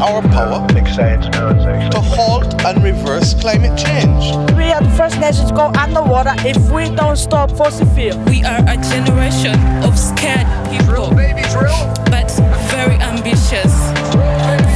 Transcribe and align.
our 0.00 0.22
power 0.22 0.66
Big 0.72 0.86
science 0.88 1.26
to 1.28 2.00
halt 2.00 2.64
and 2.64 2.82
reverse 2.82 3.34
climate 3.34 3.76
change. 3.78 4.34
We 4.56 4.70
are 4.72 4.82
the 4.82 4.94
first 4.96 5.18
nations 5.20 5.50
to 5.50 5.54
go 5.56 5.66
underwater 5.78 6.34
if 6.46 6.58
we 6.70 6.94
don't 6.94 7.16
stop 7.16 7.50
fossil 7.52 7.86
fuel. 7.94 8.18
We 8.24 8.44
are 8.44 8.60
a 8.66 8.76
generation 8.76 9.54
of 9.84 9.98
scared 9.98 10.46
people, 10.70 11.10
Baby 11.14 11.42
drill. 11.50 11.76
but 12.10 12.30
very 12.70 12.96
ambitious, 12.96 13.72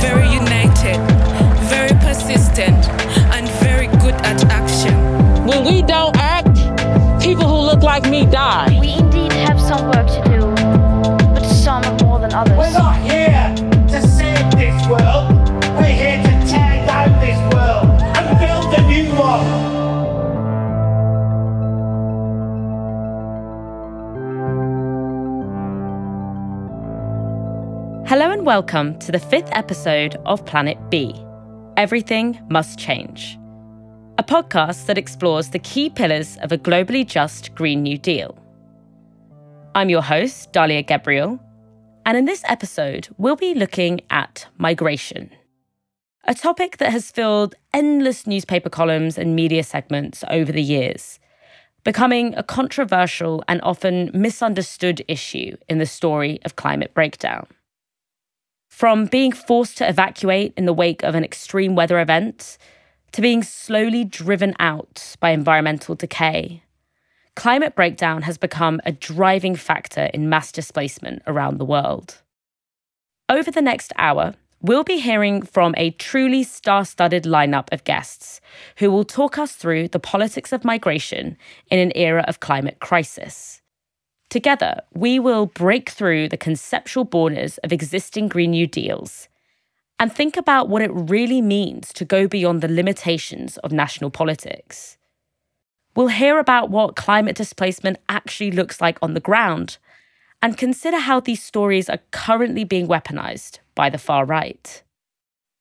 very 0.00 0.28
united, 0.32 0.96
very 1.68 1.92
persistent, 2.00 2.88
and 3.34 3.48
very 3.64 3.88
good 3.98 4.14
at 4.24 4.42
action. 4.46 4.94
When 5.46 5.64
we 5.64 5.82
don't 5.82 6.16
act, 6.16 6.56
people 7.22 7.46
who 7.46 7.60
look 7.60 7.82
like 7.82 8.08
me 8.08 8.24
die. 8.26 8.69
Welcome 28.50 28.98
to 28.98 29.12
the 29.12 29.20
fifth 29.20 29.48
episode 29.52 30.16
of 30.26 30.44
Planet 30.44 30.76
B 30.90 31.14
Everything 31.76 32.44
Must 32.50 32.76
Change, 32.76 33.38
a 34.18 34.24
podcast 34.24 34.86
that 34.86 34.98
explores 34.98 35.50
the 35.50 35.60
key 35.60 35.88
pillars 35.88 36.36
of 36.38 36.50
a 36.50 36.58
globally 36.58 37.06
just 37.06 37.54
Green 37.54 37.84
New 37.84 37.96
Deal. 37.96 38.36
I'm 39.76 39.88
your 39.88 40.02
host, 40.02 40.52
Dalia 40.52 40.84
Gebrial, 40.84 41.38
and 42.04 42.16
in 42.16 42.24
this 42.24 42.42
episode, 42.48 43.06
we'll 43.18 43.36
be 43.36 43.54
looking 43.54 44.00
at 44.10 44.48
migration, 44.58 45.30
a 46.24 46.34
topic 46.34 46.78
that 46.78 46.90
has 46.90 47.12
filled 47.12 47.54
endless 47.72 48.26
newspaper 48.26 48.68
columns 48.68 49.16
and 49.16 49.36
media 49.36 49.62
segments 49.62 50.24
over 50.28 50.50
the 50.50 50.60
years, 50.60 51.20
becoming 51.84 52.34
a 52.34 52.42
controversial 52.42 53.44
and 53.46 53.60
often 53.62 54.10
misunderstood 54.12 55.04
issue 55.06 55.56
in 55.68 55.78
the 55.78 55.86
story 55.86 56.40
of 56.44 56.56
climate 56.56 56.92
breakdown. 56.94 57.46
From 58.80 59.04
being 59.04 59.30
forced 59.30 59.76
to 59.76 59.86
evacuate 59.86 60.54
in 60.56 60.64
the 60.64 60.72
wake 60.72 61.02
of 61.02 61.14
an 61.14 61.22
extreme 61.22 61.74
weather 61.74 62.00
event 62.00 62.56
to 63.12 63.20
being 63.20 63.42
slowly 63.42 64.04
driven 64.04 64.54
out 64.58 65.16
by 65.20 65.32
environmental 65.32 65.94
decay, 65.94 66.62
climate 67.36 67.74
breakdown 67.74 68.22
has 68.22 68.38
become 68.38 68.80
a 68.86 68.92
driving 68.92 69.54
factor 69.54 70.08
in 70.14 70.30
mass 70.30 70.50
displacement 70.50 71.20
around 71.26 71.58
the 71.58 71.66
world. 71.66 72.22
Over 73.28 73.50
the 73.50 73.60
next 73.60 73.92
hour, 73.98 74.32
we'll 74.62 74.82
be 74.82 74.98
hearing 74.98 75.42
from 75.42 75.74
a 75.76 75.90
truly 75.90 76.42
star 76.42 76.86
studded 76.86 77.24
lineup 77.24 77.70
of 77.72 77.84
guests 77.84 78.40
who 78.78 78.90
will 78.90 79.04
talk 79.04 79.36
us 79.36 79.52
through 79.52 79.88
the 79.88 80.00
politics 80.00 80.54
of 80.54 80.64
migration 80.64 81.36
in 81.70 81.78
an 81.78 81.92
era 81.94 82.24
of 82.26 82.40
climate 82.40 82.78
crisis. 82.80 83.60
Together, 84.30 84.80
we 84.94 85.18
will 85.18 85.46
break 85.46 85.90
through 85.90 86.28
the 86.28 86.36
conceptual 86.36 87.02
borders 87.02 87.58
of 87.58 87.72
existing 87.72 88.28
Green 88.28 88.52
New 88.52 88.68
Deals 88.68 89.28
and 89.98 90.12
think 90.12 90.36
about 90.36 90.68
what 90.68 90.82
it 90.82 90.90
really 90.92 91.42
means 91.42 91.92
to 91.92 92.04
go 92.04 92.28
beyond 92.28 92.62
the 92.62 92.68
limitations 92.68 93.58
of 93.58 93.72
national 93.72 94.08
politics. 94.08 94.96
We'll 95.96 96.06
hear 96.06 96.38
about 96.38 96.70
what 96.70 96.94
climate 96.94 97.34
displacement 97.34 97.98
actually 98.08 98.52
looks 98.52 98.80
like 98.80 98.98
on 99.02 99.14
the 99.14 99.20
ground 99.20 99.78
and 100.40 100.56
consider 100.56 100.98
how 100.98 101.18
these 101.18 101.42
stories 101.42 101.90
are 101.90 101.98
currently 102.12 102.62
being 102.62 102.86
weaponized 102.86 103.58
by 103.74 103.90
the 103.90 103.98
far 103.98 104.24
right. 104.24 104.82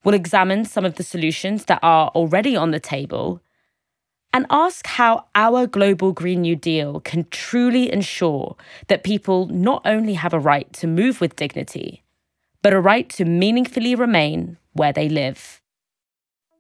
We'll 0.04 0.14
examine 0.14 0.64
some 0.64 0.86
of 0.86 0.96
the 0.96 1.04
solutions 1.04 1.66
that 1.66 1.80
are 1.82 2.10
already 2.10 2.56
on 2.56 2.70
the 2.70 2.80
table 2.80 3.42
and 4.34 4.46
ask 4.50 4.86
how 4.86 5.26
our 5.36 5.68
global 5.68 6.12
Green 6.12 6.42
New 6.42 6.56
Deal 6.56 7.00
can 7.02 7.28
truly 7.32 7.92
ensure 7.92 8.56
that 8.88 9.04
people 9.04 9.48
not 9.48 9.82
only 9.86 10.14
have 10.14 10.34
a 10.34 10.40
right 10.40 10.72
to 10.74 10.88
move 10.88 11.22
with 11.22 11.36
dignity, 11.36 12.04
but 12.62 12.74
a 12.74 12.80
right 12.80 13.10
to 13.10 13.26
meaningfully 13.26 13.96
remain 13.96 14.58
where 14.74 14.94
they 14.94 15.10
live. 15.10 15.62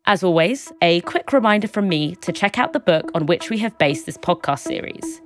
As 0.06 0.24
always, 0.24 0.72
a 0.82 1.02
quick 1.02 1.34
reminder 1.34 1.68
from 1.68 1.88
me 1.88 2.16
to 2.16 2.32
check 2.32 2.58
out 2.58 2.74
the 2.74 2.80
book 2.80 3.12
on 3.14 3.28
which 3.28 3.52
we 3.52 3.60
have 3.60 3.78
based 3.78 4.08
this 4.08 4.18
podcast 4.18 4.60
series. 4.60 5.22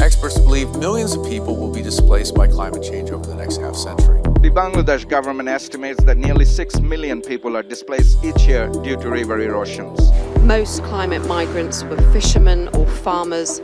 Experts 0.07 0.39
believe 0.39 0.73
millions 0.77 1.13
of 1.15 1.25
people 1.25 1.57
will 1.57 1.69
be 1.69 1.81
displaced 1.81 2.33
by 2.33 2.47
climate 2.47 2.81
change 2.81 3.11
over 3.11 3.25
the 3.25 3.35
next 3.35 3.57
half 3.57 3.75
century. 3.75 4.21
The 4.39 4.49
Bangladesh 4.49 5.05
government 5.05 5.49
estimates 5.49 6.01
that 6.05 6.15
nearly 6.15 6.45
6 6.45 6.79
million 6.79 7.21
people 7.21 7.57
are 7.57 7.61
displaced 7.61 8.23
each 8.23 8.47
year 8.47 8.69
due 8.85 8.95
to 8.95 9.09
river 9.09 9.37
erosions. 9.41 9.99
Most 10.43 10.81
climate 10.83 11.27
migrants 11.27 11.83
were 11.83 11.97
fishermen 12.13 12.69
or 12.69 12.87
farmers. 12.87 13.59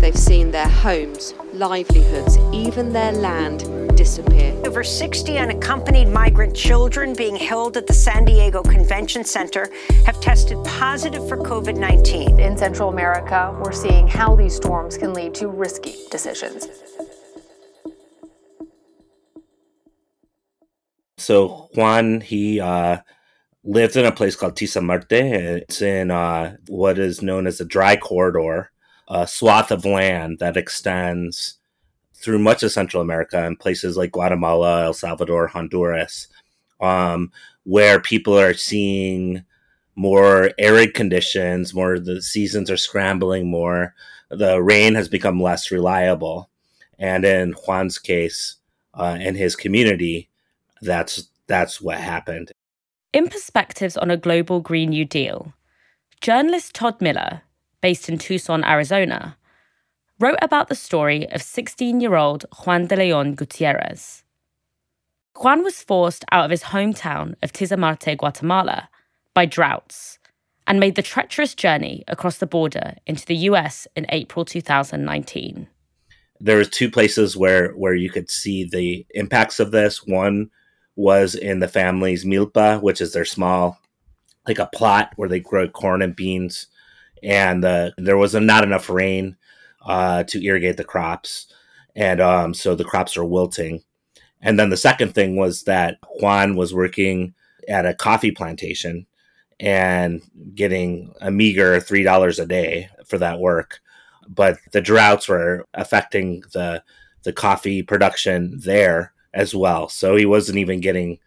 They've 0.00 0.16
seen 0.16 0.52
their 0.52 0.68
homes, 0.68 1.34
livelihoods, 1.52 2.38
even 2.52 2.92
their 2.92 3.12
land 3.12 3.96
disappear. 3.96 4.54
Over 4.64 4.84
60 4.84 5.36
unaccompanied 5.36 6.06
migrant 6.06 6.54
children 6.54 7.14
being 7.14 7.34
held 7.34 7.76
at 7.76 7.88
the 7.88 7.92
San 7.92 8.24
Diego 8.24 8.62
Convention 8.62 9.24
Center 9.24 9.68
have 10.06 10.20
tested 10.20 10.56
positive 10.64 11.26
for 11.28 11.36
COVID 11.36 11.76
19. 11.76 12.38
In 12.38 12.56
Central 12.56 12.90
America, 12.90 13.52
we're 13.62 13.72
seeing 13.72 14.06
how 14.06 14.36
these 14.36 14.54
storms 14.54 14.96
can 14.96 15.12
lead 15.14 15.34
to 15.34 15.48
risky 15.48 15.96
decisions. 16.12 16.68
So 21.16 21.68
Juan, 21.74 22.20
he 22.20 22.60
uh, 22.60 22.98
lives 23.64 23.96
in 23.96 24.06
a 24.06 24.12
place 24.12 24.36
called 24.36 24.54
Tizamarte. 24.54 25.10
It's 25.12 25.82
in 25.82 26.12
uh, 26.12 26.56
what 26.68 26.98
is 26.98 27.20
known 27.20 27.48
as 27.48 27.58
the 27.58 27.64
dry 27.64 27.96
corridor, 27.96 28.70
a 29.08 29.26
swath 29.26 29.70
of 29.70 29.84
land 29.84 30.38
that 30.38 30.56
extends 30.56 31.58
through 32.14 32.38
much 32.38 32.62
of 32.62 32.72
Central 32.72 33.02
America 33.02 33.44
and 33.44 33.58
places 33.58 33.96
like 33.96 34.12
Guatemala, 34.12 34.84
El 34.84 34.92
Salvador, 34.92 35.46
Honduras, 35.46 36.28
um, 36.80 37.30
where 37.64 38.00
people 38.00 38.38
are 38.38 38.54
seeing 38.54 39.44
more 39.94 40.50
arid 40.58 40.94
conditions, 40.94 41.74
more 41.74 41.98
the 41.98 42.22
seasons 42.22 42.70
are 42.70 42.76
scrambling 42.76 43.50
more, 43.50 43.94
the 44.30 44.62
rain 44.62 44.94
has 44.94 45.08
become 45.08 45.40
less 45.40 45.70
reliable. 45.70 46.50
And 46.98 47.24
in 47.24 47.52
Juan's 47.52 47.98
case, 47.98 48.56
uh, 48.94 49.16
in 49.20 49.34
his 49.34 49.56
community, 49.56 50.28
that's 50.82 51.28
that's 51.46 51.80
what 51.80 51.98
happened. 51.98 52.52
In 53.12 53.28
Perspectives 53.28 53.96
on 53.96 54.10
a 54.10 54.16
Global 54.16 54.60
Green 54.60 54.90
New 54.90 55.04
Deal, 55.04 55.54
journalist 56.20 56.74
Todd 56.74 57.00
Miller, 57.00 57.42
based 57.80 58.08
in 58.08 58.18
Tucson, 58.18 58.64
Arizona, 58.64 59.36
wrote 60.18 60.38
about 60.42 60.68
the 60.68 60.74
story 60.74 61.28
of 61.30 61.42
16 61.42 62.00
year 62.00 62.16
old 62.16 62.44
Juan 62.64 62.86
de 62.86 62.96
Leon 62.96 63.34
Gutierrez. 63.34 64.24
Juan 65.36 65.62
was 65.62 65.82
forced 65.82 66.24
out 66.32 66.44
of 66.44 66.50
his 66.50 66.64
hometown 66.64 67.34
of 67.42 67.52
Tizamarte, 67.52 68.18
Guatemala, 68.18 68.88
by 69.34 69.46
droughts 69.46 70.18
and 70.66 70.78
made 70.78 70.96
the 70.96 71.02
treacherous 71.02 71.54
journey 71.54 72.04
across 72.08 72.38
the 72.38 72.46
border 72.46 72.94
into 73.06 73.24
the 73.24 73.36
US 73.36 73.88
in 73.96 74.04
April 74.10 74.44
2019. 74.44 75.66
There 76.40 76.58
was 76.58 76.68
two 76.68 76.90
places 76.90 77.36
where 77.36 77.70
where 77.72 77.94
you 77.94 78.10
could 78.10 78.30
see 78.30 78.64
the 78.64 79.06
impacts 79.14 79.58
of 79.58 79.70
this. 79.70 80.06
One 80.06 80.50
was 80.94 81.34
in 81.34 81.60
the 81.60 81.68
family's 81.68 82.24
milpa, 82.24 82.82
which 82.82 83.00
is 83.00 83.12
their 83.12 83.24
small, 83.24 83.80
like 84.46 84.58
a 84.58 84.70
plot 84.74 85.12
where 85.16 85.28
they 85.28 85.40
grow 85.40 85.68
corn 85.68 86.02
and 86.02 86.14
beans, 86.14 86.66
and 87.22 87.64
uh, 87.64 87.90
there 87.98 88.16
was 88.16 88.34
not 88.34 88.64
enough 88.64 88.88
rain 88.90 89.36
uh, 89.84 90.24
to 90.24 90.44
irrigate 90.44 90.76
the 90.76 90.84
crops, 90.84 91.52
and 91.94 92.20
um, 92.20 92.54
so 92.54 92.74
the 92.74 92.84
crops 92.84 93.16
are 93.16 93.24
wilting. 93.24 93.82
And 94.40 94.58
then 94.58 94.70
the 94.70 94.76
second 94.76 95.14
thing 95.14 95.36
was 95.36 95.64
that 95.64 95.98
Juan 96.20 96.54
was 96.54 96.74
working 96.74 97.34
at 97.68 97.86
a 97.86 97.94
coffee 97.94 98.30
plantation 98.30 99.06
and 99.60 100.22
getting 100.54 101.12
a 101.20 101.30
meager 101.30 101.80
three 101.80 102.02
dollars 102.02 102.38
a 102.38 102.46
day 102.46 102.88
for 103.04 103.18
that 103.18 103.40
work. 103.40 103.80
But 104.28 104.58
the 104.72 104.80
droughts 104.80 105.28
were 105.28 105.66
affecting 105.74 106.42
the 106.52 106.82
the 107.24 107.32
coffee 107.32 107.82
production 107.82 108.58
there 108.60 109.12
as 109.34 109.54
well. 109.54 109.88
So 109.88 110.16
he 110.16 110.26
wasn't 110.26 110.58
even 110.58 110.80
getting 110.80 111.18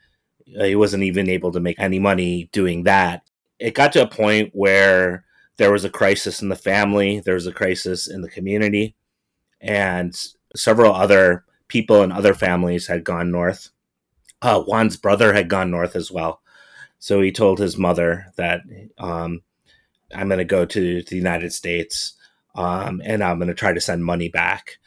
he 0.45 0.75
wasn't 0.75 1.03
even 1.03 1.29
able 1.29 1.51
to 1.51 1.59
make 1.59 1.79
any 1.79 1.99
money 1.99 2.49
doing 2.51 2.83
that. 2.83 3.23
It 3.59 3.75
got 3.75 3.93
to 3.93 4.03
a 4.03 4.07
point 4.07 4.51
where 4.53 5.23
there 5.61 5.71
was 5.71 5.85
a 5.85 5.91
crisis 5.91 6.41
in 6.41 6.49
the 6.49 6.55
family, 6.55 7.19
there 7.19 7.35
was 7.35 7.45
a 7.45 7.53
crisis 7.53 8.07
in 8.07 8.21
the 8.21 8.29
community, 8.29 8.95
and 9.61 10.19
several 10.55 10.91
other 10.91 11.45
people 11.67 12.01
and 12.01 12.11
other 12.11 12.33
families 12.33 12.87
had 12.87 13.03
gone 13.03 13.29
north. 13.29 13.69
Uh, 14.41 14.63
Juan's 14.63 14.97
brother 14.97 15.33
had 15.33 15.49
gone 15.49 15.69
north 15.69 15.95
as 15.95 16.11
well. 16.11 16.41
So 16.97 17.21
he 17.21 17.31
told 17.31 17.59
his 17.59 17.77
mother 17.77 18.33
that 18.37 18.61
um, 18.97 19.43
I'm 20.15 20.29
going 20.29 20.39
to 20.39 20.45
go 20.45 20.65
to 20.65 21.03
the 21.03 21.15
United 21.15 21.53
States 21.53 22.13
um, 22.55 22.99
and 23.05 23.23
I'm 23.23 23.37
going 23.37 23.47
to 23.47 23.53
try 23.53 23.71
to 23.71 23.79
send 23.79 24.03
money 24.03 24.29
back. 24.29 24.79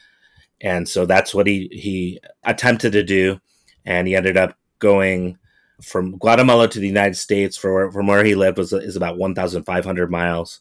And 0.59 0.89
so 0.89 1.05
that's 1.05 1.33
what 1.33 1.47
he, 1.47 1.69
he 1.71 2.19
attempted 2.43 2.91
to 2.91 3.03
do. 3.03 3.39
And 3.85 4.09
he 4.09 4.15
ended 4.15 4.35
up 4.35 4.57
going 4.79 5.37
from 5.81 6.17
Guatemala 6.17 6.67
to 6.67 6.79
the 6.79 6.87
United 6.87 7.15
States 7.15 7.55
for, 7.55 7.89
from 7.93 8.07
where 8.07 8.25
he 8.25 8.35
lived 8.35 8.57
was 8.57 8.73
is 8.73 8.97
about 8.97 9.17
1,500 9.17 10.11
miles. 10.11 10.59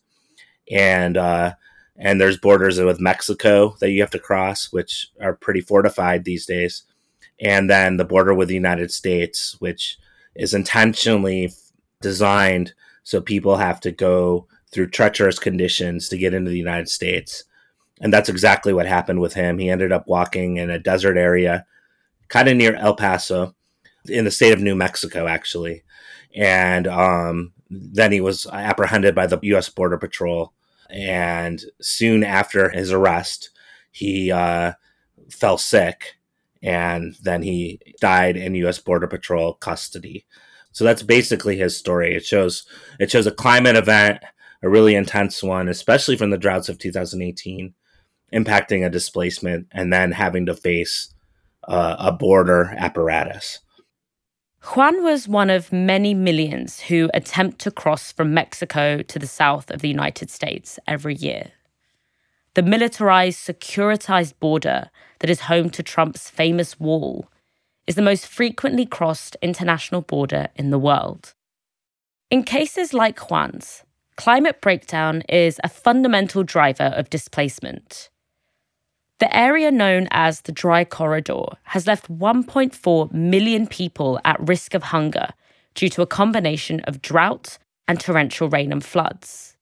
And, 0.70 1.16
uh, 1.16 1.54
and 1.96 2.20
there's 2.20 2.38
borders 2.38 2.80
with 2.80 3.00
Mexico 3.00 3.76
that 3.80 3.90
you 3.90 4.00
have 4.00 4.10
to 4.10 4.18
cross, 4.18 4.72
which 4.72 5.08
are 5.20 5.34
pretty 5.34 5.60
fortified 5.60 6.24
these 6.24 6.46
days. 6.46 6.82
And 7.40 7.68
then 7.68 7.96
the 7.96 8.04
border 8.04 8.34
with 8.34 8.48
the 8.48 8.54
United 8.54 8.90
States, 8.90 9.56
which 9.60 9.98
is 10.34 10.54
intentionally 10.54 11.52
designed 12.00 12.74
so 13.02 13.20
people 13.20 13.56
have 13.56 13.80
to 13.80 13.92
go 13.92 14.46
through 14.72 14.88
treacherous 14.88 15.38
conditions 15.38 16.08
to 16.08 16.18
get 16.18 16.34
into 16.34 16.50
the 16.50 16.58
United 16.58 16.88
States. 16.88 17.44
And 18.00 18.12
that's 18.12 18.28
exactly 18.28 18.72
what 18.72 18.86
happened 18.86 19.20
with 19.20 19.34
him. 19.34 19.58
He 19.58 19.70
ended 19.70 19.92
up 19.92 20.08
walking 20.08 20.56
in 20.56 20.70
a 20.70 20.78
desert 20.78 21.16
area, 21.16 21.64
kind 22.28 22.48
of 22.48 22.56
near 22.56 22.74
El 22.74 22.96
Paso, 22.96 23.54
in 24.08 24.24
the 24.24 24.30
state 24.30 24.52
of 24.52 24.60
New 24.60 24.74
Mexico, 24.74 25.26
actually. 25.26 25.82
And 26.34 26.86
um, 26.86 27.52
then 27.74 28.12
he 28.12 28.20
was 28.20 28.46
apprehended 28.46 29.14
by 29.14 29.26
the 29.26 29.38
U.S. 29.42 29.68
Border 29.68 29.98
Patrol. 29.98 30.52
And 30.90 31.62
soon 31.80 32.22
after 32.22 32.68
his 32.68 32.92
arrest, 32.92 33.50
he 33.90 34.30
uh, 34.30 34.72
fell 35.30 35.58
sick 35.58 36.16
and 36.62 37.16
then 37.22 37.42
he 37.42 37.78
died 38.00 38.36
in 38.36 38.54
U.S. 38.56 38.78
Border 38.78 39.06
Patrol 39.06 39.54
custody. 39.54 40.24
So 40.72 40.82
that's 40.82 41.02
basically 41.02 41.56
his 41.56 41.76
story. 41.76 42.14
It 42.14 42.24
shows 42.24 42.66
it 42.98 43.10
shows 43.10 43.26
a 43.26 43.32
climate 43.32 43.76
event, 43.76 44.22
a 44.62 44.68
really 44.68 44.94
intense 44.94 45.42
one, 45.42 45.68
especially 45.68 46.16
from 46.16 46.30
the 46.30 46.38
droughts 46.38 46.68
of 46.68 46.78
2018, 46.78 47.74
impacting 48.32 48.84
a 48.84 48.90
displacement 48.90 49.68
and 49.72 49.92
then 49.92 50.12
having 50.12 50.46
to 50.46 50.54
face 50.54 51.14
uh, 51.68 51.96
a 51.98 52.12
border 52.12 52.74
apparatus. 52.76 53.60
Juan 54.64 55.04
was 55.04 55.28
one 55.28 55.50
of 55.50 55.72
many 55.74 56.14
millions 56.14 56.80
who 56.80 57.10
attempt 57.12 57.58
to 57.60 57.70
cross 57.70 58.10
from 58.10 58.32
Mexico 58.32 59.02
to 59.02 59.18
the 59.18 59.26
south 59.26 59.70
of 59.70 59.82
the 59.82 59.88
United 59.88 60.30
States 60.30 60.78
every 60.88 61.14
year. 61.14 61.52
The 62.54 62.62
militarized, 62.62 63.46
securitized 63.46 64.32
border 64.40 64.88
that 65.18 65.28
is 65.28 65.40
home 65.42 65.68
to 65.70 65.82
Trump's 65.82 66.30
famous 66.30 66.80
wall 66.80 67.30
is 67.86 67.94
the 67.94 68.02
most 68.02 68.26
frequently 68.26 68.86
crossed 68.86 69.36
international 69.42 70.00
border 70.00 70.48
in 70.56 70.70
the 70.70 70.78
world. 70.78 71.34
In 72.30 72.42
cases 72.42 72.94
like 72.94 73.18
Juan's, 73.28 73.84
climate 74.16 74.62
breakdown 74.62 75.22
is 75.28 75.60
a 75.62 75.68
fundamental 75.68 76.42
driver 76.42 76.90
of 76.96 77.10
displacement. 77.10 78.08
The 79.20 79.36
area 79.36 79.70
known 79.70 80.08
as 80.10 80.40
the 80.40 80.52
Dry 80.52 80.84
Corridor 80.84 81.44
has 81.64 81.86
left 81.86 82.10
1.4 82.10 83.12
million 83.12 83.66
people 83.66 84.20
at 84.24 84.40
risk 84.40 84.74
of 84.74 84.84
hunger 84.84 85.28
due 85.74 85.88
to 85.90 86.02
a 86.02 86.06
combination 86.06 86.80
of 86.80 87.00
drought 87.00 87.58
and 87.86 88.00
torrential 88.00 88.48
rain 88.48 88.72
and 88.72 88.84
floods. 88.84 89.56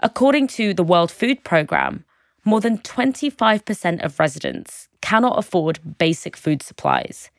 According 0.00 0.48
to 0.48 0.74
the 0.74 0.84
World 0.84 1.10
Food 1.10 1.44
Programme, 1.44 2.04
more 2.44 2.60
than 2.60 2.78
25% 2.78 4.04
of 4.04 4.20
residents 4.20 4.88
cannot 5.00 5.38
afford 5.38 5.98
basic 5.98 6.36
food 6.36 6.62
supplies, 6.62 7.30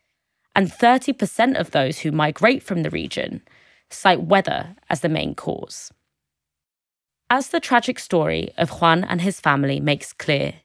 and 0.56 0.72
30% 0.72 1.60
of 1.60 1.72
those 1.72 2.00
who 2.00 2.12
migrate 2.12 2.64
from 2.64 2.84
the 2.84 2.90
region 2.90 3.42
cite 3.90 4.24
weather 4.24 4.76
as 4.90 5.02
the 5.02 5.10
main 5.10 5.36
cause. 5.36 5.92
As 7.30 7.50
the 7.50 7.60
tragic 7.60 8.00
story 8.00 8.52
of 8.58 8.82
Juan 8.82 9.04
and 9.04 9.22
his 9.22 9.40
family 9.40 9.80
makes 9.80 10.12
clear, 10.14 10.56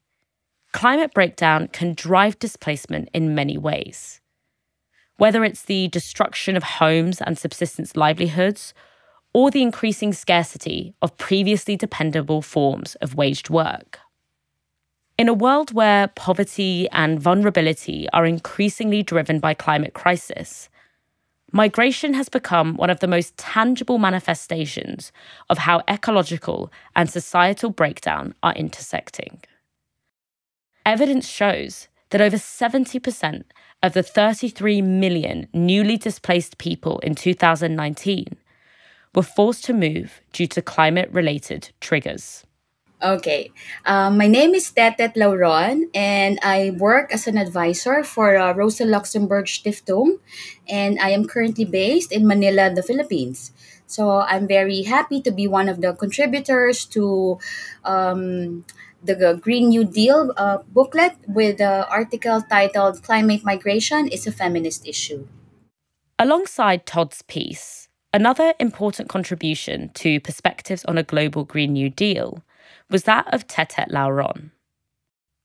climate 0.72 1.12
breakdown 1.14 1.69
can 1.69 1.94
drive 1.94 2.38
displacement 2.38 3.08
in 3.12 3.34
many 3.34 3.58
ways. 3.58 4.20
Whether 5.17 5.44
it's 5.44 5.62
the 5.62 5.88
destruction 5.88 6.56
of 6.56 6.62
homes 6.62 7.20
and 7.20 7.38
subsistence 7.38 7.96
livelihoods, 7.96 8.72
or 9.32 9.50
the 9.50 9.62
increasing 9.62 10.12
scarcity 10.12 10.94
of 11.02 11.17
previously 11.17 11.76
dependable 11.76 12.43
forms 12.43 12.96
of 12.96 13.14
waged 13.14 13.49
work. 13.49 13.99
In 15.17 15.28
a 15.28 15.34
world 15.34 15.72
where 15.72 16.08
poverty 16.08 16.88
and 16.90 17.20
vulnerability 17.20 18.08
are 18.12 18.25
increasingly 18.25 19.02
driven 19.02 19.38
by 19.38 19.55
climate 19.55 19.93
crisis, 19.93 20.69
migration 21.52 22.14
has 22.14 22.28
become 22.28 22.75
one 22.76 22.90
of 22.90 23.00
the 23.00 23.06
most 23.06 23.37
tangible 23.37 23.99
manifestations 23.99 25.12
of 25.49 25.58
how 25.58 25.82
ecological 25.88 26.73
and 26.96 27.11
societal 27.11 27.70
breakdown 27.70 28.34
are 28.43 28.55
intersecting. 28.55 29.40
Evidence 30.86 31.28
shows 31.28 31.88
that 32.10 32.20
over 32.20 32.36
70% 32.36 33.44
of 33.82 33.92
the 33.92 34.02
33 34.02 34.82
million 34.82 35.48
newly 35.52 35.96
displaced 35.96 36.58
people 36.58 36.98
in 37.00 37.14
2019 37.14 38.36
were 39.14 39.22
forced 39.22 39.64
to 39.64 39.72
move 39.72 40.20
due 40.32 40.46
to 40.46 40.62
climate 40.62 41.08
related 41.12 41.70
triggers. 41.80 42.44
Okay. 43.02 43.50
Um, 43.86 44.18
my 44.18 44.26
name 44.26 44.54
is 44.54 44.70
Tetet 44.70 45.16
Lauron, 45.16 45.88
and 45.94 46.38
I 46.42 46.76
work 46.76 47.14
as 47.14 47.26
an 47.26 47.38
advisor 47.38 48.04
for 48.04 48.36
uh, 48.36 48.52
Rosa 48.52 48.84
Luxemburg 48.84 49.46
Stiftung, 49.46 50.20
and 50.68 51.00
I 51.00 51.10
am 51.10 51.26
currently 51.26 51.64
based 51.64 52.12
in 52.12 52.26
Manila, 52.26 52.68
the 52.68 52.82
Philippines. 52.82 53.52
So 53.86 54.20
I'm 54.20 54.46
very 54.46 54.82
happy 54.82 55.22
to 55.22 55.32
be 55.32 55.48
one 55.48 55.68
of 55.68 55.80
the 55.80 55.94
contributors 55.94 56.84
to 56.94 57.38
um, 57.84 58.64
the 59.02 59.38
Green 59.41 59.69
New 59.69 59.85
Deal 59.85 60.32
uh, 60.37 60.58
booklet 60.69 61.17
with 61.26 61.58
the 61.58 61.88
article 61.88 62.43
titled 62.43 63.02
Climate 63.02 63.45
Migration 63.45 64.09
is 64.09 64.26
a 64.26 64.33
Feminist 64.33 64.87
Issue. 64.87 65.26
Alongside 66.19 66.85
Todd's 66.85 67.23
piece, 67.23 67.88
another 68.12 68.54
important 68.61 69.09
contribution 69.09 69.90
to 69.95 70.21
perspectives 70.21 70.85
on 70.85 70.99
a 70.99 71.02
global 71.02 71.45
Green 71.45 71.73
New 71.73 71.88
Deal 71.88 72.45
was 72.90 73.04
that 73.04 73.33
of 73.33 73.47
Tetet 73.47 73.90
Lauron. 73.90 74.50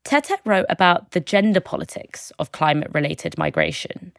Tetet 0.03 0.41
wrote 0.45 0.67
about 0.69 1.11
the 1.11 1.19
gender 1.19 1.61
politics 1.61 2.31
of 2.37 2.51
climate 2.51 2.91
related 2.93 3.37
migration 3.37 4.11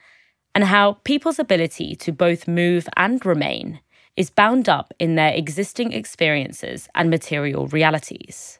and 0.55 0.65
how 0.65 0.95
people's 1.05 1.39
ability 1.39 1.95
to 1.97 2.11
both 2.11 2.49
move 2.49 2.89
and 2.97 3.25
remain 3.27 3.81
is 4.17 4.31
bound 4.31 4.69
up 4.69 4.95
in 4.99 5.15
their 5.15 5.35
existing 5.35 5.93
experiences 5.93 6.89
and 6.95 7.11
material 7.11 7.67
realities. 7.69 8.59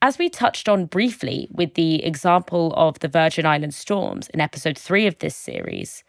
As 0.00 0.16
we 0.16 0.28
touched 0.28 0.68
on 0.68 0.86
briefly 0.86 1.48
with 1.50 1.74
the 1.74 2.04
example 2.04 2.72
of 2.76 3.00
the 3.00 3.08
Virgin 3.08 3.44
Island 3.44 3.74
storms 3.74 4.28
in 4.28 4.40
episode 4.40 4.78
3 4.78 5.08
of 5.08 5.18
this 5.18 5.34
series, 5.34 6.04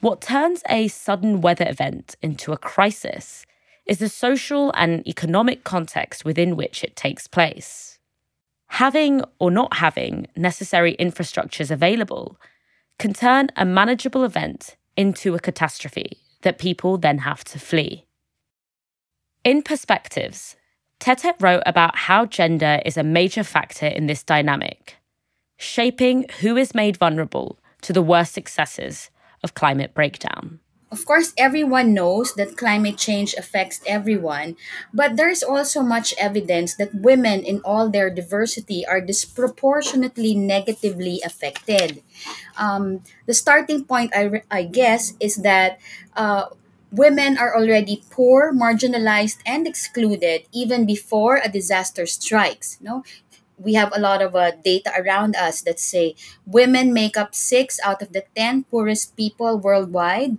what 0.00 0.20
turns 0.20 0.62
a 0.68 0.88
sudden 0.88 1.40
weather 1.40 1.68
event 1.68 2.16
into 2.20 2.52
a 2.52 2.58
crisis 2.58 3.46
is 3.86 3.98
the 3.98 4.08
social 4.08 4.72
and 4.74 5.06
economic 5.06 5.62
context 5.62 6.24
within 6.24 6.56
which 6.56 6.82
it 6.82 6.96
takes 6.96 7.28
place. 7.28 8.00
Having 8.66 9.22
or 9.38 9.52
not 9.52 9.76
having 9.76 10.26
necessary 10.34 10.96
infrastructures 10.98 11.70
available 11.70 12.40
can 12.98 13.12
turn 13.12 13.50
a 13.54 13.64
manageable 13.64 14.24
event 14.24 14.76
into 14.96 15.36
a 15.36 15.40
catastrophe 15.40 16.18
that 16.40 16.58
people 16.58 16.98
then 16.98 17.18
have 17.18 17.44
to 17.44 17.60
flee. 17.60 18.04
In 19.44 19.62
Perspectives, 19.62 20.56
Tetet 21.02 21.34
wrote 21.40 21.64
about 21.66 21.96
how 21.96 22.26
gender 22.26 22.80
is 22.86 22.96
a 22.96 23.02
major 23.02 23.42
factor 23.42 23.86
in 23.86 24.06
this 24.06 24.22
dynamic, 24.22 24.98
shaping 25.56 26.26
who 26.38 26.56
is 26.56 26.76
made 26.76 26.96
vulnerable 26.96 27.58
to 27.80 27.92
the 27.92 28.00
worst 28.00 28.32
successes 28.32 29.10
of 29.42 29.54
climate 29.54 29.94
breakdown. 29.94 30.60
Of 30.92 31.04
course, 31.04 31.32
everyone 31.36 31.92
knows 31.92 32.34
that 32.34 32.56
climate 32.56 32.98
change 32.98 33.34
affects 33.34 33.80
everyone, 33.84 34.54
but 34.94 35.16
there 35.16 35.28
is 35.28 35.42
also 35.42 35.82
much 35.82 36.14
evidence 36.20 36.76
that 36.76 36.94
women 36.94 37.42
in 37.42 37.60
all 37.64 37.90
their 37.90 38.08
diversity 38.08 38.86
are 38.86 39.00
disproportionately 39.00 40.36
negatively 40.36 41.18
affected. 41.24 42.00
Um, 42.56 43.02
the 43.26 43.34
starting 43.34 43.86
point, 43.86 44.14
I, 44.14 44.42
I 44.52 44.62
guess, 44.62 45.14
is 45.18 45.42
that 45.42 45.80
uh, 46.14 46.46
women 46.92 47.38
are 47.38 47.56
already 47.56 48.02
poor, 48.10 48.52
marginalized, 48.52 49.38
and 49.46 49.66
excluded 49.66 50.44
even 50.52 50.86
before 50.86 51.40
a 51.42 51.48
disaster 51.50 52.06
strikes. 52.06 52.78
No, 52.80 53.02
we 53.58 53.74
have 53.74 53.92
a 53.94 54.00
lot 54.00 54.22
of 54.22 54.34
uh, 54.34 54.52
data 54.64 54.92
around 54.96 55.36
us 55.36 55.62
that 55.62 55.78
say 55.80 56.14
women 56.46 56.92
make 56.92 57.16
up 57.16 57.34
six 57.34 57.78
out 57.84 58.02
of 58.02 58.12
the 58.12 58.24
10 58.36 58.64
poorest 58.64 59.16
people 59.16 59.58
worldwide 59.58 60.38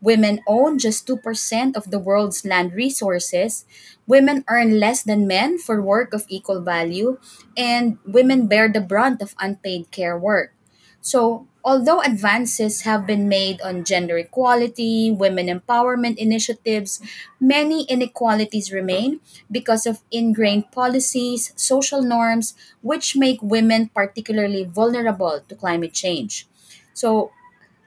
Women 0.00 0.40
own 0.46 0.78
just 0.78 1.06
2% 1.06 1.76
of 1.76 1.90
the 1.90 1.98
world's 1.98 2.44
land 2.44 2.74
resources. 2.74 3.64
Women 4.06 4.44
earn 4.48 4.78
less 4.78 5.02
than 5.02 5.26
men 5.26 5.56
for 5.56 5.80
work 5.80 6.12
of 6.12 6.26
equal 6.28 6.60
value. 6.60 7.16
And 7.56 7.96
women 8.04 8.46
bear 8.46 8.68
the 8.68 8.82
brunt 8.84 9.22
of 9.22 9.34
unpaid 9.40 9.90
care 9.90 10.18
work. 10.18 10.52
So, 11.00 11.46
although 11.64 12.00
advances 12.02 12.82
have 12.82 13.06
been 13.06 13.28
made 13.28 13.60
on 13.62 13.84
gender 13.84 14.18
equality, 14.18 15.10
women 15.10 15.46
empowerment 15.46 16.16
initiatives, 16.18 17.00
many 17.40 17.84
inequalities 17.84 18.70
remain 18.72 19.20
because 19.50 19.86
of 19.86 20.02
ingrained 20.12 20.70
policies, 20.72 21.52
social 21.56 22.02
norms, 22.02 22.54
which 22.82 23.16
make 23.16 23.42
women 23.42 23.88
particularly 23.94 24.64
vulnerable 24.64 25.40
to 25.48 25.54
climate 25.54 25.92
change. 25.94 26.46
So, 26.92 27.32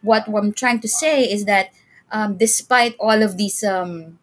what 0.01 0.27
I'm 0.27 0.53
trying 0.53 0.79
to 0.81 0.87
say 0.87 1.23
is 1.23 1.45
that 1.45 1.71
um, 2.11 2.37
despite 2.37 2.95
all 2.99 3.21
of 3.23 3.37
these 3.37 3.63
um, 3.63 4.19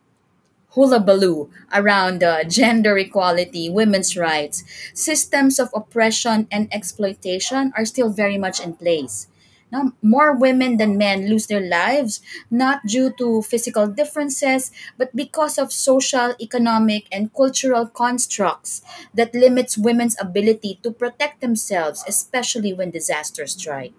hullabaloo 0.71 1.51
around 1.73 2.23
uh, 2.23 2.45
gender 2.45 2.99
equality, 2.99 3.71
women's 3.71 4.17
rights, 4.17 4.65
systems 4.93 5.59
of 5.59 5.71
oppression 5.75 6.47
and 6.51 6.69
exploitation 6.73 7.73
are 7.77 7.85
still 7.85 8.11
very 8.11 8.39
much 8.39 8.61
in 8.61 8.75
place. 8.75 9.29
Now, 9.75 9.91
more 10.03 10.31
women 10.33 10.77
than 10.77 10.97
men 10.97 11.27
lose 11.29 11.49
their 11.49 11.61
lives 11.61 12.21
not 12.49 12.87
due 12.87 13.11
to 13.19 13.43
physical 13.43 13.89
differences, 13.89 14.71
but 14.97 15.11
because 15.17 15.59
of 15.59 15.73
social, 15.73 16.33
economic, 16.41 17.09
and 17.11 17.35
cultural 17.35 17.89
constructs 17.89 18.83
that 19.15 19.35
limits 19.35 19.77
women's 19.77 20.15
ability 20.21 20.79
to 20.85 20.93
protect 20.93 21.41
themselves, 21.41 22.05
especially 22.07 22.73
when 22.73 22.93
disasters 22.93 23.59
strike. 23.59 23.99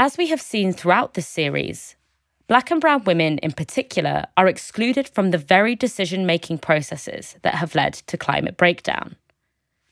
As 0.00 0.18
we 0.18 0.26
have 0.34 0.40
seen 0.42 0.72
throughout 0.72 1.14
this 1.14 1.28
series, 1.28 1.94
Black 2.48 2.68
and 2.72 2.80
brown 2.80 3.04
women 3.04 3.38
in 3.38 3.52
particular 3.52 4.26
are 4.36 4.48
excluded 4.48 5.08
from 5.08 5.30
the 5.30 5.38
very 5.38 5.76
decision 5.76 6.26
making 6.26 6.58
processes 6.58 7.36
that 7.42 7.54
have 7.54 7.76
led 7.76 7.94
to 7.94 8.18
climate 8.18 8.56
breakdown, 8.56 9.14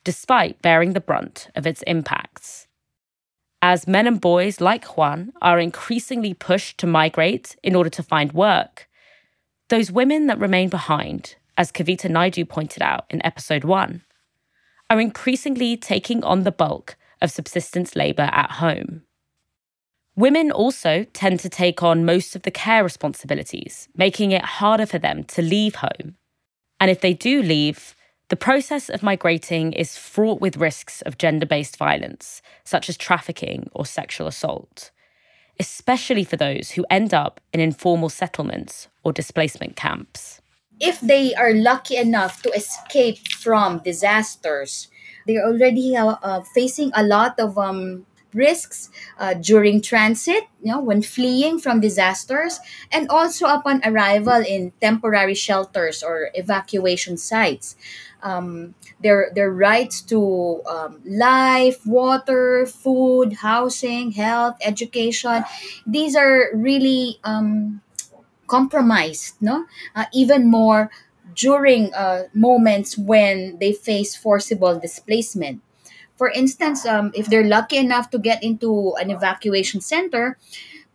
despite 0.02 0.62
bearing 0.62 0.94
the 0.94 1.00
brunt 1.00 1.48
of 1.54 1.64
its 1.64 1.82
impacts. 1.82 2.63
As 3.66 3.88
men 3.88 4.06
and 4.06 4.20
boys 4.20 4.60
like 4.60 4.84
Juan 4.94 5.32
are 5.40 5.58
increasingly 5.58 6.34
pushed 6.34 6.76
to 6.76 6.86
migrate 6.86 7.56
in 7.62 7.74
order 7.74 7.88
to 7.88 8.02
find 8.02 8.30
work, 8.34 8.90
those 9.70 9.90
women 9.90 10.26
that 10.26 10.38
remain 10.38 10.68
behind, 10.68 11.36
as 11.56 11.72
Kavita 11.72 12.10
Naidu 12.10 12.44
pointed 12.44 12.82
out 12.82 13.06
in 13.08 13.24
episode 13.24 13.64
one, 13.64 14.02
are 14.90 15.00
increasingly 15.00 15.78
taking 15.78 16.22
on 16.24 16.42
the 16.42 16.52
bulk 16.52 16.96
of 17.22 17.30
subsistence 17.30 17.96
labour 17.96 18.28
at 18.34 18.50
home. 18.50 19.04
Women 20.14 20.52
also 20.52 21.04
tend 21.14 21.40
to 21.40 21.48
take 21.48 21.82
on 21.82 22.04
most 22.04 22.36
of 22.36 22.42
the 22.42 22.50
care 22.50 22.84
responsibilities, 22.84 23.88
making 23.96 24.32
it 24.32 24.44
harder 24.44 24.84
for 24.84 24.98
them 24.98 25.24
to 25.24 25.40
leave 25.40 25.76
home. 25.76 26.16
And 26.78 26.90
if 26.90 27.00
they 27.00 27.14
do 27.14 27.42
leave, 27.42 27.93
the 28.28 28.36
process 28.36 28.88
of 28.88 29.02
migrating 29.02 29.72
is 29.72 29.98
fraught 29.98 30.40
with 30.40 30.56
risks 30.56 31.02
of 31.02 31.18
gender 31.18 31.46
based 31.46 31.76
violence, 31.76 32.40
such 32.64 32.88
as 32.88 32.96
trafficking 32.96 33.68
or 33.72 33.84
sexual 33.84 34.26
assault, 34.26 34.90
especially 35.60 36.24
for 36.24 36.36
those 36.36 36.72
who 36.72 36.86
end 36.88 37.12
up 37.12 37.40
in 37.52 37.60
informal 37.60 38.08
settlements 38.08 38.88
or 39.02 39.12
displacement 39.12 39.76
camps. 39.76 40.40
If 40.80 41.00
they 41.00 41.34
are 41.34 41.52
lucky 41.52 41.96
enough 41.96 42.42
to 42.42 42.50
escape 42.50 43.28
from 43.28 43.80
disasters, 43.84 44.88
they're 45.26 45.44
already 45.44 45.96
uh, 45.96 46.16
uh, 46.22 46.42
facing 46.54 46.90
a 46.94 47.02
lot 47.02 47.38
of 47.38 47.56
um, 47.58 48.06
risks 48.34 48.90
uh, 49.18 49.34
during 49.34 49.80
transit, 49.80 50.44
you 50.62 50.72
know, 50.72 50.80
when 50.80 51.02
fleeing 51.02 51.58
from 51.58 51.80
disasters, 51.80 52.60
and 52.92 53.08
also 53.08 53.46
upon 53.46 53.80
arrival 53.84 54.42
in 54.46 54.72
temporary 54.80 55.34
shelters 55.34 56.02
or 56.02 56.30
evacuation 56.34 57.16
sites. 57.16 57.76
Um, 58.22 58.74
their 59.00 59.30
their 59.34 59.50
rights 59.52 60.00
to 60.08 60.62
um, 60.66 61.00
life, 61.04 61.84
water, 61.86 62.64
food, 62.64 63.34
housing, 63.34 64.12
health, 64.12 64.56
education, 64.64 65.44
these 65.86 66.16
are 66.16 66.48
really 66.54 67.20
um, 67.22 67.82
compromised, 68.46 69.34
no? 69.40 69.66
Uh, 69.94 70.06
even 70.12 70.50
more 70.50 70.90
during 71.34 71.92
uh, 71.94 72.24
moments 72.34 72.96
when 72.98 73.58
they 73.58 73.72
face 73.72 74.14
forcible 74.16 74.78
displacement. 74.78 75.60
For 76.16 76.30
instance, 76.30 76.86
um, 76.86 77.10
if 77.14 77.26
they're 77.26 77.46
lucky 77.46 77.76
enough 77.76 78.10
to 78.10 78.18
get 78.18 78.42
into 78.42 78.94
an 79.00 79.10
evacuation 79.10 79.80
center, 79.80 80.38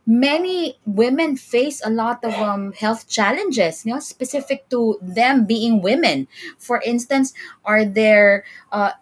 many 0.06 0.80
women 0.86 1.36
face 1.38 1.82
a 1.86 1.90
lot 1.90 2.24
of 2.24 2.34
um, 2.36 2.74
health 2.74 3.08
challenges, 3.08 3.86
you 3.86 3.94
know, 3.94 4.00
specific 4.00 4.68
to 4.70 4.98
them 5.02 5.46
being 5.46 5.82
women. 5.82 6.28
For 6.58 6.82
instance, 6.86 7.34
are 7.66 7.86
there 7.86 8.44
uh, 8.72 8.94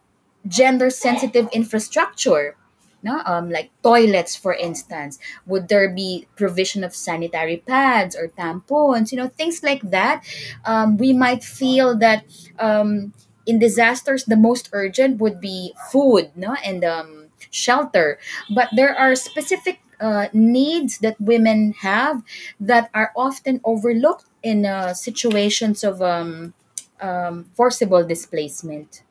gender 0.47 0.89
sensitive 0.89 1.49
infrastructure? 1.51 2.55
No, 3.03 3.21
um, 3.25 3.49
like 3.51 3.69
toilets, 3.83 4.35
for 4.35 4.53
instance. 4.53 5.19
Would 5.45 5.69
there 5.69 5.87
be 5.89 6.27
provision 6.35 6.83
of 6.83 6.95
sanitary 6.95 7.57
pads 7.57 8.15
or 8.15 8.27
tampons? 8.29 9.11
You 9.11 9.17
know, 9.19 9.27
things 9.29 9.63
like 9.63 9.81
that. 9.91 10.25
Um, 10.65 10.97
we 10.97 11.13
might 11.13 11.43
feel 11.43 11.95
that 11.99 12.25
um, 12.59 13.13
in 13.47 13.59
disasters, 13.59 14.25
the 14.25 14.35
most 14.35 14.69
urgent 14.73 15.19
would 15.19 15.39
be 15.39 15.73
food, 15.89 16.31
no, 16.35 16.55
and 16.63 16.83
um, 16.83 17.27
shelter. 17.49 18.19
But 18.53 18.69
there 18.75 18.93
are 18.93 19.15
specific 19.15 19.79
uh, 19.99 20.27
needs 20.33 20.99
that 20.99 21.19
women 21.19 21.73
have 21.79 22.21
that 22.59 22.89
are 22.93 23.11
often 23.15 23.61
overlooked 23.63 24.25
in 24.43 24.65
uh, 24.65 24.93
situations 24.93 25.83
of 25.83 26.01
um, 26.01 26.53
um, 27.01 27.45
forcible 27.55 28.05
displacement. 28.05 29.01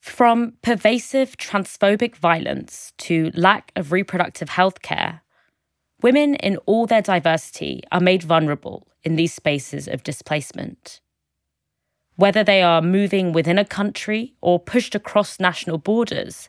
From 0.00 0.54
pervasive 0.62 1.36
transphobic 1.36 2.16
violence 2.16 2.92
to 2.98 3.30
lack 3.34 3.72
of 3.74 3.90
reproductive 3.92 4.50
health 4.50 4.80
care, 4.80 5.22
women 6.00 6.36
in 6.36 6.58
all 6.66 6.86
their 6.86 7.02
diversity 7.02 7.82
are 7.90 8.00
made 8.00 8.22
vulnerable 8.22 8.86
in 9.02 9.16
these 9.16 9.34
spaces 9.34 9.88
of 9.88 10.02
displacement. 10.02 11.00
Whether 12.16 12.42
they 12.42 12.62
are 12.62 12.80
moving 12.80 13.32
within 13.32 13.58
a 13.58 13.64
country 13.64 14.34
or 14.40 14.58
pushed 14.58 14.94
across 14.94 15.38
national 15.38 15.78
borders, 15.78 16.48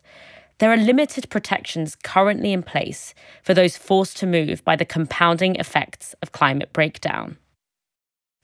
there 0.60 0.72
are 0.72 0.78
limited 0.78 1.30
protections 1.30 1.96
currently 1.96 2.54
in 2.54 2.64
place 2.64 3.14
for 3.44 3.54
those 3.54 3.78
forced 3.78 4.18
to 4.18 4.26
move 4.26 4.64
by 4.64 4.76
the 4.76 4.86
compounding 4.86 5.56
effects 5.58 6.16
of 6.22 6.32
climate 6.32 6.74
breakdown. 6.74 7.38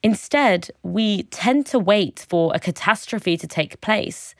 Instead, 0.04 0.70
we 0.84 1.24
tend 1.24 1.66
to 1.68 1.80
wait 1.80 2.26
for 2.28 2.52
a 2.54 2.60
catastrophe 2.60 3.38
to 3.38 3.48
take 3.48 3.80
place 3.80 4.36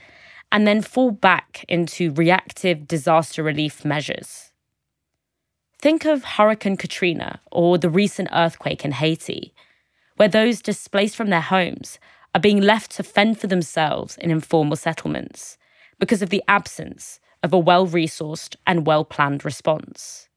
and 0.52 0.68
then 0.68 0.82
fall 0.82 1.12
back 1.12 1.64
into 1.70 2.12
reactive 2.12 2.86
disaster 2.86 3.42
relief 3.42 3.86
measures. 3.86 4.52
Think 5.80 6.06
of 6.06 6.24
Hurricane 6.24 6.78
Katrina 6.78 7.40
or 7.50 7.78
the 7.78 7.90
recent 7.90 8.28
earthquake 8.34 8.84
in 8.84 8.92
Haiti, 8.92 9.54
where 10.18 10.30
those 10.30 10.62
displaced 10.62 11.16
from 11.16 11.30
their 11.30 11.42
homes 11.42 11.98
are 12.34 12.42
being 12.42 12.62
left 12.62 12.92
to 12.92 13.04
fend 13.04 13.40
for 13.40 13.48
themselves 13.48 14.18
in 14.18 14.32
informal 14.32 14.76
settlements 14.76 15.58
because 16.00 16.22
of 16.22 16.30
the 16.30 16.44
absence 16.48 17.20
of 17.42 17.54
a 17.54 17.58
well 17.58 17.88
resourced 17.88 18.56
and 18.66 18.86
well 18.86 19.06
planned 19.06 19.46
response. 19.46 20.30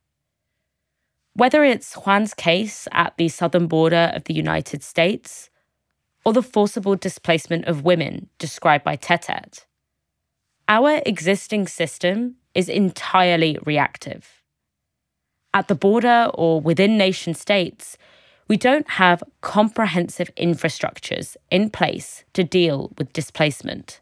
Whether 1.35 1.65
it's 1.65 1.95
Juan's 1.95 2.35
case 2.35 2.89
at 2.93 3.17
the 3.17 3.29
southern 3.29 3.67
border 3.67 4.11
of 4.15 4.25
the 4.25 4.35
United 4.35 4.83
States, 4.83 5.51
or 6.25 6.33
the 6.33 6.43
forcible 6.43 6.97
displacement 6.97 7.67
of 7.67 7.85
women 7.85 8.29
described 8.39 8.83
by 8.83 8.97
Tetet, 8.97 9.67
our 10.67 11.01
existing 11.07 11.69
system 11.69 12.37
is 12.55 12.69
entirely 12.69 13.59
reactive. 13.65 14.43
At 15.55 15.69
the 15.69 15.75
border 15.75 16.31
or 16.35 16.61
within 16.61 16.99
nation 16.99 17.35
states, 17.35 17.97
we 18.49 18.57
don't 18.57 18.89
have 18.91 19.23
comprehensive 19.41 20.31
infrastructures 20.37 21.37
in 21.51 21.71
place 21.71 22.25
to 22.33 22.45
deal 22.45 22.93
with 22.97 23.13
displacement, 23.13 24.01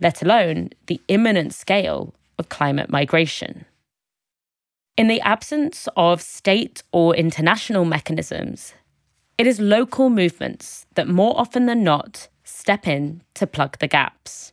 let 0.00 0.22
alone 0.22 0.70
the 0.86 1.00
imminent 1.08 1.54
scale 1.54 2.14
of 2.38 2.48
climate 2.48 2.90
migration. 2.90 3.64
In 4.96 5.08
the 5.08 5.20
absence 5.20 5.88
of 5.96 6.20
state 6.20 6.82
or 6.92 7.14
international 7.14 7.84
mechanisms, 7.84 8.74
it 9.38 9.46
is 9.46 9.60
local 9.60 10.10
movements 10.10 10.86
that 10.94 11.08
more 11.08 11.38
often 11.38 11.66
than 11.66 11.82
not 11.82 12.28
step 12.44 12.86
in 12.86 13.22
to 13.34 13.46
plug 13.46 13.78
the 13.78 13.88
gaps. 13.88 14.51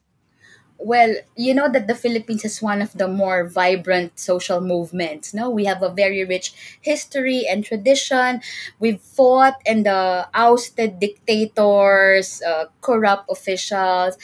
Well, 0.81 1.15
you 1.35 1.53
know 1.53 1.67
that 1.69 1.87
the 1.87 1.95
Philippines 1.95 2.45
is 2.45 2.61
one 2.61 2.81
of 2.81 2.93
the 2.93 3.07
more 3.07 3.43
vibrant 3.43 4.17
social 4.17 4.61
movements. 4.61 5.33
No, 5.33 5.49
we 5.49 5.65
have 5.65 5.83
a 5.83 5.89
very 5.91 6.23
rich 6.23 6.53
history 6.79 7.43
and 7.49 7.65
tradition. 7.65 8.39
We've 8.79 9.01
fought 9.01 9.59
and 9.65 9.85
uh, 9.85 10.27
ousted 10.33 10.99
dictators, 11.01 12.41
uh, 12.41 12.67
corrupt 12.79 13.29
officials. 13.29 14.17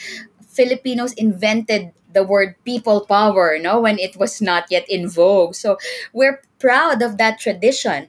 Filipinos 0.48 1.12
invented 1.12 1.92
the 2.14 2.24
word 2.24 2.56
people 2.64 3.04
power, 3.04 3.58
no, 3.60 3.82
when 3.82 3.98
it 3.98 4.16
was 4.16 4.40
not 4.40 4.64
yet 4.70 4.88
in 4.88 5.10
vogue. 5.10 5.54
So 5.54 5.76
we're 6.14 6.40
proud 6.58 7.02
of 7.02 7.18
that 7.18 7.38
tradition. 7.38 8.08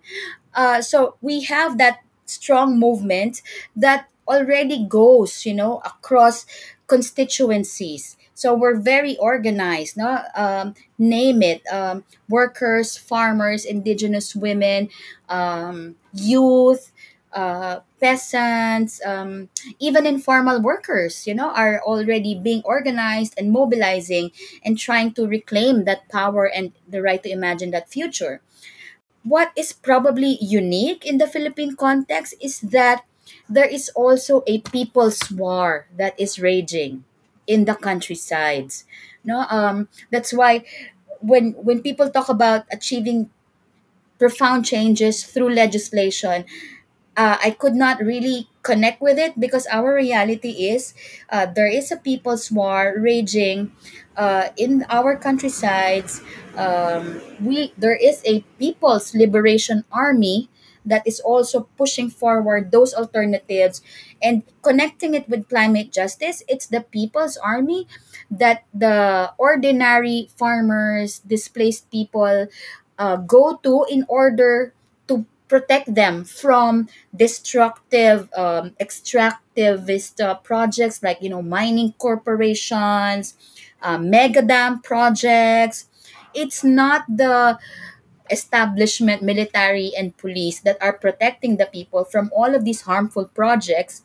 Uh, 0.53 0.81
so 0.81 1.15
we 1.21 1.43
have 1.43 1.77
that 1.77 1.99
strong 2.25 2.79
movement 2.79 3.41
that 3.75 4.07
already 4.27 4.85
goes, 4.87 5.45
you 5.45 5.53
know, 5.53 5.79
across 5.85 6.45
constituencies 6.87 8.16
So 8.38 8.53
we're 8.53 8.77
very 8.77 9.17
organized. 9.17 9.98
No, 9.98 10.22
um, 10.38 10.75
name 11.01 11.41
it: 11.41 11.65
um, 11.74 12.06
workers, 12.29 12.94
farmers, 12.98 13.65
indigenous 13.65 14.36
women, 14.38 14.89
um, 15.27 15.98
youth, 16.13 16.94
uh, 17.34 17.82
peasants, 18.00 19.01
um, 19.01 19.50
even 19.82 20.06
informal 20.06 20.62
workers. 20.62 21.25
You 21.25 21.34
know, 21.34 21.50
are 21.50 21.82
already 21.82 22.38
being 22.38 22.62
organized 22.63 23.34
and 23.41 23.50
mobilizing 23.51 24.29
and 24.63 24.77
trying 24.77 25.17
to 25.17 25.25
reclaim 25.25 25.86
that 25.89 26.06
power 26.13 26.46
and 26.46 26.74
the 26.88 27.01
right 27.01 27.22
to 27.25 27.29
imagine 27.34 27.72
that 27.74 27.89
future. 27.89 28.41
What 29.24 29.51
is 29.56 29.74
probably 29.74 30.38
unique 30.41 31.06
in 31.06 31.17
the 31.20 31.27
Philippine 31.27 31.75
context 31.75 32.36
is 32.41 32.62
that 32.62 33.06
there 33.50 33.67
is 33.67 33.89
also 33.96 34.44
a 34.48 34.62
people's 34.62 35.20
war 35.32 35.88
that 35.98 36.20
is 36.20 36.39
raging 36.39 37.03
in 37.47 37.65
the 37.65 37.75
countrysides 37.75 38.85
no 39.23 39.45
um 39.49 39.87
that's 40.11 40.33
why 40.33 40.63
when 41.21 41.53
when 41.63 41.81
people 41.81 42.09
talk 42.09 42.29
about 42.29 42.65
achieving 42.71 43.29
profound 44.19 44.65
changes 44.65 45.23
through 45.23 45.53
legislation 45.53 46.45
uh, 47.17 47.37
I 47.43 47.51
could 47.51 47.75
not 47.75 47.99
really 48.01 48.49
connect 48.63 49.01
with 49.01 49.19
it 49.19 49.39
because 49.39 49.67
our 49.67 49.93
reality 49.95 50.69
is 50.71 50.93
uh, 51.29 51.47
there 51.47 51.67
is 51.67 51.91
a 51.91 51.97
people's 51.97 52.51
war 52.51 52.95
raging 52.97 53.71
uh, 54.17 54.49
in 54.57 54.85
our 54.89 55.17
countrysides. 55.17 56.21
Um, 56.57 57.21
we 57.41 57.73
there 57.77 57.95
is 57.95 58.21
a 58.25 58.41
people's 58.59 59.15
liberation 59.15 59.85
army 59.91 60.49
that 60.88 61.03
is 61.06 61.20
also 61.20 61.67
pushing 61.77 62.10
forward 62.10 62.72
those 62.72 62.94
alternatives 62.96 63.82
and 64.24 64.44
connecting 64.63 65.13
it 65.13 65.27
with 65.29 65.50
climate 65.50 65.91
justice. 65.91 66.44
It's 66.48 66.67
the 66.67 66.82
people's 66.82 67.38
army 67.38 67.88
that 68.32 68.63
the 68.74 69.32
ordinary 69.38 70.29
farmers, 70.38 71.20
displaced 71.20 71.91
people 71.91 72.48
uh, 72.98 73.15
go 73.17 73.58
to 73.63 73.86
in 73.89 74.06
order 74.08 74.74
to 75.08 75.25
protect 75.48 75.94
them 75.96 76.24
from 76.25 76.89
destructive 77.15 78.27
um, 78.36 78.72
extractivist 78.82 80.20
uh, 80.20 80.36
projects 80.44 81.01
like 81.01 81.22
you 81.22 81.29
know 81.29 81.41
mining 81.41 81.94
corporations 81.98 83.36
uh, 83.82 83.98
mega 83.98 84.41
dam 84.41 84.82
projects 84.82 85.88
it's 86.34 86.63
not 86.63 87.06
the 87.08 87.58
establishment 88.29 89.22
military 89.22 89.91
and 89.98 90.17
police 90.17 90.60
that 90.62 90.77
are 90.81 90.93
protecting 90.93 91.57
the 91.57 91.65
people 91.67 92.03
from 92.05 92.31
all 92.36 92.55
of 92.55 92.65
these 92.65 92.81
harmful 92.81 93.25
projects 93.25 94.03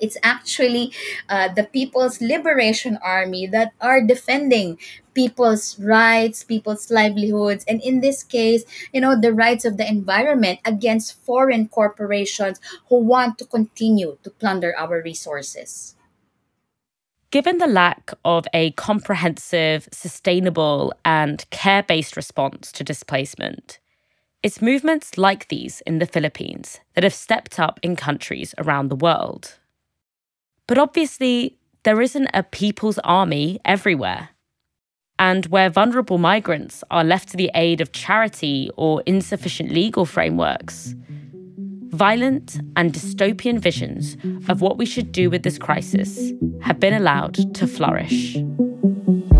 it's 0.00 0.16
actually 0.22 0.92
uh, 1.28 1.48
the 1.48 1.64
People's 1.64 2.20
Liberation 2.20 2.98
Army 3.02 3.46
that 3.46 3.72
are 3.80 4.00
defending 4.00 4.78
people's 5.14 5.78
rights, 5.78 6.42
people's 6.44 6.90
livelihoods, 6.90 7.64
and 7.68 7.82
in 7.82 8.00
this 8.00 8.22
case, 8.22 8.64
you 8.92 9.00
know, 9.00 9.18
the 9.20 9.34
rights 9.34 9.64
of 9.64 9.76
the 9.76 9.86
environment 9.86 10.60
against 10.64 11.20
foreign 11.24 11.68
corporations 11.68 12.60
who 12.88 12.96
want 12.96 13.38
to 13.38 13.44
continue 13.44 14.16
to 14.22 14.30
plunder 14.30 14.74
our 14.78 15.02
resources. 15.02 15.94
Given 17.30 17.58
the 17.58 17.68
lack 17.68 18.10
of 18.24 18.46
a 18.52 18.72
comprehensive, 18.72 19.88
sustainable, 19.92 20.92
and 21.04 21.48
care 21.50 21.84
based 21.84 22.16
response 22.16 22.72
to 22.72 22.82
displacement, 22.82 23.78
it's 24.42 24.60
movements 24.60 25.16
like 25.16 25.46
these 25.46 25.80
in 25.82 26.00
the 26.00 26.06
Philippines 26.06 26.80
that 26.94 27.04
have 27.04 27.14
stepped 27.14 27.60
up 27.60 27.78
in 27.84 27.94
countries 27.94 28.52
around 28.58 28.88
the 28.88 28.96
world. 28.96 29.58
But 30.66 30.78
obviously, 30.78 31.56
there 31.84 32.00
isn't 32.00 32.30
a 32.34 32.42
people's 32.42 32.98
army 33.04 33.60
everywhere. 33.64 34.30
And 35.16 35.46
where 35.46 35.70
vulnerable 35.70 36.18
migrants 36.18 36.82
are 36.90 37.04
left 37.04 37.28
to 37.28 37.36
the 37.36 37.52
aid 37.54 37.80
of 37.80 37.92
charity 37.92 38.70
or 38.76 39.04
insufficient 39.06 39.70
legal 39.70 40.04
frameworks, 40.04 40.96
violent 42.00 42.58
and 42.76 42.94
dystopian 42.94 43.58
visions 43.58 44.16
of 44.48 44.62
what 44.62 44.78
we 44.78 44.86
should 44.86 45.12
do 45.12 45.28
with 45.28 45.42
this 45.42 45.58
crisis 45.58 46.32
have 46.62 46.80
been 46.80 46.94
allowed 46.94 47.34
to 47.54 47.66
flourish. 47.66 48.38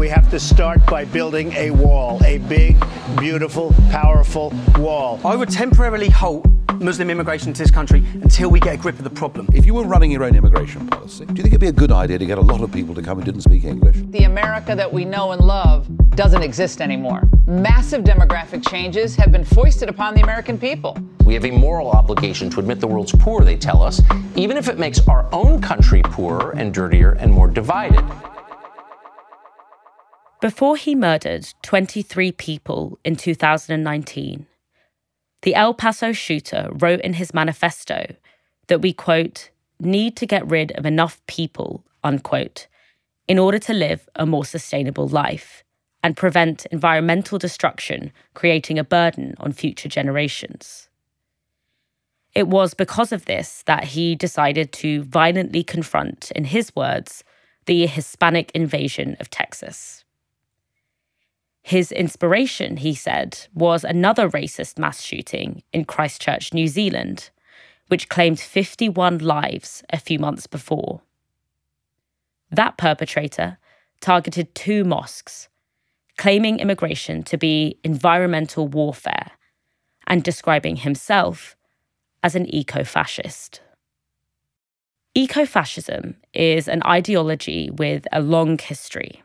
We 0.00 0.08
have 0.08 0.30
to 0.30 0.40
start 0.40 0.86
by 0.86 1.04
building 1.04 1.52
a 1.52 1.72
wall, 1.72 2.24
a 2.24 2.38
big, 2.38 2.82
beautiful, 3.18 3.74
powerful 3.90 4.50
wall. 4.78 5.20
I 5.26 5.36
would 5.36 5.50
temporarily 5.50 6.08
halt 6.08 6.46
Muslim 6.80 7.10
immigration 7.10 7.52
to 7.52 7.62
this 7.62 7.70
country 7.70 8.02
until 8.14 8.50
we 8.50 8.60
get 8.60 8.76
a 8.76 8.78
grip 8.78 8.96
of 8.96 9.04
the 9.04 9.10
problem. 9.10 9.46
If 9.52 9.66
you 9.66 9.74
were 9.74 9.84
running 9.84 10.10
your 10.10 10.24
own 10.24 10.34
immigration 10.34 10.86
policy, 10.86 11.26
do 11.26 11.34
you 11.34 11.42
think 11.42 11.48
it'd 11.48 11.60
be 11.60 11.68
a 11.68 11.72
good 11.72 11.92
idea 11.92 12.16
to 12.16 12.24
get 12.24 12.38
a 12.38 12.40
lot 12.40 12.62
of 12.62 12.72
people 12.72 12.94
to 12.94 13.02
come 13.02 13.18
who 13.18 13.24
didn't 13.24 13.42
speak 13.42 13.64
English? 13.64 13.96
The 14.08 14.24
America 14.24 14.74
that 14.74 14.90
we 14.90 15.04
know 15.04 15.32
and 15.32 15.42
love 15.42 15.86
doesn't 16.16 16.42
exist 16.42 16.80
anymore. 16.80 17.28
Massive 17.46 18.02
demographic 18.02 18.66
changes 18.66 19.14
have 19.16 19.30
been 19.30 19.44
foisted 19.44 19.90
upon 19.90 20.14
the 20.14 20.22
American 20.22 20.56
people. 20.56 20.96
We 21.26 21.34
have 21.34 21.44
a 21.44 21.50
moral 21.50 21.90
obligation 21.90 22.48
to 22.52 22.60
admit 22.60 22.80
the 22.80 22.88
world's 22.88 23.12
poor, 23.12 23.44
they 23.44 23.58
tell 23.58 23.82
us, 23.82 24.00
even 24.34 24.56
if 24.56 24.66
it 24.66 24.78
makes 24.78 25.06
our 25.06 25.28
own 25.30 25.60
country 25.60 26.00
poorer 26.02 26.52
and 26.52 26.72
dirtier 26.72 27.18
and 27.20 27.30
more 27.30 27.48
divided. 27.48 28.02
Before 30.40 30.76
he 30.76 30.94
murdered 30.94 31.52
23 31.62 32.32
people 32.32 32.98
in 33.04 33.14
2019, 33.14 34.46
the 35.42 35.54
El 35.54 35.74
Paso 35.74 36.12
shooter 36.12 36.70
wrote 36.72 37.00
in 37.00 37.14
his 37.14 37.34
manifesto 37.34 38.14
that 38.68 38.80
we, 38.80 38.94
quote, 38.94 39.50
need 39.78 40.16
to 40.16 40.24
get 40.24 40.50
rid 40.50 40.72
of 40.78 40.86
enough 40.86 41.20
people, 41.26 41.84
unquote, 42.02 42.68
in 43.28 43.38
order 43.38 43.58
to 43.58 43.74
live 43.74 44.08
a 44.14 44.24
more 44.24 44.46
sustainable 44.46 45.06
life 45.06 45.62
and 46.02 46.16
prevent 46.16 46.64
environmental 46.66 47.38
destruction 47.38 48.10
creating 48.32 48.78
a 48.78 48.84
burden 48.84 49.34
on 49.40 49.52
future 49.52 49.90
generations. 49.90 50.88
It 52.34 52.48
was 52.48 52.72
because 52.72 53.12
of 53.12 53.26
this 53.26 53.62
that 53.66 53.84
he 53.84 54.14
decided 54.14 54.72
to 54.72 55.02
violently 55.02 55.64
confront, 55.64 56.30
in 56.30 56.44
his 56.44 56.74
words, 56.74 57.24
the 57.66 57.84
Hispanic 57.86 58.50
invasion 58.54 59.18
of 59.20 59.28
Texas. 59.28 60.04
His 61.62 61.92
inspiration, 61.92 62.78
he 62.78 62.94
said, 62.94 63.46
was 63.54 63.84
another 63.84 64.28
racist 64.30 64.78
mass 64.78 65.02
shooting 65.02 65.62
in 65.72 65.84
Christchurch, 65.84 66.54
New 66.54 66.68
Zealand, 66.68 67.30
which 67.88 68.08
claimed 68.08 68.40
51 68.40 69.18
lives 69.18 69.82
a 69.90 69.98
few 69.98 70.18
months 70.18 70.46
before. 70.46 71.02
That 72.50 72.76
perpetrator 72.76 73.58
targeted 74.00 74.54
two 74.54 74.84
mosques, 74.84 75.48
claiming 76.16 76.58
immigration 76.58 77.22
to 77.24 77.36
be 77.36 77.78
environmental 77.84 78.66
warfare 78.66 79.32
and 80.06 80.22
describing 80.24 80.76
himself 80.76 81.56
as 82.22 82.34
an 82.34 82.52
eco 82.52 82.84
fascist. 82.84 83.60
Eco 85.14 85.44
fascism 85.44 86.16
is 86.32 86.68
an 86.68 86.82
ideology 86.84 87.70
with 87.70 88.06
a 88.12 88.20
long 88.20 88.58
history. 88.58 89.22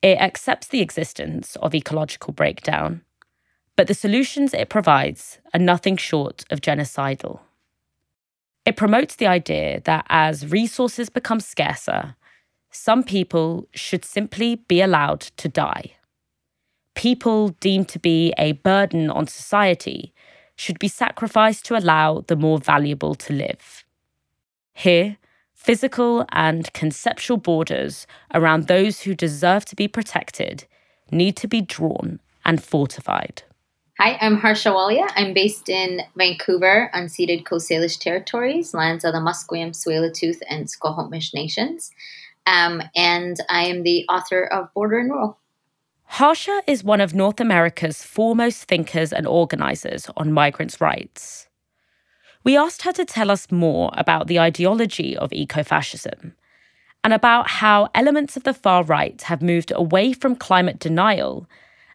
It 0.00 0.18
accepts 0.18 0.68
the 0.68 0.80
existence 0.80 1.56
of 1.56 1.74
ecological 1.74 2.32
breakdown, 2.32 3.02
but 3.74 3.88
the 3.88 3.94
solutions 3.94 4.54
it 4.54 4.68
provides 4.68 5.40
are 5.52 5.60
nothing 5.60 5.96
short 5.96 6.44
of 6.50 6.60
genocidal. 6.60 7.40
It 8.64 8.76
promotes 8.76 9.16
the 9.16 9.26
idea 9.26 9.80
that 9.84 10.06
as 10.08 10.46
resources 10.46 11.10
become 11.10 11.40
scarcer, 11.40 12.14
some 12.70 13.02
people 13.02 13.66
should 13.74 14.04
simply 14.04 14.56
be 14.56 14.80
allowed 14.80 15.20
to 15.20 15.48
die. 15.48 15.92
People 16.94 17.50
deemed 17.60 17.88
to 17.88 17.98
be 17.98 18.32
a 18.38 18.52
burden 18.52 19.10
on 19.10 19.26
society 19.26 20.12
should 20.56 20.78
be 20.78 20.88
sacrificed 20.88 21.64
to 21.66 21.76
allow 21.76 22.24
the 22.26 22.36
more 22.36 22.58
valuable 22.58 23.14
to 23.14 23.32
live. 23.32 23.84
Here, 24.74 25.17
physical 25.58 26.24
and 26.30 26.72
conceptual 26.72 27.36
borders 27.36 28.06
around 28.32 28.68
those 28.68 29.02
who 29.02 29.14
deserve 29.14 29.64
to 29.66 29.76
be 29.76 29.88
protected 29.88 30.64
need 31.10 31.36
to 31.36 31.48
be 31.48 31.60
drawn 31.60 32.20
and 32.44 32.62
fortified. 32.62 33.42
Hi, 33.98 34.16
I'm 34.20 34.36
Harsha 34.36 34.68
Walia. 34.68 35.10
I'm 35.16 35.34
based 35.34 35.68
in 35.68 36.02
Vancouver, 36.16 36.88
unceded 36.94 37.44
Coast 37.44 37.68
Salish 37.68 37.98
territories, 37.98 38.72
lands 38.72 39.04
of 39.04 39.12
the 39.12 39.18
Musqueam, 39.18 39.72
Tsleil-Waututh, 39.72 40.40
and 40.48 40.70
Squamish 40.70 41.34
nations. 41.34 41.90
Um, 42.46 42.80
and 42.94 43.36
I 43.50 43.64
am 43.64 43.82
the 43.82 44.06
author 44.08 44.44
of 44.44 44.72
Border 44.72 44.98
and 44.98 45.10
Rule. 45.10 45.38
Harsha 46.04 46.62
is 46.68 46.84
one 46.84 47.00
of 47.00 47.14
North 47.14 47.40
America's 47.40 48.02
foremost 48.04 48.62
thinkers 48.62 49.12
and 49.12 49.26
organizers 49.26 50.08
on 50.16 50.32
migrants' 50.32 50.80
rights. 50.80 51.47
We 52.48 52.56
asked 52.56 52.80
her 52.84 52.92
to 52.92 53.04
tell 53.04 53.30
us 53.30 53.52
more 53.52 53.90
about 53.92 54.26
the 54.26 54.40
ideology 54.40 55.14
of 55.14 55.28
ecofascism 55.32 56.32
and 57.04 57.12
about 57.12 57.50
how 57.50 57.90
elements 57.94 58.38
of 58.38 58.44
the 58.44 58.54
far 58.54 58.84
right 58.84 59.20
have 59.20 59.42
moved 59.42 59.70
away 59.76 60.14
from 60.14 60.34
climate 60.34 60.78
denial 60.78 61.46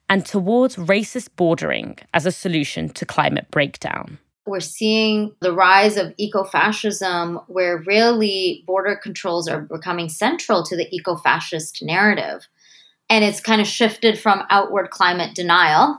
and 0.08 0.24
towards 0.24 0.76
racist 0.76 1.30
bordering 1.36 1.98
as 2.14 2.28
a 2.28 2.32
solution 2.32 2.90
to 2.90 3.04
climate 3.04 3.48
breakdown. 3.50 4.20
we're 4.46 4.60
seeing 4.60 5.34
the 5.40 5.54
rise 5.54 5.98
of 5.98 6.14
ecofascism, 6.18 7.44
where 7.48 7.80
really 7.88 8.64
border 8.68 8.96
controls 8.96 9.48
are 9.48 9.62
becoming 9.62 10.08
central 10.08 10.64
to 10.66 10.78
the 10.78 10.88
ecofascist 10.94 11.82
narrative. 11.82 12.48
And 13.10 13.26
it's 13.26 13.40
kind 13.40 13.60
of 13.60 13.66
shifted 13.66 14.20
from 14.20 14.44
outward 14.52 14.92
climate 14.92 15.34
denial 15.34 15.98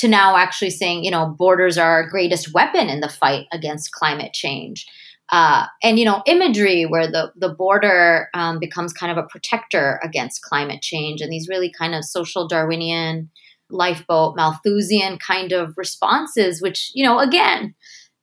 to 0.00 0.08
now 0.08 0.36
actually 0.36 0.70
saying, 0.70 1.04
you 1.04 1.10
know, 1.10 1.34
borders 1.38 1.78
are 1.78 1.90
our 1.90 2.08
greatest 2.08 2.52
weapon 2.54 2.88
in 2.88 3.00
the 3.00 3.08
fight 3.08 3.46
against 3.52 3.92
climate 3.92 4.32
change. 4.32 4.86
Uh, 5.32 5.66
and 5.82 5.96
you 5.96 6.04
know 6.04 6.22
imagery 6.26 6.84
where 6.84 7.06
the 7.06 7.32
the 7.36 7.48
border 7.48 8.28
um, 8.34 8.58
becomes 8.58 8.92
kind 8.92 9.12
of 9.16 9.18
a 9.24 9.28
protector 9.28 10.00
against 10.02 10.42
climate 10.42 10.82
change 10.82 11.20
and 11.20 11.32
these 11.32 11.48
really 11.48 11.72
kind 11.78 11.94
of 11.94 12.04
social 12.04 12.48
darwinian 12.48 13.30
lifeboat 13.70 14.34
malthusian 14.34 15.18
kind 15.18 15.52
of 15.52 15.72
responses 15.76 16.60
which 16.60 16.90
you 16.94 17.04
know 17.04 17.20
again 17.20 17.72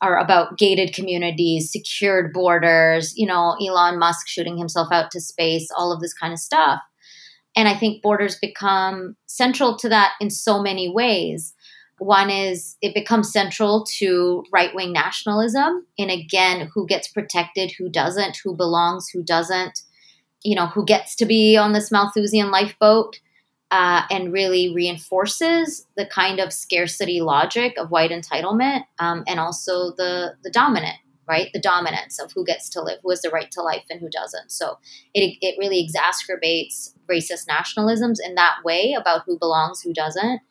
are 0.01 0.19
about 0.19 0.57
gated 0.57 0.93
communities 0.93 1.71
secured 1.71 2.33
borders 2.33 3.13
you 3.15 3.25
know 3.25 3.55
elon 3.65 3.97
musk 3.97 4.27
shooting 4.27 4.57
himself 4.57 4.89
out 4.91 5.09
to 5.09 5.21
space 5.21 5.69
all 5.77 5.93
of 5.93 6.01
this 6.01 6.13
kind 6.13 6.33
of 6.33 6.39
stuff 6.39 6.81
and 7.55 7.69
i 7.69 7.73
think 7.73 8.03
borders 8.03 8.37
become 8.41 9.15
central 9.27 9.77
to 9.77 9.87
that 9.87 10.11
in 10.19 10.29
so 10.29 10.61
many 10.61 10.89
ways 10.89 11.53
one 11.99 12.29
is 12.29 12.77
it 12.81 12.93
becomes 12.93 13.31
central 13.31 13.85
to 13.97 14.43
right 14.51 14.73
wing 14.75 14.93
nationalism. 14.93 15.85
And 15.97 16.11
again, 16.11 16.69
who 16.73 16.85
gets 16.85 17.07
protected, 17.07 17.71
who 17.77 17.89
doesn't, 17.89 18.37
who 18.43 18.55
belongs, 18.55 19.09
who 19.09 19.23
doesn't, 19.23 19.81
you 20.43 20.55
know, 20.55 20.67
who 20.67 20.85
gets 20.85 21.15
to 21.15 21.25
be 21.25 21.57
on 21.57 21.73
this 21.73 21.91
Malthusian 21.91 22.51
lifeboat, 22.51 23.19
uh, 23.71 24.03
and 24.09 24.31
really 24.31 24.73
reinforces 24.73 25.85
the 25.97 26.05
kind 26.05 26.39
of 26.39 26.53
scarcity 26.53 27.19
logic 27.19 27.77
of 27.77 27.91
white 27.91 28.11
entitlement 28.11 28.83
um, 28.99 29.23
and 29.27 29.39
also 29.39 29.91
the, 29.97 30.35
the 30.43 30.49
dominant, 30.49 30.95
right? 31.27 31.49
The 31.51 31.59
dominance 31.59 32.17
of 32.19 32.31
who 32.31 32.45
gets 32.45 32.69
to 32.69 32.81
live, 32.81 32.99
who 33.03 33.09
has 33.09 33.21
the 33.21 33.29
right 33.29 33.51
to 33.51 33.61
life, 33.61 33.83
and 33.89 33.99
who 33.99 34.09
doesn't. 34.09 34.51
So 34.51 34.77
it, 35.13 35.37
it 35.41 35.55
really 35.59 35.85
exacerbates 35.85 36.93
racist 37.11 37.47
nationalisms 37.49 38.17
in 38.25 38.35
that 38.35 38.57
way 38.63 38.95
about 38.97 39.23
who 39.25 39.37
belongs, 39.37 39.81
who 39.81 39.93
doesn't 39.93 40.41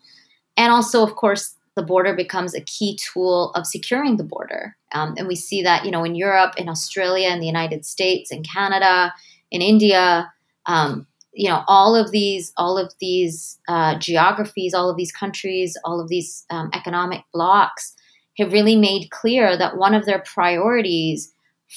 and 0.56 0.72
also, 0.72 1.02
of 1.02 1.16
course, 1.16 1.54
the 1.76 1.82
border 1.82 2.14
becomes 2.14 2.54
a 2.54 2.62
key 2.62 2.96
tool 2.96 3.52
of 3.54 3.66
securing 3.66 4.16
the 4.16 4.24
border. 4.24 4.76
Um, 4.92 5.14
and 5.18 5.28
we 5.28 5.36
see 5.36 5.62
that, 5.62 5.84
you 5.84 5.90
know, 5.90 6.04
in 6.04 6.14
Europe, 6.14 6.54
in 6.56 6.68
Australia, 6.68 7.28
in 7.28 7.40
the 7.40 7.46
United 7.46 7.84
States, 7.84 8.32
in 8.32 8.42
Canada, 8.42 9.12
in 9.50 9.60
India, 9.60 10.32
um, 10.64 11.06
you 11.32 11.50
know, 11.50 11.62
all 11.68 11.94
of 11.94 12.10
these, 12.12 12.52
all 12.56 12.78
of 12.78 12.94
these 12.98 13.58
uh, 13.68 13.98
geographies, 13.98 14.72
all 14.72 14.88
of 14.88 14.96
these 14.96 15.12
countries, 15.12 15.76
all 15.84 16.00
of 16.00 16.08
these 16.08 16.46
um, 16.48 16.70
economic 16.72 17.22
blocks 17.32 17.94
have 18.38 18.52
really 18.52 18.76
made 18.76 19.10
clear 19.10 19.56
that 19.56 19.76
one 19.76 19.94
of 19.94 20.06
their 20.06 20.20
priorities 20.20 21.32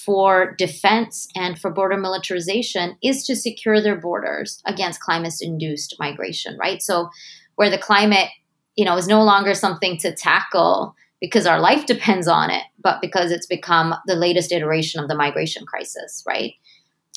for 0.06 0.56
defense 0.58 1.28
and 1.36 1.60
for 1.60 1.72
border 1.72 1.98
militarization 1.98 2.96
is 3.04 3.26
to 3.26 3.36
secure 3.36 3.82
their 3.82 3.98
borders 3.98 4.62
against 4.66 5.02
climate-induced 5.02 5.96
migration, 6.00 6.58
right? 6.58 6.82
So, 6.82 7.10
where 7.56 7.70
the 7.70 7.78
climate 7.78 8.30
you 8.76 8.86
know, 8.86 8.98
is 8.98 9.08
no 9.08 9.24
longer 9.24 9.54
something 9.54 9.98
to 9.98 10.14
tackle 10.16 10.96
because 11.22 11.46
our 11.46 11.60
life 11.60 11.86
depends 11.86 12.28
on 12.28 12.50
it, 12.50 12.64
but 12.82 13.02
because 13.02 13.32
it's 13.32 13.48
become 13.48 13.94
the 14.06 14.16
latest 14.16 14.52
iteration 14.52 15.02
of 15.02 15.10
the 15.10 15.16
migration 15.16 15.66
crisis, 15.66 16.24
right? 16.28 16.54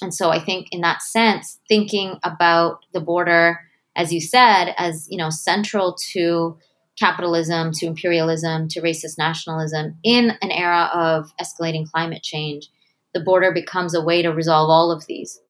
And 0.00 0.12
so 0.12 0.30
I 0.30 0.40
think 0.40 0.68
in 0.72 0.80
that 0.80 1.02
sense, 1.02 1.58
thinking 1.68 2.18
about 2.24 2.80
the 2.92 3.00
border, 3.00 3.60
as 3.94 4.12
you 4.12 4.20
said, 4.20 4.74
as 4.76 5.06
you 5.08 5.16
know, 5.16 5.30
central 5.30 5.96
to 6.12 6.56
capitalism, 6.98 7.72
to 7.72 7.86
imperialism, 7.86 8.68
to 8.68 8.80
racist 8.80 9.16
nationalism 9.18 9.96
in 10.02 10.32
an 10.42 10.50
era 10.50 10.90
of 10.92 11.32
escalating 11.40 11.88
climate 11.90 12.22
change, 12.22 12.68
the 13.14 13.20
border 13.20 13.52
becomes 13.52 13.94
a 13.94 14.02
way 14.02 14.22
to 14.22 14.30
resolve 14.30 14.68
all 14.68 14.90
of 14.90 15.06
these. 15.06 15.40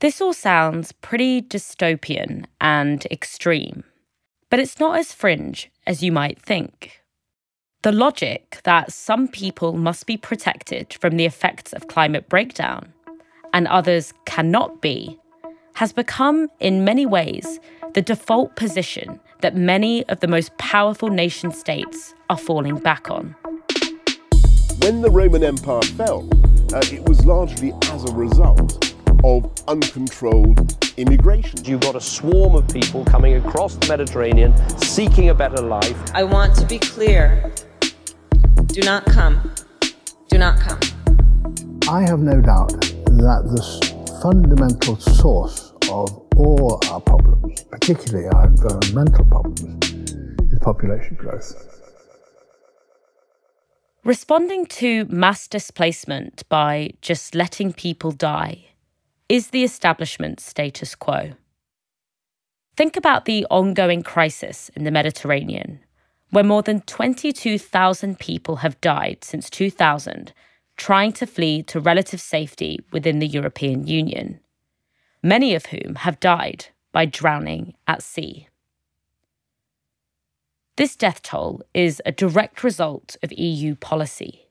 This 0.00 0.20
all 0.20 0.32
sounds 0.32 0.92
pretty 0.92 1.40
dystopian 1.40 2.46
and 2.60 3.06
extreme 3.06 3.84
but 4.54 4.60
it's 4.60 4.78
not 4.78 4.96
as 4.96 5.12
fringe 5.12 5.68
as 5.84 6.00
you 6.00 6.12
might 6.12 6.40
think. 6.40 7.02
The 7.82 7.90
logic 7.90 8.60
that 8.62 8.92
some 8.92 9.26
people 9.26 9.72
must 9.72 10.06
be 10.06 10.16
protected 10.16 10.94
from 11.00 11.16
the 11.16 11.24
effects 11.24 11.72
of 11.72 11.88
climate 11.88 12.28
breakdown 12.28 12.92
and 13.52 13.66
others 13.66 14.14
cannot 14.26 14.80
be 14.80 15.18
has 15.74 15.92
become, 15.92 16.48
in 16.60 16.84
many 16.84 17.04
ways, 17.04 17.58
the 17.94 18.00
default 18.00 18.54
position 18.54 19.18
that 19.40 19.56
many 19.56 20.08
of 20.08 20.20
the 20.20 20.28
most 20.28 20.56
powerful 20.56 21.08
nation 21.08 21.50
states 21.50 22.14
are 22.30 22.38
falling 22.38 22.78
back 22.78 23.10
on. 23.10 23.34
When 24.82 25.02
the 25.02 25.10
Roman 25.10 25.42
Empire 25.42 25.82
fell, 25.82 26.28
uh, 26.72 26.80
it 26.92 27.08
was 27.08 27.26
largely 27.26 27.72
as 27.90 28.04
a 28.04 28.12
result 28.14 28.93
of 29.24 29.50
uncontrolled 29.68 30.76
immigration. 30.98 31.64
You've 31.64 31.80
got 31.80 31.96
a 31.96 32.00
swarm 32.00 32.54
of 32.54 32.68
people 32.68 33.06
coming 33.06 33.36
across 33.36 33.74
the 33.76 33.88
Mediterranean 33.88 34.52
seeking 34.78 35.30
a 35.30 35.34
better 35.34 35.62
life. 35.62 35.96
I 36.14 36.24
want 36.24 36.54
to 36.56 36.66
be 36.66 36.78
clear. 36.78 37.50
Do 38.66 38.82
not 38.82 39.06
come. 39.06 39.50
Do 40.28 40.36
not 40.36 40.60
come. 40.60 40.78
I 41.88 42.02
have 42.02 42.20
no 42.20 42.40
doubt 42.42 42.72
that 42.72 43.42
the 43.48 44.18
fundamental 44.20 44.96
source 44.96 45.72
of 45.90 46.10
all 46.36 46.78
our 46.90 47.00
problems, 47.00 47.62
particularly 47.64 48.28
our 48.28 48.46
environmental 48.46 49.24
problems, 49.24 49.90
is 50.52 50.58
population 50.60 51.16
growth. 51.16 51.70
Responding 54.04 54.66
to 54.66 55.06
mass 55.06 55.48
displacement 55.48 56.46
by 56.50 56.90
just 57.00 57.34
letting 57.34 57.72
people 57.72 58.12
die 58.12 58.73
is 59.34 59.48
the 59.48 59.64
establishment 59.64 60.38
status 60.38 60.94
quo. 60.94 61.32
Think 62.76 62.96
about 62.96 63.24
the 63.24 63.44
ongoing 63.50 64.04
crisis 64.04 64.70
in 64.76 64.84
the 64.84 64.92
Mediterranean, 64.92 65.80
where 66.30 66.44
more 66.44 66.62
than 66.62 66.82
22,000 66.82 68.20
people 68.20 68.56
have 68.58 68.80
died 68.80 69.24
since 69.24 69.50
2000 69.50 70.32
trying 70.76 71.12
to 71.14 71.26
flee 71.26 71.64
to 71.64 71.80
relative 71.80 72.20
safety 72.20 72.78
within 72.92 73.18
the 73.18 73.26
European 73.26 73.88
Union, 73.88 74.38
many 75.20 75.56
of 75.56 75.66
whom 75.66 75.96
have 75.96 76.20
died 76.20 76.66
by 76.92 77.04
drowning 77.04 77.74
at 77.88 78.04
sea. 78.04 78.46
This 80.76 80.94
death 80.94 81.22
toll 81.22 81.60
is 81.74 82.00
a 82.06 82.12
direct 82.12 82.62
result 82.62 83.16
of 83.20 83.32
EU 83.32 83.74
policy 83.74 84.43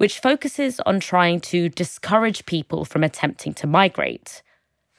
which 0.00 0.18
focuses 0.18 0.80
on 0.86 0.98
trying 0.98 1.38
to 1.38 1.68
discourage 1.68 2.46
people 2.46 2.86
from 2.86 3.04
attempting 3.04 3.52
to 3.52 3.66
migrate, 3.66 4.42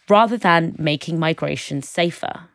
rather 0.07 0.37
than 0.37 0.75
making 0.77 1.17
migration 1.17 1.81
safer. 1.81 2.49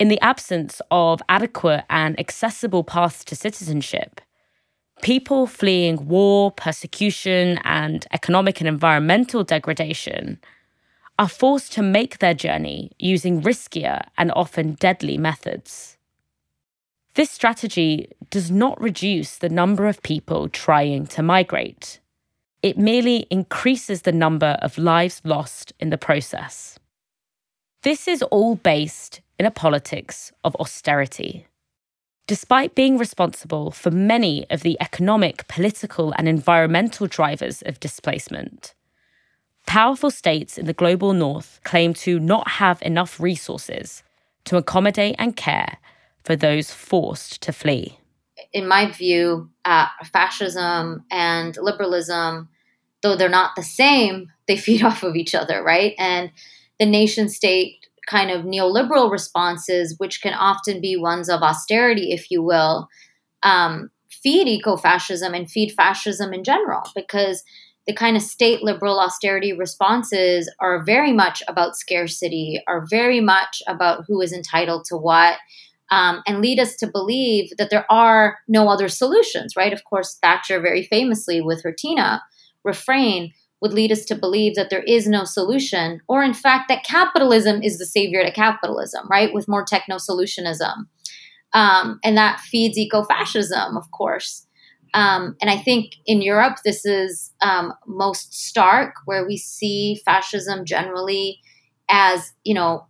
In 0.00 0.08
the 0.08 0.20
absence 0.20 0.82
of 0.90 1.22
adequate 1.28 1.84
and 1.88 2.18
accessible 2.18 2.82
paths 2.82 3.24
to 3.26 3.36
citizenship, 3.36 4.20
people 5.00 5.46
fleeing 5.46 6.08
war, 6.08 6.50
persecution, 6.50 7.60
and 7.62 8.04
economic 8.12 8.60
and 8.60 8.66
environmental 8.66 9.44
degradation 9.44 10.40
are 11.20 11.28
forced 11.28 11.72
to 11.74 11.82
make 11.82 12.18
their 12.18 12.34
journey 12.34 12.90
using 12.98 13.42
riskier 13.42 14.02
and 14.18 14.32
often 14.34 14.72
deadly 14.72 15.16
methods. 15.16 15.98
This 17.14 17.30
strategy 17.30 18.08
does 18.30 18.50
not 18.50 18.80
reduce 18.80 19.36
the 19.36 19.50
number 19.50 19.86
of 19.86 20.02
people 20.02 20.48
trying 20.48 21.06
to 21.08 21.22
migrate. 21.22 22.00
It 22.62 22.78
merely 22.78 23.26
increases 23.30 24.02
the 24.02 24.12
number 24.12 24.56
of 24.62 24.78
lives 24.78 25.20
lost 25.22 25.74
in 25.78 25.90
the 25.90 25.98
process. 25.98 26.78
This 27.82 28.08
is 28.08 28.22
all 28.22 28.54
based 28.54 29.20
in 29.38 29.44
a 29.44 29.50
politics 29.50 30.32
of 30.42 30.56
austerity. 30.56 31.46
Despite 32.26 32.74
being 32.74 32.96
responsible 32.96 33.72
for 33.72 33.90
many 33.90 34.46
of 34.48 34.62
the 34.62 34.78
economic, 34.80 35.46
political, 35.48 36.14
and 36.16 36.26
environmental 36.26 37.08
drivers 37.08 37.60
of 37.62 37.80
displacement, 37.80 38.72
powerful 39.66 40.10
states 40.10 40.56
in 40.56 40.64
the 40.64 40.72
global 40.72 41.12
north 41.12 41.60
claim 41.64 41.92
to 41.92 42.18
not 42.18 42.52
have 42.52 42.80
enough 42.80 43.20
resources 43.20 44.02
to 44.44 44.56
accommodate 44.56 45.16
and 45.18 45.36
care 45.36 45.78
for 46.24 46.36
those 46.36 46.70
forced 46.70 47.40
to 47.42 47.52
flee? 47.52 47.98
In 48.52 48.66
my 48.66 48.90
view, 48.90 49.50
uh, 49.64 49.86
fascism 50.12 51.04
and 51.10 51.56
liberalism, 51.60 52.48
though 53.02 53.16
they're 53.16 53.28
not 53.28 53.56
the 53.56 53.62
same, 53.62 54.28
they 54.48 54.56
feed 54.56 54.82
off 54.82 55.02
of 55.02 55.16
each 55.16 55.34
other, 55.34 55.62
right? 55.62 55.94
And 55.98 56.30
the 56.78 56.86
nation 56.86 57.28
state 57.28 57.86
kind 58.08 58.30
of 58.30 58.44
neoliberal 58.44 59.10
responses, 59.10 59.94
which 59.98 60.20
can 60.20 60.34
often 60.34 60.80
be 60.80 60.96
ones 60.96 61.28
of 61.28 61.42
austerity, 61.42 62.12
if 62.12 62.30
you 62.30 62.42
will, 62.42 62.88
um, 63.44 63.90
feed 64.10 64.48
eco 64.48 64.76
fascism 64.76 65.34
and 65.34 65.50
feed 65.50 65.72
fascism 65.72 66.32
in 66.32 66.44
general 66.44 66.82
because 66.94 67.44
the 67.86 67.92
kind 67.92 68.16
of 68.16 68.22
state 68.22 68.62
liberal 68.62 69.00
austerity 69.00 69.52
responses 69.52 70.52
are 70.60 70.84
very 70.84 71.12
much 71.12 71.42
about 71.48 71.76
scarcity, 71.76 72.62
are 72.68 72.86
very 72.88 73.20
much 73.20 73.62
about 73.66 74.04
who 74.06 74.20
is 74.20 74.32
entitled 74.32 74.84
to 74.84 74.96
what, 74.96 75.38
um, 75.92 76.22
and 76.26 76.40
lead 76.40 76.58
us 76.58 76.74
to 76.76 76.86
believe 76.86 77.50
that 77.58 77.68
there 77.68 77.84
are 77.92 78.38
no 78.48 78.70
other 78.70 78.88
solutions, 78.88 79.54
right? 79.54 79.74
Of 79.74 79.84
course, 79.84 80.16
Thatcher 80.22 80.58
very 80.58 80.84
famously 80.84 81.42
with 81.42 81.62
her 81.62 81.72
Tina 81.72 82.22
refrain 82.64 83.32
would 83.60 83.74
lead 83.74 83.92
us 83.92 84.06
to 84.06 84.14
believe 84.14 84.54
that 84.54 84.70
there 84.70 84.82
is 84.84 85.06
no 85.06 85.24
solution, 85.24 86.00
or 86.08 86.22
in 86.22 86.32
fact, 86.32 86.68
that 86.68 86.82
capitalism 86.82 87.62
is 87.62 87.78
the 87.78 87.84
savior 87.84 88.24
to 88.24 88.32
capitalism, 88.32 89.06
right? 89.10 89.34
With 89.34 89.48
more 89.48 89.66
techno 89.66 89.96
solutionism. 89.96 90.86
Um, 91.52 92.00
and 92.02 92.16
that 92.16 92.40
feeds 92.40 92.78
eco 92.78 93.04
fascism, 93.04 93.76
of 93.76 93.90
course. 93.90 94.46
Um, 94.94 95.36
and 95.42 95.50
I 95.50 95.58
think 95.58 95.96
in 96.06 96.22
Europe, 96.22 96.56
this 96.64 96.86
is 96.86 97.32
um, 97.42 97.74
most 97.86 98.32
stark, 98.32 98.94
where 99.04 99.26
we 99.26 99.36
see 99.36 100.00
fascism 100.06 100.64
generally 100.64 101.38
as, 101.90 102.32
you 102.44 102.54
know, 102.54 102.86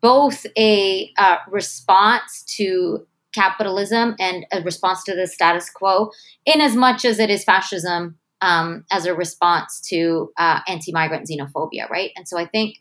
both 0.00 0.46
a 0.56 1.12
uh, 1.18 1.36
response 1.50 2.44
to 2.56 3.06
capitalism 3.34 4.14
and 4.18 4.46
a 4.52 4.62
response 4.62 5.02
to 5.04 5.14
the 5.14 5.26
status 5.26 5.68
quo, 5.70 6.10
in 6.46 6.60
as 6.60 6.76
much 6.76 7.04
as 7.04 7.18
it 7.18 7.30
is 7.30 7.44
fascism 7.44 8.18
um, 8.40 8.84
as 8.90 9.06
a 9.06 9.14
response 9.14 9.80
to 9.88 10.30
uh, 10.38 10.60
anti 10.68 10.92
migrant 10.92 11.28
xenophobia, 11.28 11.88
right? 11.90 12.10
And 12.16 12.28
so 12.28 12.38
I 12.38 12.46
think 12.46 12.76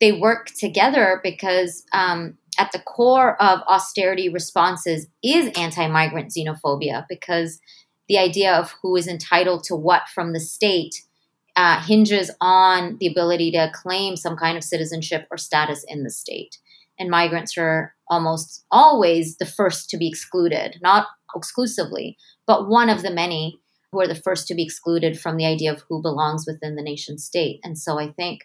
they 0.00 0.12
work 0.12 0.48
together 0.58 1.20
because 1.22 1.84
um, 1.92 2.38
at 2.58 2.72
the 2.72 2.78
core 2.78 3.40
of 3.42 3.60
austerity 3.68 4.28
responses 4.28 5.06
is 5.22 5.50
anti 5.56 5.86
migrant 5.88 6.32
xenophobia, 6.32 7.04
because 7.08 7.60
the 8.08 8.18
idea 8.18 8.54
of 8.54 8.74
who 8.82 8.96
is 8.96 9.08
entitled 9.08 9.64
to 9.64 9.76
what 9.76 10.02
from 10.14 10.32
the 10.32 10.40
state 10.40 10.94
uh, 11.56 11.80
hinges 11.80 12.30
on 12.40 12.96
the 12.98 13.06
ability 13.06 13.50
to 13.52 13.70
claim 13.74 14.16
some 14.16 14.36
kind 14.36 14.56
of 14.56 14.64
citizenship 14.64 15.26
or 15.30 15.36
status 15.36 15.84
in 15.86 16.02
the 16.02 16.10
state. 16.10 16.58
And 16.98 17.10
migrants 17.10 17.56
are 17.58 17.94
almost 18.08 18.64
always 18.70 19.36
the 19.38 19.46
first 19.46 19.90
to 19.90 19.96
be 19.96 20.08
excluded, 20.08 20.78
not 20.82 21.06
exclusively, 21.34 22.16
but 22.46 22.68
one 22.68 22.88
of 22.88 23.02
the 23.02 23.10
many 23.10 23.58
who 23.90 24.00
are 24.00 24.08
the 24.08 24.14
first 24.14 24.48
to 24.48 24.54
be 24.54 24.64
excluded 24.64 25.18
from 25.18 25.36
the 25.36 25.46
idea 25.46 25.72
of 25.72 25.84
who 25.88 26.02
belongs 26.02 26.44
within 26.46 26.74
the 26.74 26.82
nation 26.82 27.18
state. 27.18 27.60
And 27.62 27.78
so 27.78 27.98
I 27.98 28.10
think 28.12 28.40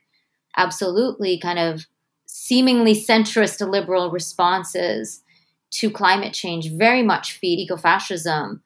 absolutely 0.57 1.39
kind 1.39 1.59
of 1.59 1.85
seemingly 2.27 2.93
centrist 2.93 3.67
liberal 3.67 4.11
responses 4.11 5.23
to 5.71 5.89
climate 5.89 6.33
change 6.33 6.71
very 6.71 7.03
much 7.03 7.33
feed 7.33 7.67
ecofascism 7.67 8.61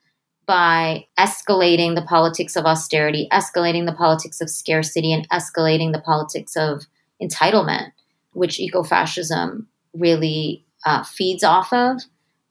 by 0.46 1.06
escalating 1.18 1.96
the 1.96 2.02
politics 2.02 2.56
of 2.56 2.66
austerity, 2.66 3.28
escalating 3.32 3.86
the 3.86 3.94
politics 3.94 4.42
of 4.42 4.50
scarcity, 4.50 5.14
and 5.14 5.28
escalating 5.30 5.94
the 5.94 6.02
politics 6.02 6.56
of 6.56 6.86
entitlement, 7.22 7.92
which 8.34 8.60
ecofascism 8.60 9.66
really 9.94 10.66
uh, 10.86 11.04
feeds 11.04 11.44
off 11.44 11.72
of, 11.72 12.02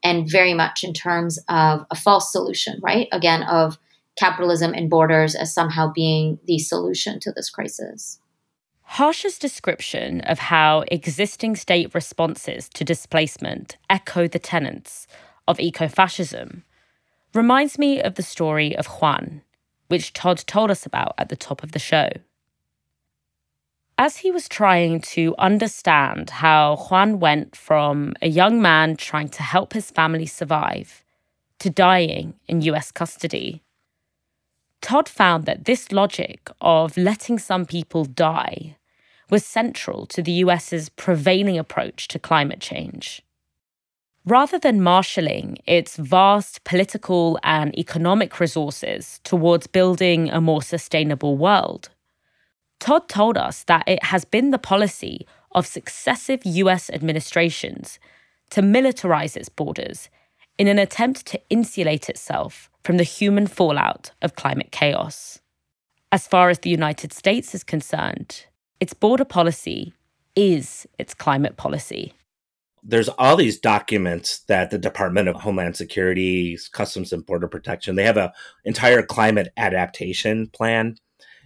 and 0.03 0.29
very 0.29 0.53
much 0.53 0.83
in 0.83 0.93
terms 0.93 1.39
of 1.49 1.85
a 1.91 1.95
false 1.95 2.31
solution, 2.31 2.79
right? 2.81 3.07
Again, 3.11 3.43
of 3.43 3.77
capitalism 4.17 4.73
and 4.73 4.89
borders 4.89 5.35
as 5.35 5.53
somehow 5.53 5.91
being 5.93 6.39
the 6.45 6.59
solution 6.59 7.19
to 7.19 7.31
this 7.31 7.49
crisis. 7.49 8.19
Harsha's 8.83 9.39
description 9.39 10.21
of 10.21 10.37
how 10.37 10.83
existing 10.91 11.55
state 11.55 11.93
responses 11.95 12.69
to 12.69 12.83
displacement 12.83 13.77
echo 13.89 14.27
the 14.27 14.39
tenets 14.39 15.07
of 15.47 15.57
ecofascism 15.57 16.61
reminds 17.33 17.79
me 17.79 18.01
of 18.01 18.15
the 18.15 18.23
story 18.23 18.75
of 18.75 18.87
Juan, 18.87 19.41
which 19.87 20.13
Todd 20.13 20.43
told 20.45 20.71
us 20.71 20.85
about 20.85 21.15
at 21.17 21.29
the 21.29 21.35
top 21.35 21.63
of 21.63 21.71
the 21.71 21.79
show. 21.79 22.09
As 23.97 24.17
he 24.17 24.31
was 24.31 24.49
trying 24.49 25.01
to 25.01 25.35
understand 25.37 26.29
how 26.29 26.75
Juan 26.89 27.19
went 27.19 27.55
from 27.55 28.13
a 28.21 28.27
young 28.27 28.61
man 28.61 28.95
trying 28.95 29.29
to 29.29 29.43
help 29.43 29.73
his 29.73 29.91
family 29.91 30.25
survive 30.25 31.03
to 31.59 31.69
dying 31.69 32.33
in 32.47 32.61
US 32.61 32.91
custody, 32.91 33.61
Todd 34.81 35.07
found 35.07 35.45
that 35.45 35.65
this 35.65 35.91
logic 35.91 36.49
of 36.59 36.97
letting 36.97 37.39
some 37.39 37.65
people 37.65 38.03
die 38.03 38.75
was 39.29 39.45
central 39.45 40.05
to 40.07 40.21
the 40.21 40.33
US's 40.43 40.89
prevailing 40.89 41.57
approach 41.57 42.07
to 42.09 42.19
climate 42.19 42.59
change. 42.59 43.21
Rather 44.25 44.57
than 44.57 44.81
marshalling 44.81 45.57
its 45.65 45.97
vast 45.97 46.63
political 46.63 47.37
and 47.43 47.77
economic 47.77 48.39
resources 48.39 49.19
towards 49.25 49.67
building 49.67 50.29
a 50.29 50.39
more 50.39 50.61
sustainable 50.61 51.35
world, 51.35 51.89
Todd 52.79 53.09
told 53.09 53.37
us 53.37 53.63
that 53.65 53.83
it 53.85 54.01
has 54.05 54.23
been 54.23 54.51
the 54.51 54.57
policy 54.57 55.27
of 55.51 55.67
successive 55.67 56.39
US 56.45 56.89
administrations 56.89 57.99
to 58.49 58.61
militarize 58.61 59.35
its 59.35 59.49
borders 59.49 60.09
in 60.57 60.67
an 60.67 60.79
attempt 60.79 61.25
to 61.25 61.41
insulate 61.49 62.07
itself 62.09 62.69
from 62.81 62.95
the 62.95 63.03
human 63.03 63.45
fallout 63.45 64.11
of 64.21 64.35
climate 64.35 64.71
chaos. 64.71 65.39
As 66.13 66.27
far 66.27 66.49
as 66.49 66.59
the 66.59 66.69
United 66.69 67.11
States 67.11 67.53
is 67.53 67.63
concerned, 67.63 68.45
its 68.79 68.93
border 68.93 69.25
policy 69.25 69.93
is 70.33 70.87
its 70.97 71.13
climate 71.13 71.57
policy 71.57 72.13
there's 72.85 73.09
all 73.09 73.35
these 73.35 73.59
documents 73.59 74.39
that 74.47 74.69
the 74.69 74.77
Department 74.77 75.29
of 75.29 75.35
Homeland 75.37 75.75
Security, 75.75 76.57
Customs 76.71 77.13
and 77.13 77.25
Border 77.25 77.47
Protection, 77.47 77.95
they 77.95 78.03
have 78.03 78.17
a 78.17 78.33
entire 78.65 79.01
climate 79.01 79.49
adaptation 79.57 80.47
plan. 80.47 80.97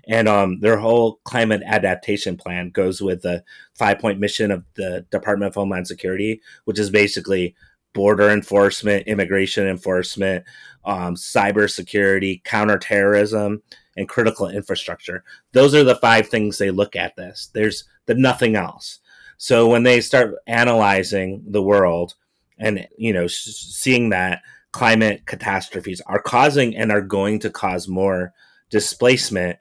And 0.10 0.28
um, 0.28 0.62
their 0.62 0.78
whole 0.78 1.20
climate 1.26 1.62
adaptation 1.66 2.38
plan 2.38 2.70
goes 2.70 3.02
with 3.02 3.22
the 3.22 3.44
five 3.76 4.00
point 4.00 4.20
mission 4.20 4.52
of 4.52 4.64
the 4.76 5.06
Department 5.12 5.50
of 5.50 5.56
Homeland 5.56 5.88
Security, 5.88 6.42
which 6.66 6.80
is 6.80 6.90
basically 6.90 7.56
border 7.94 8.30
enforcement, 8.30 9.08
immigration 9.08 9.68
enforcement, 9.68 10.46
um, 10.86 11.16
cybersecurity, 11.16 12.44
counterterrorism, 12.46 13.62
and 13.98 14.08
critical 14.08 14.48
infrastructure. 14.48 15.24
Those 15.52 15.76
are 15.76 15.84
the 15.84 15.96
five 15.96 16.30
things 16.30 16.58
they 16.58 16.72
look 16.72 16.96
at 16.96 17.16
this. 17.16 17.50
There's 17.54 17.84
the 18.06 18.16
nothing 18.16 18.56
else. 18.56 19.00
So 19.38 19.68
when 19.68 19.84
they 19.84 20.02
start 20.02 20.36
analyzing 20.48 21.44
the 21.48 21.62
world 21.62 22.16
and 22.58 22.88
you 22.98 23.14
know 23.14 23.28
seeing 23.28 24.10
that 24.10 24.42
climate 24.72 25.26
catastrophes 25.26 26.02
are 26.08 26.22
causing 26.22 26.76
and 26.76 26.92
are 26.92 27.02
going 27.02 27.40
to 27.40 27.50
cause 27.50 27.88
more 27.88 28.34
displacement, 28.70 29.58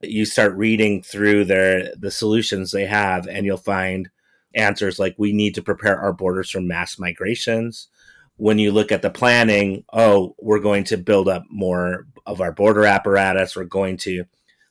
you 0.00 0.24
start 0.24 0.54
reading 0.54 1.02
through 1.02 1.46
their 1.46 1.94
the 1.96 2.10
solutions 2.10 2.70
they 2.70 2.86
have 2.86 3.26
and 3.26 3.46
you'll 3.46 3.56
find 3.56 4.10
answers 4.54 4.98
like 4.98 5.14
we 5.18 5.32
need 5.32 5.54
to 5.54 5.62
prepare 5.62 5.98
our 5.98 6.12
borders 6.12 6.50
for 6.50 6.60
mass 6.60 6.98
migrations. 6.98 7.88
When 8.36 8.58
you 8.58 8.72
look 8.72 8.90
at 8.92 9.02
the 9.02 9.10
planning, 9.10 9.84
oh, 9.92 10.34
we're 10.40 10.60
going 10.60 10.84
to 10.84 10.96
build 10.96 11.28
up 11.28 11.44
more 11.50 12.06
of 12.26 12.40
our 12.40 12.52
border 12.52 12.84
apparatus. 12.84 13.56
We're 13.56 13.64
going 13.64 13.96
to 13.98 14.24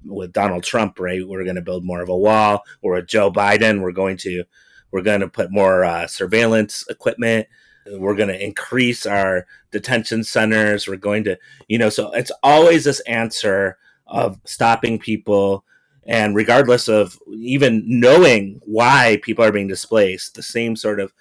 with 0.05 0.33
Donald 0.33 0.63
Trump, 0.63 0.99
right? 0.99 1.27
We're 1.27 1.43
going 1.43 1.55
to 1.55 1.61
build 1.61 1.83
more 1.83 2.01
of 2.01 2.09
a 2.09 2.17
wall. 2.17 2.63
Or 2.81 2.93
with 2.93 3.07
Joe 3.07 3.31
Biden, 3.31 3.81
we're 3.81 3.91
going 3.91 4.17
to 4.17 4.43
we're 4.91 5.01
going 5.01 5.21
to 5.21 5.27
put 5.27 5.51
more 5.51 5.83
uh, 5.83 6.05
surveillance 6.05 6.85
equipment. 6.87 7.47
We're 7.87 8.15
going 8.15 8.29
to 8.29 8.41
increase 8.41 9.07
our 9.07 9.47
detention 9.71 10.23
centers. 10.23 10.87
We're 10.87 10.97
going 10.97 11.23
to, 11.23 11.37
you 11.67 11.79
know, 11.79 11.89
so 11.89 12.11
it's 12.11 12.31
always 12.43 12.83
this 12.83 12.99
answer 13.01 13.77
of 14.05 14.39
stopping 14.45 14.99
people. 14.99 15.65
And 16.05 16.35
regardless 16.35 16.87
of 16.87 17.17
even 17.33 17.83
knowing 17.87 18.61
why 18.65 19.19
people 19.23 19.43
are 19.43 19.51
being 19.51 19.67
displaced, 19.67 20.35
the 20.35 20.43
same 20.43 20.75
sort 20.75 20.99
of, 20.99 21.11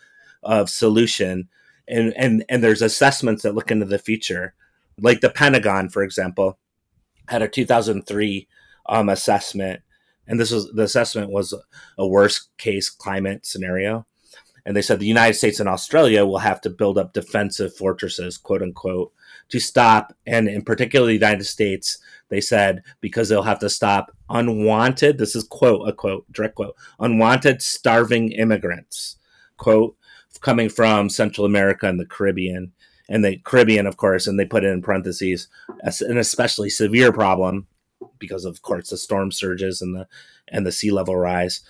of 0.43 0.69
solution. 0.69 1.49
And, 1.89 2.13
and, 2.15 2.45
and 2.51 2.63
there's 2.63 2.83
assessments 2.83 3.43
that 3.43 3.55
look 3.55 3.71
into 3.71 3.87
the 3.87 3.99
future. 3.99 4.55
Like 5.01 5.23
the 5.23 5.31
Pentagon, 5.31 5.89
for 5.89 6.03
example, 6.03 6.59
had 7.29 7.41
a 7.41 7.49
2003 7.49 8.47
um, 8.87 9.09
assessment, 9.09 9.81
and 10.27 10.39
this 10.39 10.51
was 10.51 10.71
the 10.73 10.83
assessment 10.83 11.31
was 11.31 11.55
a 11.99 12.07
worst 12.07 12.57
case 12.59 12.89
climate 12.91 13.47
scenario, 13.47 14.07
and 14.65 14.77
they 14.77 14.83
said 14.83 15.01
the 15.01 15.07
United 15.07 15.35
States 15.35 15.61
and 15.61 15.69
Australia 15.69 16.25
will 16.25 16.39
have 16.39 16.61
to 16.63 16.71
build 16.71 16.99
up 16.99 17.13
defensive 17.13 17.75
fortresses, 17.75 18.39
quote 18.39 18.63
unquote, 18.63 19.13
to 19.49 19.61
stop, 19.61 20.15
and 20.27 20.49
in 20.49 20.63
particular 20.63 21.07
the 21.07 21.15
United 21.15 21.45
States, 21.45 21.99
they 22.29 22.41
said 22.41 22.83
because 23.01 23.29
they'll 23.29 23.43
have 23.43 23.59
to 23.61 23.71
stop 23.71 24.17
unwanted. 24.31 25.19
This 25.19 25.37
is 25.37 25.45
quote 25.45 25.89
a 25.89 25.93
quote 25.93 26.31
direct 26.33 26.55
quote 26.55 26.77
unwanted 26.99 27.63
starving 27.63 28.33
immigrants, 28.33 29.17
quote 29.57 29.97
coming 30.41 30.69
from 30.69 31.09
Central 31.09 31.47
America 31.47 31.87
and 31.87 31.99
the 31.99 32.07
Caribbean. 32.07 32.73
And 33.09 33.25
the 33.25 33.39
Caribbean, 33.39 33.87
of 33.87 33.97
course, 33.97 34.27
and 34.27 34.39
they 34.39 34.47
put 34.47 34.65
it 34.65 34.69
in 34.69 34.81
parentheses, 34.81 35.49
an 36.01 36.17
especially 36.17 36.71
severe 36.71 37.13
problem 37.13 37.67
because 38.23 38.47
of 38.47 38.63
course 38.63 38.89
the 38.89 38.97
storm 38.97 39.31
surges 39.31 39.83
and 39.83 39.95
the 39.95 40.07
and 40.49 40.65
the 40.65 40.73
sea 40.73 40.91
level 40.91 41.17
rise. 41.17 41.61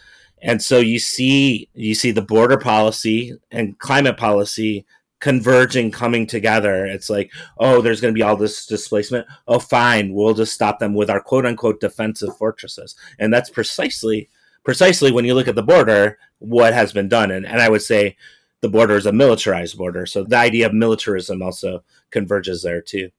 And 0.40 0.62
so 0.62 0.78
you 0.78 1.00
see 1.00 1.68
you 1.74 1.96
see 1.96 2.12
the 2.12 2.22
border 2.22 2.58
policy 2.58 3.34
and 3.50 3.78
climate 3.78 4.16
policy 4.16 4.86
converging 5.18 5.90
coming 5.90 6.26
together. 6.26 6.84
It's 6.84 7.10
like 7.10 7.32
oh 7.58 7.80
there's 7.80 8.00
going 8.00 8.14
to 8.14 8.18
be 8.18 8.22
all 8.22 8.36
this 8.36 8.66
displacement. 8.66 9.26
Oh 9.48 9.58
fine 9.58 10.12
we'll 10.12 10.34
just 10.34 10.52
stop 10.52 10.78
them 10.78 10.94
with 10.94 11.10
our 11.10 11.20
quote 11.20 11.46
unquote 11.46 11.80
defensive 11.80 12.36
fortresses. 12.36 12.94
And 13.18 13.32
that's 13.32 13.50
precisely 13.50 14.28
precisely 14.62 15.10
when 15.10 15.24
you 15.24 15.34
look 15.34 15.48
at 15.48 15.56
the 15.56 15.62
border 15.62 16.18
what 16.38 16.74
has 16.74 16.92
been 16.92 17.08
done. 17.08 17.30
And, 17.30 17.46
and 17.46 17.60
i 17.60 17.68
would 17.68 17.82
say 17.82 18.16
the 18.62 18.68
border 18.68 18.96
is 18.96 19.06
a 19.06 19.12
militarized 19.12 19.76
border. 19.76 20.06
So 20.06 20.22
the 20.22 20.36
idea 20.36 20.66
of 20.66 20.72
militarism 20.72 21.42
also 21.42 21.82
converges 22.10 22.62
there 22.62 22.80
too. 22.80 23.10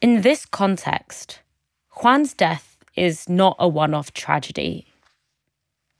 In 0.00 0.20
this 0.20 0.44
context, 0.44 1.40
Juan's 2.02 2.34
death 2.34 2.76
is 2.96 3.28
not 3.28 3.56
a 3.58 3.68
one 3.68 3.94
off 3.94 4.12
tragedy. 4.12 4.86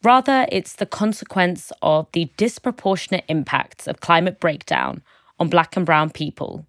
Rather, 0.02 0.46
it's 0.50 0.74
the 0.74 0.86
consequence 0.86 1.72
of 1.80 2.08
the 2.12 2.30
disproportionate 2.36 3.24
impacts 3.28 3.86
of 3.86 4.00
climate 4.00 4.38
breakdown 4.40 5.02
on 5.38 5.48
black 5.48 5.76
and 5.76 5.86
brown 5.86 6.10
people, 6.10 6.66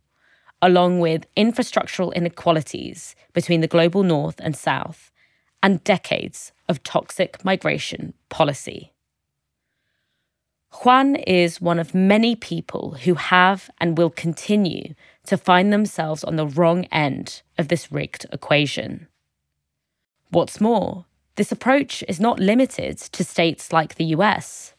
along 0.62 1.00
with 1.00 1.26
infrastructural 1.36 2.14
inequalities 2.14 3.16
between 3.34 3.62
the 3.62 3.68
global 3.68 4.04
north 4.04 4.40
and 4.40 4.56
south, 4.56 5.12
and 5.62 5.84
decades 5.84 6.54
of 6.70 6.84
toxic 6.84 7.44
migration 7.44 8.14
policy. 8.30 8.94
Juan 10.84 11.16
is 11.16 11.60
one 11.60 11.80
of 11.80 11.96
many 11.96 12.36
people 12.36 12.98
who 13.04 13.16
have 13.16 13.70
and 13.80 13.98
will 13.98 14.10
continue 14.10 14.94
to 15.26 15.38
find 15.38 15.74
themselves 15.74 16.24
on 16.24 16.36
the 16.36 16.48
wrong 16.48 16.86
end 16.86 17.42
of 17.58 17.70
this 17.70 17.92
rigged 17.92 18.26
equation. 18.32 19.08
What's 20.36 20.60
more, 20.60 21.06
this 21.38 21.54
approach 21.54 22.04
is 22.10 22.20
not 22.20 22.42
limited 22.42 22.98
to 22.98 23.24
states 23.24 23.72
like 23.72 23.96
the 23.96 24.12
US. 24.18 24.74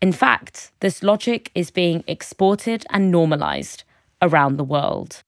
In 0.00 0.12
fact, 0.12 0.70
this 0.78 1.02
logic 1.02 1.50
is 1.56 1.72
being 1.72 2.04
exported 2.06 2.86
and 2.90 3.10
normalized 3.10 3.82
around 4.22 4.58
the 4.58 4.70
world. 4.76 5.24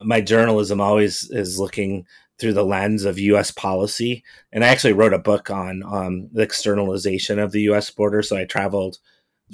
My 0.00 0.22
journalism 0.22 0.80
always 0.80 1.30
is 1.30 1.58
looking 1.58 2.06
through 2.40 2.54
the 2.54 2.64
lens 2.64 3.04
of 3.04 3.18
U.S. 3.18 3.50
policy, 3.50 4.24
and 4.52 4.64
I 4.64 4.68
actually 4.68 4.94
wrote 4.94 5.12
a 5.12 5.18
book 5.18 5.50
on 5.50 5.82
um, 5.82 6.30
the 6.32 6.40
externalization 6.40 7.38
of 7.38 7.52
the 7.52 7.60
U.S. 7.72 7.90
border. 7.90 8.22
So 8.22 8.38
I 8.38 8.46
traveled 8.46 9.00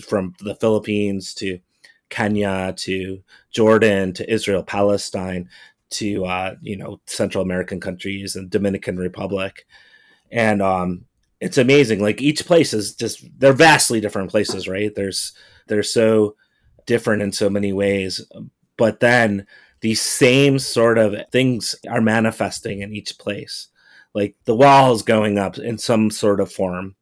from 0.07 0.35
the 0.39 0.55
Philippines 0.55 1.35
to 1.35 1.59
Kenya 2.09 2.73
to 2.77 3.21
Jordan 3.51 4.13
to 4.13 4.33
Israel, 4.33 4.63
Palestine 4.63 5.49
to 5.91 6.25
uh, 6.25 6.55
you 6.61 6.77
know 6.77 7.01
Central 7.07 7.43
American 7.43 7.81
countries 7.81 8.37
and 8.37 8.51
Dominican 8.51 8.97
Republic, 8.97 9.67
and 10.31 10.63
um, 10.63 11.05
it's 11.41 11.59
amazing. 11.59 12.01
Like 12.01 12.21
each 12.21 12.47
place 12.47 12.73
is 12.73 12.95
just 12.95 13.25
they're 13.39 13.53
vastly 13.53 14.01
different 14.01 14.31
places, 14.31 14.69
right? 14.69 14.95
There's 14.95 15.33
they're 15.67 15.83
so 15.83 16.37
different 16.87 17.23
in 17.23 17.33
so 17.33 17.49
many 17.49 17.73
ways, 17.73 18.21
but 18.77 19.01
then 19.01 19.47
these 19.81 20.01
same 20.01 20.59
sort 20.59 20.97
of 20.97 21.15
things 21.31 21.75
are 21.91 22.01
manifesting 22.01 22.81
in 22.81 22.95
each 22.95 23.19
place. 23.19 23.69
Like 24.15 24.37
the 24.45 24.55
walls 24.55 25.03
going 25.03 25.39
up 25.39 25.59
in 25.59 25.77
some 25.77 26.11
sort 26.11 26.41
of 26.41 26.51
form. 26.51 26.97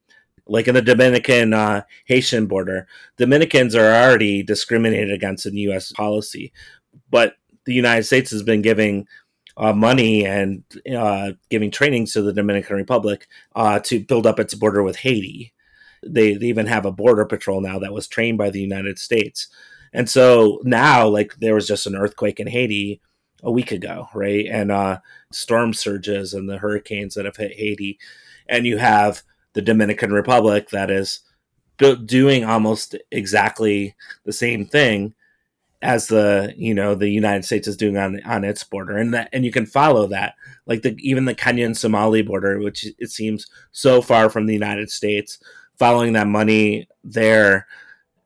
Like 0.49 0.67
in 0.67 0.75
the 0.75 0.83
Dominican 0.83 1.55
uh, 1.55 1.83
Haitian 2.07 2.47
border, 2.47 2.89
Dominicans 3.17 3.77
are 3.77 3.95
already 3.95 4.43
discriminated 4.43 5.13
against 5.13 5.47
in 5.47 5.57
U.S. 5.57 5.93
policy, 5.93 6.53
but 7.09 7.35
the 7.65 7.75
United 7.75 8.05
States 8.05 8.31
has 8.31 8.43
been 8.43 8.63
giving 8.63 9.07
uh, 9.57 9.73
money 9.73 10.25
and 10.25 10.65
uh, 10.97 11.33
giving 11.51 11.71
trainings 11.71 12.13
to 12.13 12.23
the 12.23 12.33
Dominican 12.33 12.77
Republic 12.77 13.29
uh, 13.55 13.79
to 13.81 14.01
build 14.01 14.27
up 14.27 14.41
its 14.41 14.55
border 14.55 14.83
with 14.83 14.97
Haiti. 14.97 15.53
They, 16.05 16.35
they 16.35 16.47
even 16.47 16.67
have 16.67 16.87
a 16.87 16.93
border 16.93 17.25
patrol 17.25 17.61
now 17.61 17.79
that 17.79 17.93
was 17.93 18.09
trained 18.09 18.39
by 18.39 18.51
the 18.51 18.61
United 18.61 18.99
States. 18.99 19.49
And 19.93 20.09
so 20.09 20.61
now, 20.65 21.07
like, 21.07 21.37
there 21.37 21.55
was 21.55 21.67
just 21.67 21.87
an 21.87 21.95
earthquake 21.95 22.41
in 22.41 22.47
Haiti 22.47 23.01
a 23.43 23.51
week 23.51 23.73
ago, 23.73 24.09
right? 24.15 24.47
And 24.51 24.73
uh, 24.73 25.01
storm 25.33 25.75
surges 25.75 26.33
and 26.33 26.49
the 26.49 26.59
hurricanes 26.59 27.15
that 27.15 27.27
have 27.27 27.37
hit 27.37 27.53
Haiti. 27.53 27.99
And 28.49 28.67
you 28.67 28.79
have 28.79 29.23
the 29.53 29.63
Dominican 29.63 30.13
Republic 30.13 30.71
that 30.71 30.91
is 30.91 31.21
doing 32.07 32.45
almost 32.45 32.97
exactly 33.11 33.95
the 34.25 34.33
same 34.33 34.65
thing 34.65 35.15
as 35.83 36.07
the 36.07 36.55
you 36.57 36.73
know 36.75 36.95
the 36.95 37.09
United 37.09 37.45
States 37.45 37.67
is 37.67 37.77
doing 37.77 37.99
on 37.99 38.23
on 38.25 38.45
its 38.45 38.63
border, 38.65 38.97
and 38.97 39.13
that 39.13 39.29
and 39.33 39.45
you 39.45 39.51
can 39.51 39.67
follow 39.67 40.07
that 40.07 40.35
like 40.67 40.83
the 40.83 40.97
even 41.01 41.25
the 41.25 41.35
Kenyan 41.35 41.77
Somali 41.77 42.23
border, 42.23 42.59
which 42.61 42.87
it 42.99 43.11
seems 43.11 43.49
so 43.73 44.01
far 44.01 44.31
from 44.31 44.47
the 44.47 44.55
United 44.55 44.91
States, 44.91 45.39
following 45.77 46.13
that 46.13 46.29
money 46.29 46.89
there. 47.03 47.67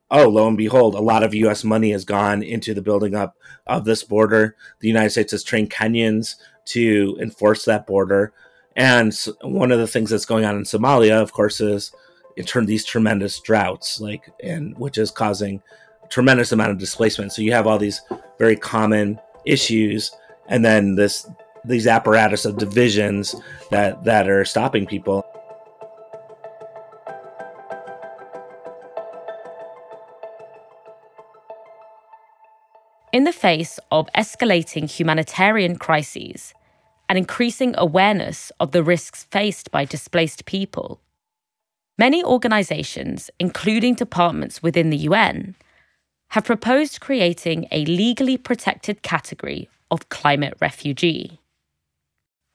Oh, 0.08 0.28
lo 0.28 0.46
and 0.46 0.56
behold, 0.56 0.94
a 0.94 1.00
lot 1.00 1.24
of 1.24 1.34
U.S. 1.34 1.64
money 1.64 1.90
has 1.90 2.04
gone 2.04 2.42
into 2.42 2.74
the 2.74 2.82
building 2.82 3.16
up 3.16 3.36
of 3.66 3.84
this 3.84 4.04
border. 4.04 4.54
The 4.78 4.86
United 4.86 5.10
States 5.10 5.32
has 5.32 5.42
trained 5.42 5.70
Kenyans 5.70 6.36
to 6.66 7.18
enforce 7.20 7.64
that 7.64 7.86
border, 7.86 8.32
and 8.76 9.12
one 9.40 9.72
of 9.72 9.78
the 9.78 9.88
things 9.88 10.10
that's 10.10 10.26
going 10.26 10.44
on 10.44 10.56
in 10.56 10.62
Somalia, 10.62 11.20
of 11.20 11.32
course, 11.32 11.60
is 11.60 11.90
in 12.36 12.44
turn 12.44 12.66
these 12.66 12.84
tremendous 12.84 13.40
droughts, 13.40 14.00
like 14.00 14.30
and 14.42 14.76
which 14.78 14.98
is 14.98 15.10
causing 15.10 15.62
tremendous 16.08 16.52
amount 16.52 16.70
of 16.70 16.78
displacement. 16.78 17.32
So 17.32 17.42
you 17.42 17.52
have 17.52 17.66
all 17.66 17.78
these 17.78 18.00
very 18.38 18.56
common 18.56 19.20
issues, 19.44 20.10
and 20.48 20.64
then 20.64 20.94
this 20.94 21.28
these 21.64 21.86
apparatus 21.86 22.44
of 22.44 22.58
divisions 22.58 23.34
that 23.70 24.04
that 24.04 24.28
are 24.28 24.44
stopping 24.44 24.86
people. 24.86 25.24
In 33.12 33.24
the 33.24 33.32
face 33.32 33.78
of 33.90 34.08
escalating 34.14 34.90
humanitarian 34.90 35.76
crises 35.76 36.52
and 37.08 37.16
increasing 37.16 37.74
awareness 37.78 38.52
of 38.60 38.72
the 38.72 38.82
risks 38.82 39.24
faced 39.24 39.70
by 39.70 39.86
displaced 39.86 40.44
people, 40.44 41.00
many 41.96 42.22
organizations, 42.22 43.30
including 43.38 43.94
departments 43.94 44.62
within 44.62 44.90
the 44.90 44.98
UN, 45.08 45.54
have 46.28 46.44
proposed 46.44 47.00
creating 47.00 47.66
a 47.70 47.84
legally 47.84 48.36
protected 48.36 49.02
category 49.02 49.68
of 49.90 50.08
climate 50.08 50.54
refugee. 50.60 51.40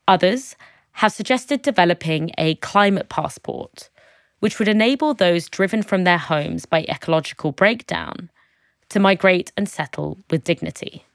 Others 0.08 0.56
have 0.94 1.14
suggested 1.14 1.62
developing 1.62 2.32
a 2.38 2.56
climate 2.56 3.10
passport, 3.10 3.90
which 4.40 4.60
would 4.60 4.68
enable 4.68 5.14
those 5.14 5.50
driven 5.50 5.84
from 5.84 6.04
their 6.04 6.18
homes 6.18 6.66
by 6.66 6.84
ecological 6.84 7.52
breakdown 7.52 8.30
to 8.90 9.00
migrate 9.00 9.52
and 9.56 9.70
settle 9.70 10.18
with 10.30 10.44
dignity. 10.44 11.06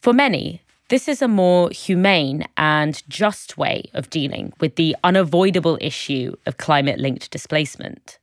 For 0.00 0.12
many, 0.12 0.62
this 0.90 1.08
is 1.08 1.20
a 1.20 1.28
more 1.28 1.70
humane 1.70 2.44
and 2.56 3.02
just 3.08 3.58
way 3.58 3.90
of 3.94 4.10
dealing 4.10 4.52
with 4.60 4.76
the 4.76 4.96
unavoidable 5.02 5.76
issue 5.80 6.34
of 6.46 6.56
climate 6.56 6.98
linked 6.98 7.30
displacement. 7.30 8.17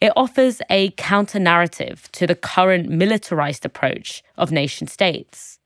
It 0.00 0.12
offers 0.14 0.60
a 0.68 0.90
counter 0.92 1.38
narrative 1.38 2.10
to 2.12 2.26
the 2.26 2.34
current 2.34 2.88
militarized 2.88 3.64
approach 3.64 4.22
of 4.36 4.52
nation 4.52 4.86
states, 4.86 5.58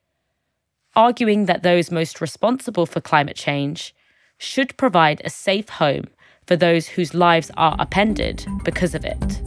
arguing 0.95 1.47
that 1.47 1.62
those 1.62 1.90
most 1.90 2.21
responsible 2.21 2.87
for 2.87 3.01
climate 3.01 3.37
change 3.37 3.95
should 4.38 4.77
provide 4.77 5.21
a 5.25 5.31
safe 5.31 5.69
home 5.69 6.05
for 6.47 6.57
those 6.57 6.88
whose 6.88 7.14
lives 7.14 7.51
are 7.57 7.77
upended 7.79 8.47
because 8.64 8.95
of 8.95 9.05
it. 9.05 9.40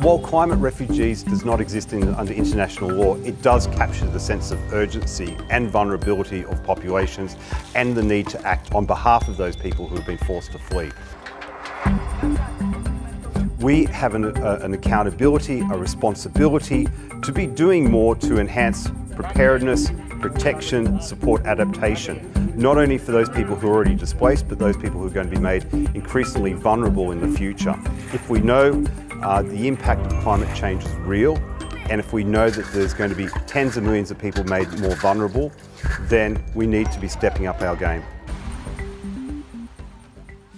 While 0.00 0.18
climate 0.18 0.58
refugees 0.58 1.22
does 1.22 1.44
not 1.44 1.60
exist 1.60 1.92
in, 1.92 2.14
under 2.14 2.32
international 2.32 2.90
law, 2.90 3.16
it 3.16 3.42
does 3.42 3.66
capture 3.66 4.06
the 4.06 4.20
sense 4.20 4.50
of 4.50 4.72
urgency 4.72 5.36
and 5.50 5.68
vulnerability 5.68 6.44
of 6.46 6.62
populations 6.64 7.36
and 7.74 7.94
the 7.94 8.02
need 8.02 8.26
to 8.28 8.40
act 8.46 8.74
on 8.74 8.86
behalf 8.86 9.28
of 9.28 9.36
those 9.36 9.56
people 9.56 9.86
who 9.86 9.96
have 9.96 10.06
been 10.06 10.18
forced 10.18 10.52
to 10.52 10.58
flee. 10.58 10.90
We 13.60 13.84
have 13.86 14.14
an, 14.14 14.24
uh, 14.24 14.60
an 14.62 14.72
accountability, 14.72 15.60
a 15.60 15.76
responsibility 15.76 16.88
to 17.22 17.30
be 17.30 17.46
doing 17.46 17.90
more 17.90 18.16
to 18.16 18.40
enhance 18.40 18.88
preparedness, 19.14 19.90
protection, 20.18 21.00
support 21.02 21.44
adaptation, 21.44 22.54
not 22.56 22.78
only 22.78 22.96
for 22.96 23.12
those 23.12 23.28
people 23.28 23.56
who 23.56 23.68
are 23.68 23.74
already 23.74 23.94
displaced, 23.94 24.48
but 24.48 24.58
those 24.58 24.78
people 24.78 25.00
who 25.00 25.06
are 25.06 25.10
going 25.10 25.28
to 25.28 25.36
be 25.36 25.42
made 25.42 25.64
increasingly 25.94 26.54
vulnerable 26.54 27.12
in 27.12 27.20
the 27.20 27.36
future. 27.36 27.78
If 28.14 28.30
we 28.30 28.40
know 28.40 28.82
uh, 29.22 29.42
the 29.42 29.68
impact 29.68 30.10
of 30.10 30.22
climate 30.22 30.54
change 30.56 30.82
is 30.86 30.94
real, 30.94 31.36
and 31.90 32.00
if 32.00 32.14
we 32.14 32.24
know 32.24 32.48
that 32.48 32.64
there's 32.72 32.94
going 32.94 33.10
to 33.10 33.16
be 33.16 33.28
tens 33.46 33.76
of 33.76 33.82
millions 33.82 34.10
of 34.10 34.18
people 34.18 34.42
made 34.44 34.70
more 34.80 34.94
vulnerable, 34.96 35.52
then 36.02 36.42
we 36.54 36.66
need 36.66 36.90
to 36.92 37.00
be 37.00 37.08
stepping 37.08 37.46
up 37.46 37.60
our 37.60 37.76
game. 37.76 38.02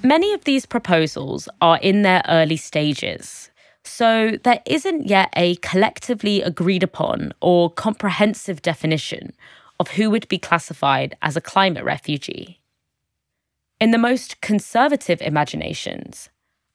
Many 0.04 0.32
of 0.32 0.42
these 0.42 0.66
proposals 0.66 1.48
are 1.60 1.78
in 1.78 2.02
their 2.02 2.22
early 2.28 2.56
stages, 2.56 3.50
so 3.84 4.36
there 4.42 4.60
isn't 4.66 5.06
yet 5.06 5.28
a 5.36 5.54
collectively 5.56 6.42
agreed 6.42 6.82
upon 6.82 7.32
or 7.40 7.70
comprehensive 7.70 8.62
definition 8.62 9.32
of 9.78 9.92
who 9.92 10.10
would 10.10 10.26
be 10.26 10.38
classified 10.38 11.16
as 11.22 11.36
a 11.36 11.40
climate 11.40 11.84
refugee. 11.84 12.58
In 13.80 13.92
the 13.92 13.98
most 13.98 14.40
conservative 14.40 15.22
imaginations, 15.22 16.30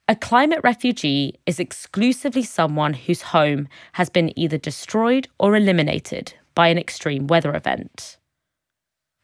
a 0.08 0.16
climate 0.16 0.62
refugee 0.64 1.38
is 1.46 1.60
exclusively 1.60 2.44
someone 2.44 2.94
whose 2.94 3.34
home 3.34 3.68
has 3.94 4.10
been 4.10 4.38
either 4.40 4.58
destroyed 4.58 5.28
or 5.38 5.58
eliminated 5.58 6.34
by 6.56 6.70
an 6.70 6.78
extreme 6.78 7.28
weather 7.28 7.54
event. 7.54 8.18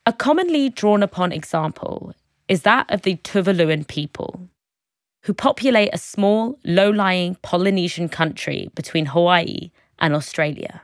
A 0.06 0.12
commonly 0.12 0.68
drawn 0.68 1.02
upon 1.04 1.32
example 1.32 2.14
is 2.48 2.64
that 2.64 2.92
of 2.92 3.02
the 3.04 3.16
Tuvaluan 3.18 3.88
people. 3.88 4.50
who 5.24 5.34
populate 5.34 5.90
a 5.94 5.98
small, 5.98 6.60
low 6.66 6.90
lying 6.90 7.36
Polynesian 7.42 8.10
country 8.10 8.70
between 8.76 9.06
Hawaii 9.08 9.72
and 10.00 10.14
Australia. 10.14 10.82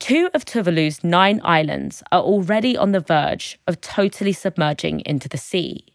Two 0.00 0.28
of 0.34 0.44
Tuvalu's 0.44 1.02
nine 1.02 1.40
islands 1.42 2.02
are 2.12 2.20
already 2.20 2.76
on 2.76 2.92
the 2.92 3.00
verge 3.00 3.58
of 3.66 3.80
totally 3.80 4.34
submerging 4.34 5.00
into 5.06 5.30
the 5.30 5.38
sea, 5.38 5.86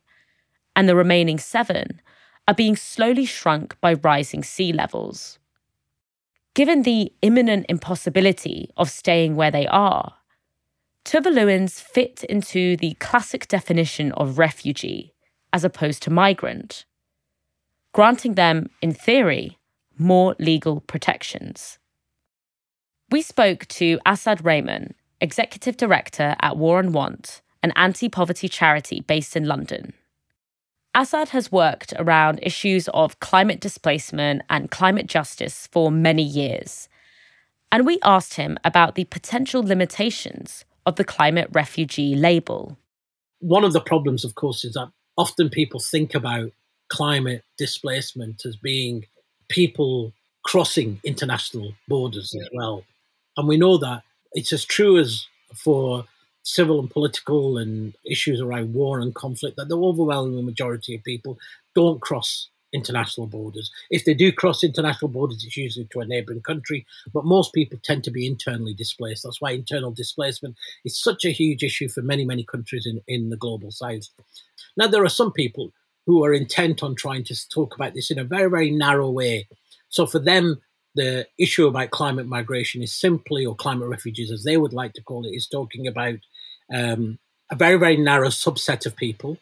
and 0.75 0.89
the 0.89 0.95
remaining 0.95 1.37
seven 1.37 2.01
are 2.47 2.55
being 2.55 2.75
slowly 2.75 3.25
shrunk 3.25 3.79
by 3.81 3.93
rising 3.93 4.43
sea 4.43 4.73
levels. 4.73 5.37
Given 6.55 6.81
the 6.81 7.13
imminent 7.21 7.67
impossibility 7.69 8.71
of 8.75 8.89
staying 8.89 9.35
where 9.35 9.51
they 9.51 9.67
are, 9.67 10.15
Tuvaluans 11.09 11.81
fit 11.81 12.23
into 12.25 12.77
the 12.77 12.93
classic 12.99 13.47
definition 13.47 14.11
of 14.11 14.37
refugee 14.37 15.11
as 15.51 15.63
opposed 15.63 16.03
to 16.03 16.11
migrant, 16.11 16.85
granting 17.93 18.35
them, 18.35 18.69
in 18.79 18.93
theory, 18.93 19.57
more 19.97 20.35
legal 20.37 20.81
protections. 20.81 21.79
We 23.09 23.23
spoke 23.23 23.65
to 23.69 23.99
Asad 24.05 24.43
Rehman, 24.43 24.91
Executive 25.19 25.77
Director 25.77 26.35
at 26.43 26.57
War 26.57 26.79
and 26.79 26.93
Want, 26.93 27.41
an 27.63 27.73
anti 27.75 28.07
poverty 28.07 28.47
charity 28.47 29.01
based 29.01 29.35
in 29.35 29.45
London. 29.45 29.93
Asad 30.93 31.29
has 31.29 31.51
worked 31.51 31.91
around 31.97 32.39
issues 32.43 32.87
of 32.89 33.19
climate 33.19 33.61
displacement 33.61 34.43
and 34.47 34.69
climate 34.69 35.07
justice 35.07 35.67
for 35.71 35.89
many 35.89 36.21
years. 36.21 36.87
And 37.71 37.87
we 37.87 37.97
asked 38.03 38.35
him 38.35 38.59
about 38.63 38.93
the 38.93 39.05
potential 39.05 39.63
limitations 39.63 40.65
of 40.89 40.95
the 40.95 41.05
climate 41.05 41.47
refugee 41.53 42.15
label. 42.15 42.77
One 43.39 43.63
of 43.63 43.73
the 43.73 43.81
problems, 43.81 44.25
of 44.25 44.35
course, 44.35 44.65
is 44.65 44.73
that 44.73 44.91
often 45.17 45.49
people 45.49 45.79
think 45.79 46.13
about 46.13 46.51
climate 46.89 47.43
displacement 47.57 48.45
as 48.45 48.57
being 48.57 49.05
people 49.47 50.13
crossing 50.43 50.99
international 51.03 51.73
borders 51.87 52.35
as 52.35 52.49
well. 52.53 52.83
And 53.37 53.47
we 53.47 53.57
know 53.57 53.77
that 53.77 54.03
it's 54.33 54.51
as 54.51 54.65
true 54.65 54.97
as 54.97 55.25
for 55.55 56.05
civil 56.43 56.79
and 56.79 56.89
political 56.89 57.57
and 57.57 57.93
issues 58.05 58.41
around 58.41 58.73
war 58.73 58.99
and 58.99 59.13
conflict 59.13 59.57
that 59.57 59.69
the 59.69 59.77
overwhelming 59.77 60.43
majority 60.45 60.95
of 60.95 61.03
people 61.03 61.37
don't 61.75 62.01
cross 62.01 62.49
international 62.73 63.27
borders. 63.27 63.71
If 63.89 64.05
they 64.05 64.13
do 64.13 64.31
cross 64.31 64.63
international 64.63 65.09
borders, 65.09 65.43
it's 65.43 65.57
usually 65.57 65.87
to 65.91 66.01
a 66.01 66.05
neighbouring 66.05 66.41
country, 66.41 66.85
but 67.13 67.25
most 67.25 67.53
people 67.53 67.79
tend 67.83 68.03
to 68.03 68.11
be 68.11 68.27
internally 68.27 68.73
displaced. 68.73 69.23
That's 69.23 69.41
why 69.41 69.51
internal 69.51 69.91
displacement 69.91 70.55
is 70.85 70.97
such 70.97 71.25
a 71.25 71.31
huge 71.31 71.63
issue 71.63 71.89
for 71.89 72.01
many, 72.01 72.25
many 72.25 72.43
countries 72.43 72.85
in, 72.85 73.01
in 73.07 73.29
the 73.29 73.37
global 73.37 73.71
south. 73.71 74.09
Now, 74.77 74.87
there 74.87 75.03
are 75.03 75.09
some 75.09 75.31
people 75.31 75.71
who 76.05 76.23
are 76.25 76.33
intent 76.33 76.81
on 76.81 76.95
trying 76.95 77.23
to 77.25 77.49
talk 77.49 77.75
about 77.75 77.93
this 77.93 78.09
in 78.09 78.19
a 78.19 78.23
very, 78.23 78.49
very 78.49 78.71
narrow 78.71 79.09
way. 79.09 79.47
So 79.89 80.07
for 80.07 80.19
them, 80.19 80.59
the 80.95 81.27
issue 81.37 81.67
about 81.67 81.91
climate 81.91 82.25
migration 82.25 82.81
is 82.81 82.91
simply, 82.91 83.45
or 83.45 83.55
climate 83.55 83.89
refugees 83.89 84.31
as 84.31 84.43
they 84.43 84.57
would 84.57 84.73
like 84.73 84.93
to 84.93 85.03
call 85.03 85.25
it, 85.25 85.35
is 85.35 85.47
talking 85.47 85.87
about 85.87 86.17
um, 86.73 87.19
a 87.51 87.55
very, 87.55 87.77
very 87.77 87.95
narrow 87.95 88.29
subset 88.29 88.85
of 88.85 88.95
people, 88.95 89.37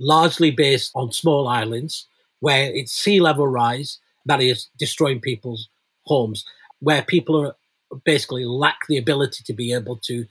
largely 0.00 0.50
based 0.50 0.90
on 0.94 1.12
small 1.12 1.46
islands 1.46 2.07
where 2.40 2.72
it's 2.74 2.92
sea 2.92 3.20
level 3.20 3.46
rise 3.46 3.98
that 4.26 4.40
is 4.40 4.68
destroying 4.78 5.20
people's 5.20 5.68
homes, 6.06 6.44
where 6.80 7.02
people 7.02 7.46
are 7.46 7.56
basically 8.04 8.44
lack 8.44 8.78
the 8.88 8.98
ability 8.98 9.42
to 9.44 9.52
be 9.52 9.72
able 9.72 9.96
to 9.96 10.26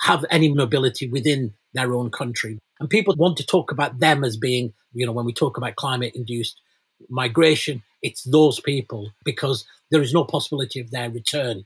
have 0.00 0.24
any 0.30 0.52
mobility 0.52 1.08
within 1.08 1.54
their 1.74 1.94
own 1.94 2.10
country. 2.10 2.58
And 2.80 2.90
people 2.90 3.14
want 3.16 3.36
to 3.38 3.46
talk 3.46 3.70
about 3.70 3.98
them 4.00 4.24
as 4.24 4.36
being, 4.36 4.72
you 4.92 5.06
know, 5.06 5.12
when 5.12 5.24
we 5.24 5.32
talk 5.32 5.56
about 5.56 5.76
climate 5.76 6.14
induced 6.14 6.60
migration, 7.08 7.82
it's 8.02 8.24
those 8.24 8.60
people 8.60 9.12
because 9.24 9.64
there 9.90 10.02
is 10.02 10.12
no 10.12 10.24
possibility 10.24 10.80
of 10.80 10.90
their 10.90 11.10
return. 11.10 11.64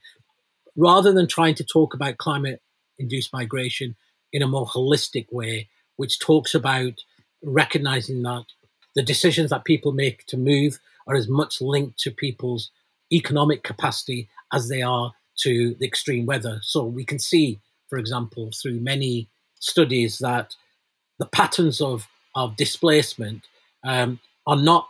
Rather 0.76 1.12
than 1.12 1.26
trying 1.26 1.55
to 1.55 1.64
talk 1.64 1.95
about 1.95 2.18
climate 2.18 2.61
induced 2.99 3.32
migration 3.32 3.97
in 4.32 4.43
a 4.43 4.47
more 4.47 4.66
holistic 4.66 5.26
way, 5.32 5.68
which 5.97 6.18
talks 6.18 6.55
about 6.55 6.93
recognizing 7.43 8.22
that 8.22 8.45
the 8.97 9.03
decisions 9.03 9.51
that 9.51 9.64
people 9.64 9.92
make 9.92 10.26
to 10.26 10.36
move 10.36 10.80
are 11.07 11.14
as 11.14 11.28
much 11.28 11.61
linked 11.61 11.99
to 12.01 12.11
people's 12.11 12.70
economic 13.12 13.62
capacity 13.62 14.28
as 14.53 14.68
they 14.68 14.82
are 14.82 15.12
to 15.36 15.74
the 15.78 15.86
extreme 15.86 16.26
weather. 16.26 16.59
So 16.62 16.84
we 16.84 17.05
can 17.05 17.18
see, 17.18 17.61
for 17.88 17.99
example, 17.99 18.51
through 18.51 18.80
many 18.80 19.28
studies 19.61 20.18
that 20.18 20.57
the 21.18 21.26
patterns 21.26 21.80
of, 21.80 22.09
of 22.34 22.57
displacement 22.57 23.42
um, 23.84 24.18
are 24.47 24.57
not 24.57 24.88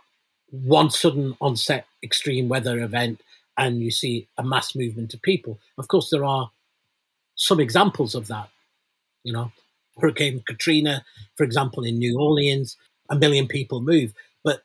one 0.49 0.89
sudden 0.89 1.35
onset 1.41 1.85
extreme 2.01 2.47
weather 2.47 2.79
event 2.79 3.21
and 3.57 3.81
you 3.81 3.91
see 3.91 4.27
a 4.37 4.43
mass 4.43 4.75
movement 4.75 5.13
of 5.13 5.21
people. 5.21 5.59
Of 5.77 5.89
course, 5.89 6.09
there 6.09 6.23
are 6.23 6.51
some 7.35 7.59
examples 7.59 8.15
of 8.15 8.27
that. 8.27 8.49
You 9.23 9.33
know, 9.33 9.51
Hurricane 9.99 10.43
Katrina, 10.47 11.03
for 11.35 11.43
example, 11.43 11.83
in 11.83 11.97
New 11.97 12.19
Orleans, 12.19 12.77
a 13.09 13.15
million 13.15 13.47
people 13.47 13.81
move. 13.81 14.13
But 14.43 14.63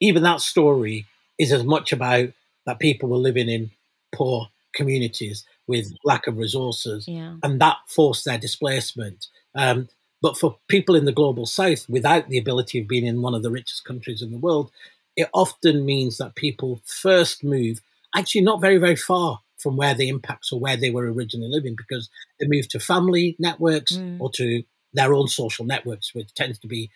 even 0.00 0.22
that 0.22 0.40
story 0.40 1.06
is 1.38 1.52
as 1.52 1.64
much 1.64 1.92
about 1.92 2.30
that 2.66 2.78
people 2.78 3.08
were 3.08 3.16
living 3.16 3.48
in 3.48 3.70
poor 4.14 4.48
communities 4.74 5.44
with 5.66 5.92
lack 6.04 6.26
of 6.26 6.38
resources, 6.38 7.06
Yeah. 7.08 7.36
and 7.42 7.60
that 7.60 7.76
forced 7.86 8.24
their 8.24 8.38
displacement. 8.38 9.26
Um, 9.54 9.88
but 10.22 10.36
for 10.38 10.58
people 10.68 10.94
in 10.94 11.04
the 11.04 11.12
global 11.12 11.46
south, 11.46 11.88
without 11.88 12.28
the 12.28 12.38
ability 12.38 12.78
of 12.80 12.88
being 12.88 13.06
in 13.06 13.22
one 13.22 13.34
of 13.34 13.42
the 13.42 13.50
richest 13.50 13.84
countries 13.84 14.22
in 14.22 14.30
the 14.30 14.38
world, 14.38 14.70
it 15.16 15.28
often 15.34 15.84
means 15.84 16.18
that 16.18 16.34
people 16.36 16.80
first 16.84 17.42
move 17.44 17.80
actually 18.14 18.40
not 18.40 18.60
very, 18.60 18.78
very 18.78 18.96
far 18.96 19.40
from 19.58 19.76
where 19.76 19.94
the 19.94 20.08
impacts 20.08 20.52
or 20.52 20.60
where 20.60 20.76
they 20.76 20.90
were 20.90 21.12
originally 21.12 21.48
living 21.50 21.74
because 21.76 22.08
they 22.40 22.46
move 22.46 22.68
to 22.68 22.78
family 22.80 23.36
networks 23.38 23.92
Mm. 23.96 24.20
or 24.20 24.30
to 24.30 24.62
their 24.94 25.12
own 25.12 25.28
social 25.28 25.64
networks, 25.66 26.14
which 26.14 26.32
tends 26.34 26.58
to 26.60 26.66
be 26.66 26.90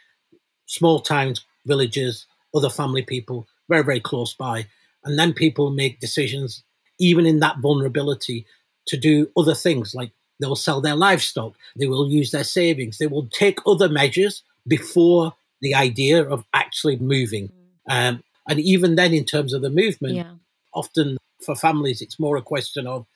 small 0.73 1.01
towns, 1.01 1.45
villages, 1.67 2.27
other 2.55 2.71
family 2.71 3.03
people, 3.03 3.47
very, 3.69 3.85
very 3.85 4.01
close 4.01 4.33
by. 4.33 4.67
And 5.05 5.19
then 5.19 5.35
people 5.35 5.71
make 5.71 6.01
decisions, 6.01 6.63
even 6.99 7.27
in 7.27 7.41
that 7.41 7.59
vulnerability, 7.59 8.47
to 8.87 8.97
do 8.97 9.31
other 9.37 9.55
things 9.55 9.95
like 9.95 10.13
they 10.41 10.47
will 10.47 10.57
sell 10.57 10.81
their 10.81 10.97
livestock, 10.97 11.53
they 11.77 11.87
will 11.87 12.09
use 12.11 12.31
their 12.31 12.45
savings, 12.45 12.99
they 12.99 13.07
will 13.07 13.27
take 13.27 13.59
other 13.67 13.89
measures 13.89 14.43
before 14.67 15.35
the 15.61 15.75
idea 15.75 16.25
of 16.25 16.45
actually 16.55 16.97
moving. 16.97 17.53
Um, 17.89 18.25
and 18.49 18.59
even 18.59 18.97
then, 18.97 19.13
in 19.13 19.25
terms 19.25 19.53
of 19.53 19.63
the 19.63 19.71
movement, 19.71 20.17
Yeah. 20.17 20.35
often 20.75 21.19
for 21.45 21.55
families, 21.55 22.01
it's 22.01 22.19
more 22.19 22.37
a 22.37 22.43
question 22.43 22.87
of 22.87 23.07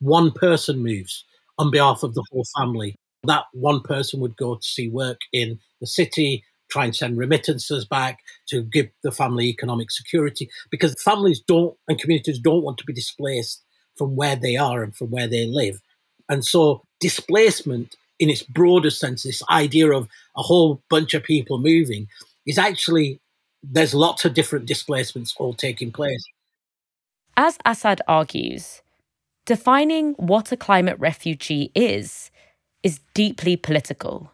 one 0.00 0.30
person 0.30 0.82
moves 0.82 1.24
on 1.58 1.70
behalf 1.70 2.02
of 2.02 2.14
the 2.14 2.24
whole 2.30 2.46
family. 2.58 2.94
That 3.24 3.44
one 3.52 3.80
person 3.80 4.20
would 4.20 4.36
go 4.36 4.56
to 4.56 4.62
see 4.62 4.88
work 4.88 5.20
in 5.32 5.58
the 5.80 5.86
city, 5.86 6.44
try 6.68 6.84
and 6.84 6.96
send 6.96 7.16
remittances 7.16 7.84
back 7.84 8.20
to 8.48 8.62
give 8.62 8.88
the 9.02 9.12
family 9.12 9.46
economic 9.46 9.90
security 9.90 10.48
because 10.70 11.00
families 11.02 11.40
don't 11.40 11.76
and 11.88 11.98
communities 11.98 12.38
don't 12.38 12.62
want 12.62 12.78
to 12.78 12.84
be 12.84 12.92
displaced 12.92 13.62
from 13.96 14.16
where 14.16 14.36
they 14.36 14.56
are 14.56 14.82
and 14.82 14.94
from 14.94 15.10
where 15.10 15.26
they 15.26 15.46
live. 15.46 15.80
And 16.28 16.44
so 16.44 16.82
displacement 17.00 17.96
in 18.18 18.30
its 18.30 18.42
broader 18.42 18.90
sense, 18.90 19.22
this 19.22 19.42
idea 19.50 19.90
of 19.90 20.08
a 20.36 20.42
whole 20.42 20.82
bunch 20.88 21.14
of 21.14 21.22
people 21.22 21.58
moving 21.58 22.08
is 22.46 22.58
actually 22.58 23.20
there's 23.62 23.94
lots 23.94 24.24
of 24.24 24.34
different 24.34 24.66
displacements 24.66 25.34
all 25.38 25.54
taking 25.54 25.90
place. 25.90 26.24
As 27.36 27.58
Asad 27.64 28.00
argues, 28.08 28.82
defining 29.44 30.14
what 30.14 30.52
a 30.52 30.56
climate 30.56 30.96
refugee 30.98 31.70
is 31.74 32.30
is 32.82 33.00
deeply 33.14 33.56
political, 33.56 34.32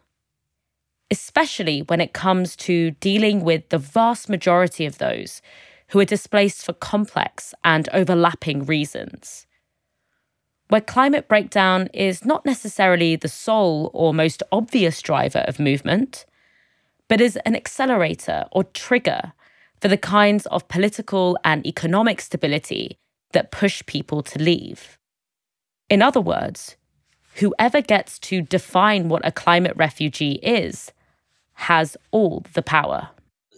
especially 1.13 1.81
when 1.81 2.01
it 2.01 2.11
comes 2.11 2.55
to 2.55 2.89
dealing 3.09 3.43
with 3.43 3.69
the 3.69 3.77
vast 3.77 4.27
majority 4.27 4.83
of 4.83 4.97
those 4.97 5.43
who 5.89 5.99
are 5.99 6.05
displaced 6.05 6.65
for 6.65 6.73
complex 6.73 7.53
and 7.63 7.87
overlapping 7.93 8.65
reasons. 8.65 9.45
Where 10.69 10.81
climate 10.81 11.27
breakdown 11.27 11.87
is 11.93 12.25
not 12.25 12.47
necessarily 12.47 13.15
the 13.15 13.27
sole 13.27 13.91
or 13.93 14.11
most 14.11 14.41
obvious 14.51 15.03
driver 15.03 15.45
of 15.47 15.59
movement, 15.59 16.25
but 17.07 17.21
is 17.21 17.37
an 17.45 17.55
accelerator 17.55 18.45
or 18.51 18.63
trigger 18.63 19.33
for 19.79 19.89
the 19.89 19.97
kinds 19.97 20.47
of 20.47 20.67
political 20.67 21.37
and 21.43 21.63
economic 21.67 22.21
stability 22.21 22.97
that 23.33 23.51
push 23.51 23.85
people 23.85 24.23
to 24.23 24.39
leave. 24.39 24.97
In 25.91 26.01
other 26.01 26.21
words, 26.21 26.75
whoever 27.35 27.81
gets 27.81 28.17
to 28.29 28.41
define 28.41 29.09
what 29.09 29.23
a 29.23 29.31
climate 29.31 29.73
refugee 29.75 30.39
is 30.41 30.91
has 31.53 31.95
all 32.11 32.43
the 32.53 32.61
power. 32.61 33.09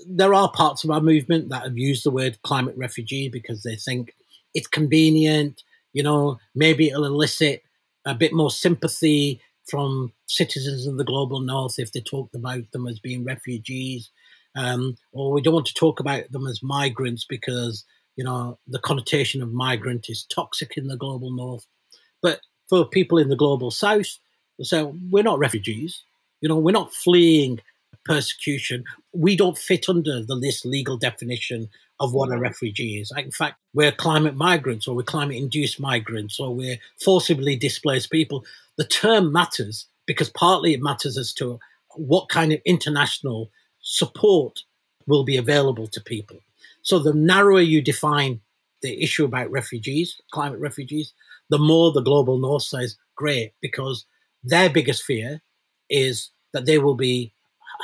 there 0.08 0.34
are 0.34 0.52
parts 0.52 0.84
of 0.84 0.91
our 0.91 1.02
movement 1.02 1.50
that 1.50 1.64
have 1.64 1.78
used 1.78 2.04
the 2.06 2.12
word 2.12 2.38
climate 2.43 2.76
refugee 2.78 3.28
because 3.30 3.64
they 3.64 3.76
think 3.76 4.14
it's 4.54 4.68
convenient, 4.68 5.64
you 5.93 6.04
know, 6.04 6.38
maybe 6.54 6.88
it'll 6.89 7.06
elicit 7.06 7.64
a 8.06 8.14
bit 8.14 8.34
more 8.34 8.52
sympathy 8.52 9.41
from 9.66 10.12
citizens 10.28 10.86
of 10.86 10.98
the 10.98 11.04
global 11.04 11.39
north 11.39 11.80
if 11.80 11.91
they 11.91 12.02
talk 12.02 12.30
about 12.36 12.72
them 12.72 12.86
as 12.88 13.00
being 13.00 13.24
refugees. 13.24 14.12
um, 14.56 14.96
or 15.12 15.32
we 15.32 15.41
don't 15.41 15.54
want 15.54 15.66
to 15.66 15.74
talk 15.74 16.00
about 16.00 16.32
them 16.32 16.48
as 16.48 16.64
migrants 16.64 17.26
because 17.26 17.84
you 18.16 18.24
know 18.24 18.58
the 18.68 18.80
connotation 18.80 19.41
of 19.41 19.52
migrant 19.52 20.06
is 20.10 20.24
toxic 20.24 20.78
in 20.78 20.88
the 20.88 20.98
global 20.98 21.32
north. 21.32 21.66
But 22.22 22.39
for 22.70 22.86
people 22.86 23.18
in 23.18 23.30
the 23.30 23.36
global 23.36 23.72
south, 23.72 24.18
so 24.62 24.96
we're 25.12 25.24
not 25.24 25.39
refugees. 25.39 26.04
You 26.41 26.50
know, 26.50 26.58
we're 26.58 26.72
not 26.72 26.93
fleeing 26.93 27.60
persecution. 28.06 28.84
We 29.14 29.36
don't 29.36 29.58
fit 29.58 29.88
under 29.89 30.24
the 30.24 30.39
this 30.39 30.66
legal 30.66 30.98
definition 30.98 31.70
of 32.00 32.14
what 32.14 32.32
a 32.32 32.38
refugee 32.38 33.00
is. 33.00 33.12
In 33.16 33.32
fact, 33.32 33.58
we're 33.74 33.91
climate 33.91 34.36
migrants 34.36 34.88
or 34.88 34.96
we're 34.96 35.04
climate 35.04 35.38
induced 35.38 35.80
migrants 35.80 36.39
or 36.39 36.54
we're 36.54 36.80
forcibly 37.04 37.56
displaced 37.56 38.12
people. 38.12 38.43
The 38.78 38.86
term 38.86 39.32
matters 39.32 39.88
because 40.06 40.30
partly 40.30 40.74
it 40.74 40.82
matters 40.82 41.18
as 41.18 41.34
to 41.34 41.60
what 41.96 42.30
kind 42.30 42.52
of 42.52 42.60
international 42.66 43.50
support 43.82 44.60
will 45.08 45.24
be 45.24 45.38
available 45.38 45.88
to 45.88 46.02
people. 46.02 46.38
So 46.82 47.00
the 47.00 47.14
narrower 47.14 47.62
you 47.62 47.82
define 47.82 48.41
the 48.82 49.02
issue 49.02 49.26
about 49.26 49.52
refugees, 49.52 50.20
climate 50.32 50.60
refugees, 50.60 51.14
the 51.50 51.58
more 51.58 51.91
the 51.91 52.02
global 52.02 52.38
north 52.38 52.64
says, 52.64 52.98
great, 53.16 53.54
because 53.62 54.06
their 54.43 54.70
biggest 54.70 55.04
fear 55.04 55.41
is 55.89 56.30
that 56.54 56.66
they 56.66 56.78
will 56.78 56.96
be 56.96 57.34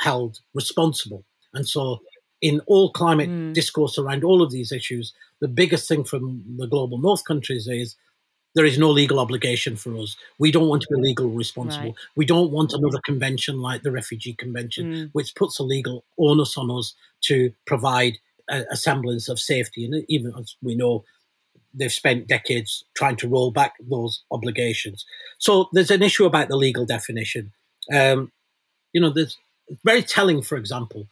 held 0.00 0.40
responsible. 0.54 1.24
And 1.54 1.66
so 1.68 2.00
in 2.40 2.60
all 2.66 2.90
climate 2.90 3.30
mm. 3.30 3.54
discourse 3.54 3.98
around 3.98 4.24
all 4.24 4.42
of 4.42 4.50
these 4.50 4.72
issues, 4.72 5.12
the 5.40 5.48
biggest 5.48 5.88
thing 5.88 6.04
from 6.04 6.42
the 6.58 6.66
global 6.66 6.98
north 6.98 7.24
countries 7.24 7.68
is 7.68 7.96
there 8.54 8.64
is 8.64 8.78
no 8.78 8.90
legal 8.90 9.18
obligation 9.18 9.76
for 9.76 9.96
us. 9.96 10.16
We 10.38 10.52
don't 10.52 10.68
want 10.68 10.82
to 10.82 10.88
be 10.94 11.00
legally 11.00 11.34
responsible. 11.34 11.86
Right. 11.86 11.94
We 12.16 12.26
don't 12.26 12.50
want 12.50 12.72
another 12.72 13.00
convention 13.04 13.60
like 13.60 13.82
the 13.82 13.92
Refugee 13.92 14.34
Convention, 14.34 14.92
mm. 14.92 15.10
which 15.12 15.34
puts 15.34 15.58
a 15.58 15.62
legal 15.62 16.04
onus 16.18 16.58
on 16.58 16.70
us 16.70 16.94
to 17.22 17.52
provide 17.66 18.18
a, 18.50 18.64
a, 18.70 18.76
semblance 18.76 19.28
of 19.28 19.40
safety. 19.40 19.84
And 19.84 20.04
even 20.08 20.34
as 20.38 20.54
we 20.62 20.74
know, 20.74 21.04
they've 21.72 21.92
spent 21.92 22.26
decades 22.26 22.84
trying 22.94 23.16
to 23.16 23.28
roll 23.28 23.50
back 23.50 23.74
those 23.80 24.22
obligations. 24.30 25.06
So 25.38 25.68
there's 25.72 25.90
an 25.90 26.02
issue 26.02 26.26
about 26.26 26.48
the 26.48 26.56
legal 26.56 26.84
definition. 26.84 27.52
Um, 27.92 28.32
you 28.92 29.00
know, 29.00 29.10
there's 29.10 29.38
very 29.84 30.02
telling, 30.02 30.42
for 30.42 30.56
example, 30.56 31.06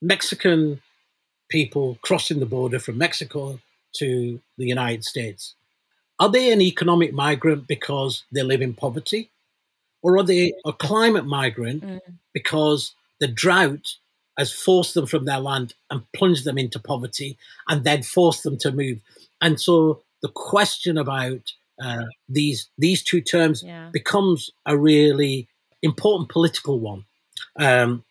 Mexican 0.00 0.80
people 1.48 1.98
crossing 2.02 2.40
the 2.40 2.46
border 2.46 2.78
from 2.78 2.98
Mexico 2.98 3.58
to 3.94 4.40
the 4.58 4.66
United 4.66 5.04
States 5.04 5.54
are 6.18 6.28
they 6.28 6.52
an 6.52 6.60
economic 6.60 7.12
migrant 7.12 7.66
because 7.66 8.24
they 8.32 8.42
live 8.42 8.62
in 8.62 8.74
poverty? 8.74 9.30
Or 10.02 10.18
are 10.18 10.24
they 10.24 10.52
a 10.64 10.72
climate 10.72 11.26
migrant 11.26 11.84
mm. 11.84 12.00
because 12.32 12.94
the 13.20 13.28
drought 13.28 13.96
has 14.36 14.52
forced 14.52 14.94
them 14.94 15.06
from 15.06 15.24
their 15.24 15.40
land 15.40 15.74
and 15.90 16.02
plunged 16.12 16.44
them 16.44 16.58
into 16.58 16.78
poverty 16.78 17.36
and 17.68 17.84
then 17.84 18.02
forced 18.02 18.42
them 18.42 18.58
to 18.58 18.72
move? 18.72 19.00
And 19.40 19.60
so 19.60 20.02
the 20.22 20.28
question 20.28 20.98
about 20.98 21.52
uh, 21.82 22.04
these 22.28 22.68
these 22.76 23.04
two 23.04 23.20
terms 23.20 23.62
yeah. 23.62 23.90
becomes 23.92 24.50
a 24.66 24.76
really 24.76 25.48
important 25.82 26.28
political 26.28 26.80
one. 26.80 27.04
Um, 27.56 28.04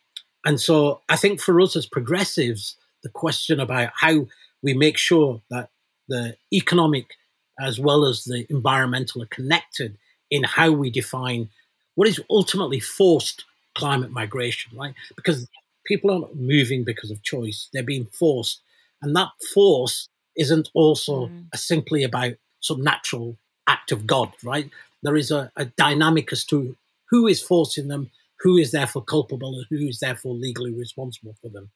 and 0.44 0.60
so 0.60 1.00
I 1.08 1.16
think 1.16 1.40
for 1.40 1.60
us 1.60 1.76
as 1.76 1.86
progressives, 1.86 2.76
the 3.02 3.08
question 3.08 3.60
about 3.60 3.90
how 3.94 4.26
we 4.62 4.74
make 4.74 4.98
sure 4.98 5.40
that 5.50 5.68
the 6.08 6.36
economic 6.52 7.06
as 7.60 7.78
well 7.78 8.06
as 8.06 8.24
the 8.24 8.46
environmental 8.50 9.22
are 9.22 9.26
connected 9.26 9.98
in 10.30 10.44
how 10.44 10.70
we 10.70 10.90
define 10.90 11.48
what 11.96 12.08
is 12.08 12.20
ultimately 12.30 12.78
forced 12.78 13.44
climate 13.74 14.10
migration, 14.10 14.76
right? 14.76 14.94
Because 15.16 15.48
people 15.84 16.10
aren't 16.10 16.36
moving 16.36 16.84
because 16.84 17.10
of 17.10 17.22
choice, 17.22 17.68
they're 17.72 17.82
being 17.82 18.06
forced. 18.06 18.60
And 19.02 19.16
that 19.16 19.30
force 19.54 20.08
isn't 20.36 20.68
also 20.74 21.26
mm. 21.26 21.46
simply 21.54 22.04
about 22.04 22.34
some 22.60 22.82
natural 22.82 23.36
act 23.66 23.90
of 23.90 24.06
God, 24.06 24.32
right? 24.44 24.70
There 25.02 25.16
is 25.16 25.30
a, 25.30 25.50
a 25.56 25.64
dynamic 25.64 26.32
as 26.32 26.44
to 26.46 26.76
who 27.10 27.26
is 27.26 27.42
forcing 27.42 27.88
them, 27.88 28.10
who 28.40 28.56
is 28.56 28.70
therefore 28.70 29.04
culpable, 29.04 29.54
and 29.54 29.66
who 29.70 29.86
is 29.86 29.98
therefore 30.00 30.34
legally 30.34 30.72
responsible 30.72 31.34
for 31.40 31.48
them. 31.48 31.70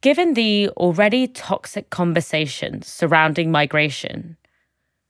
Given 0.00 0.34
the 0.34 0.68
already 0.70 1.26
toxic 1.26 1.90
conversations 1.90 2.86
surrounding 2.88 3.50
migration, 3.50 4.36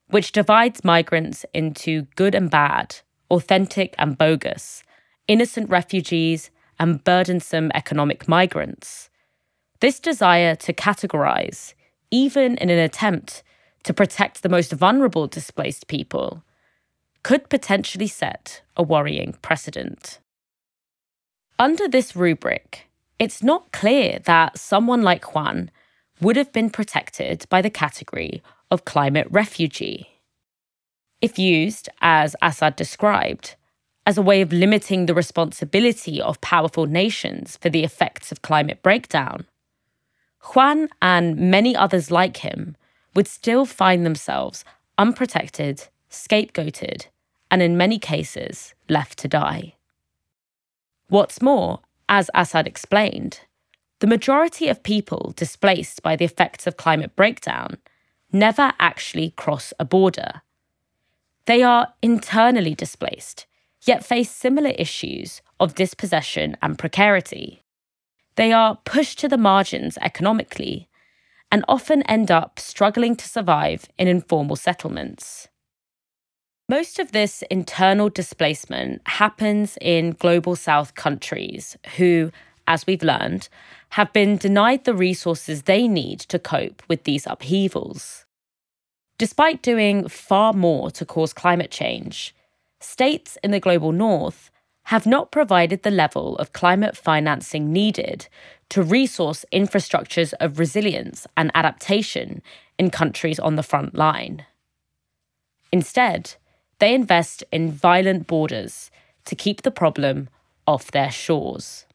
which 0.09 0.33
divides 0.33 0.85
migrants 0.85 1.45
into 1.53 2.03
good 2.15 2.35
and 2.35 2.51
bad, 2.51 2.97
authentic 3.31 3.95
and 3.99 4.17
bogus, 4.17 4.83
innocent 5.27 5.71
refugees, 5.71 6.51
and 6.79 7.03
burdensome 7.03 7.71
economic 7.75 8.29
migrants. 8.29 9.11
This 9.81 10.01
desire 10.01 10.55
to 10.57 10.73
categorize, 10.73 11.75
even 12.11 12.57
in 12.59 12.71
an 12.71 12.79
attempt 12.79 13.43
to 13.85 13.95
protect 13.95 14.43
the 14.43 14.49
most 14.49 14.73
vulnerable 14.73 15.27
displaced 15.27 15.89
people, 15.89 16.43
could 17.23 17.49
potentially 17.49 18.07
set 18.07 18.63
a 18.77 18.83
worrying 18.83 19.37
precedent. 19.41 20.21
Under 21.59 21.87
this 21.87 22.17
rubric, 22.17 22.89
it's 23.21 23.41
not 23.41 23.71
clear 23.71 24.19
that 24.25 24.59
someone 24.59 25.03
like 25.03 25.35
Juan 25.35 25.71
would 26.21 26.35
have 26.35 26.53
been 26.53 26.69
protected 26.69 27.47
by 27.49 27.63
the 27.63 27.71
category 27.71 28.43
of 28.73 28.85
climate 28.85 29.29
refugee. 29.31 30.21
If 31.21 31.39
used, 31.39 31.89
as 32.01 32.35
Asad 32.43 32.75
described, 32.75 33.55
as 34.05 34.19
a 34.19 34.23
way 34.23 34.41
of 34.41 34.53
limiting 34.53 35.07
the 35.07 35.15
responsibility 35.15 36.21
of 36.21 36.41
powerful 36.41 36.87
nations 36.87 37.57
for 37.57 37.71
the 37.71 37.85
effects 37.85 38.33
of 38.33 38.43
climate 38.43 38.83
breakdown, 38.83 39.47
Juan 40.55 40.89
and 41.01 41.37
many 41.37 41.77
others 41.77 42.11
like 42.11 42.39
him 42.39 42.77
would 43.15 43.29
still 43.29 43.65
find 43.65 44.05
themselves 44.05 44.65
unprotected, 44.99 45.87
scapegoated, 46.11 47.07
and 47.49 47.63
in 47.63 47.77
many 47.77 48.01
cases 48.01 48.75
left 48.89 49.19
to 49.21 49.29
die. 49.29 49.74
What's 51.09 51.43
more, 51.43 51.81
as 52.09 52.31
Asad 52.35 52.67
explained, 52.67 53.41
the 54.01 54.07
majority 54.07 54.69
of 54.69 54.83
people 54.83 55.33
displaced 55.37 56.03
by 56.03 56.17
the 56.17 56.25
effects 56.25 56.67
of 56.67 56.77
climate 56.77 57.15
breakdown 57.15 57.79
never 58.33 58.73
actually 58.79 59.31
cross 59.31 59.73
a 59.79 59.85
border. 59.85 60.43
They 61.47 61.63
are 61.63 61.95
internally 62.03 62.75
displaced, 62.75 63.47
yet 63.83 64.05
face 64.05 64.31
similar 64.31 64.71
issues 64.71 65.43
of 65.61 65.75
dispossession 65.75 66.57
and 66.63 66.79
precarity. 66.79 67.63
They 68.37 68.53
are 68.53 68.79
pushed 68.85 69.19
to 69.21 69.29
the 69.29 69.39
margins 69.39 69.99
economically 69.99 70.89
and 71.53 71.65
often 71.69 72.03
end 72.03 72.31
up 72.31 72.59
struggling 72.59 73.15
to 73.17 73.29
survive 73.29 73.87
in 73.99 74.09
informal 74.09 74.57
settlements. 74.57 75.49
Most 76.69 76.99
of 76.99 77.13
this 77.13 77.43
internal 77.51 78.09
displacement 78.09 79.03
happens 79.07 79.77
in 79.83 80.13
global 80.13 80.57
south 80.57 80.95
countries 80.95 81.77
who, 81.99 82.33
as 82.67 82.87
we've 82.87 83.03
learned, 83.03 83.51
have 83.91 84.11
been 84.15 84.39
denied 84.39 84.85
the 84.85 84.95
resources 84.95 85.63
they 85.63 85.87
need 85.87 86.21
to 86.21 86.39
cope 86.39 86.83
with 86.89 87.05
these 87.05 87.27
upheavals. 87.27 88.25
Despite 89.19 89.61
doing 89.61 90.09
far 90.09 90.55
more 90.55 90.91
to 90.93 91.05
cause 91.05 91.35
climate 91.35 91.71
change, 91.71 92.35
states 92.81 93.37
in 93.45 93.51
the 93.51 93.61
global 93.61 93.93
north 93.93 94.51
have 94.85 95.05
not 95.05 95.31
provided 95.31 95.83
the 95.83 95.91
level 95.91 96.35
of 96.37 96.55
climate 96.55 96.97
financing 96.97 97.75
needed 97.75 98.27
to 98.71 98.83
resource 98.83 99.45
infrastructures 99.53 100.33
of 100.41 100.59
resilience 100.59 101.27
and 101.37 101.51
adaptation 101.55 102.41
in 102.79 102.89
countries 102.89 103.39
on 103.39 103.57
the 103.57 103.63
front 103.63 103.95
line. 103.95 104.47
Instead, 105.71 106.37
they 106.79 106.95
invest 106.95 107.45
in 107.53 107.71
violent 107.71 108.27
borders 108.27 108.91
to 109.25 109.35
keep 109.35 109.63
the 109.63 109.71
problem 109.71 110.29
off 110.67 110.91
their 110.91 111.11
shores. 111.11 111.87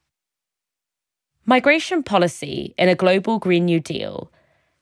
Migration 1.46 2.02
policy 2.02 2.74
in 2.78 2.88
a 2.88 2.94
global 2.94 3.38
Green 3.38 3.64
New 3.64 3.80
Deal 3.80 4.30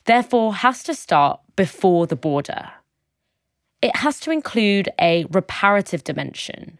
therefore 0.05 0.55
has 0.55 0.82
to 0.84 0.94
start 0.94 1.40
before 1.57 2.07
the 2.07 2.16
border. 2.16 2.70
It 3.80 3.96
has 3.96 4.18
to 4.20 4.30
include 4.30 4.88
a 5.01 5.24
reparative 5.30 6.03
dimension, 6.03 6.78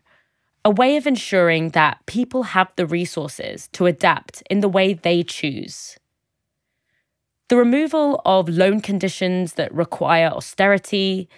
a 0.65 0.71
way 0.71 0.97
of 0.97 1.07
ensuring 1.07 1.71
that 1.71 2.05
people 2.07 2.43
have 2.43 2.73
the 2.77 2.87
resources 2.87 3.69
to 3.73 3.87
adapt 3.87 4.43
in 4.51 4.61
the 4.61 4.69
way 4.69 4.95
they 4.95 5.23
choose. 5.23 5.99
The 7.49 7.57
removal 7.57 8.21
of 8.27 8.49
loan 8.49 8.81
conditions 8.81 9.55
that 9.55 9.73
require 9.73 10.29
austerity, 10.29 11.29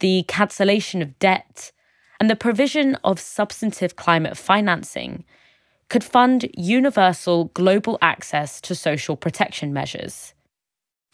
the 0.00 0.24
cancellation 0.28 1.02
of 1.02 1.18
debt, 1.18 1.72
and 2.18 2.30
the 2.30 2.36
provision 2.36 2.94
of 3.04 3.20
substantive 3.20 3.96
climate 3.96 4.36
financing 4.36 5.24
could 5.88 6.02
fund 6.02 6.48
universal 6.56 7.46
global 7.54 7.98
access 8.02 8.60
to 8.60 8.74
social 8.74 9.16
protection 9.16 9.72
measures, 9.72 10.34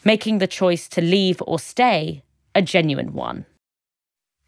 making 0.04 0.38
the 0.38 0.46
choice 0.46 0.88
to 0.88 1.00
leave 1.00 1.42
or 1.46 1.58
stay 1.58 2.22
a 2.54 2.62
genuine 2.62 3.12
one. 3.12 3.44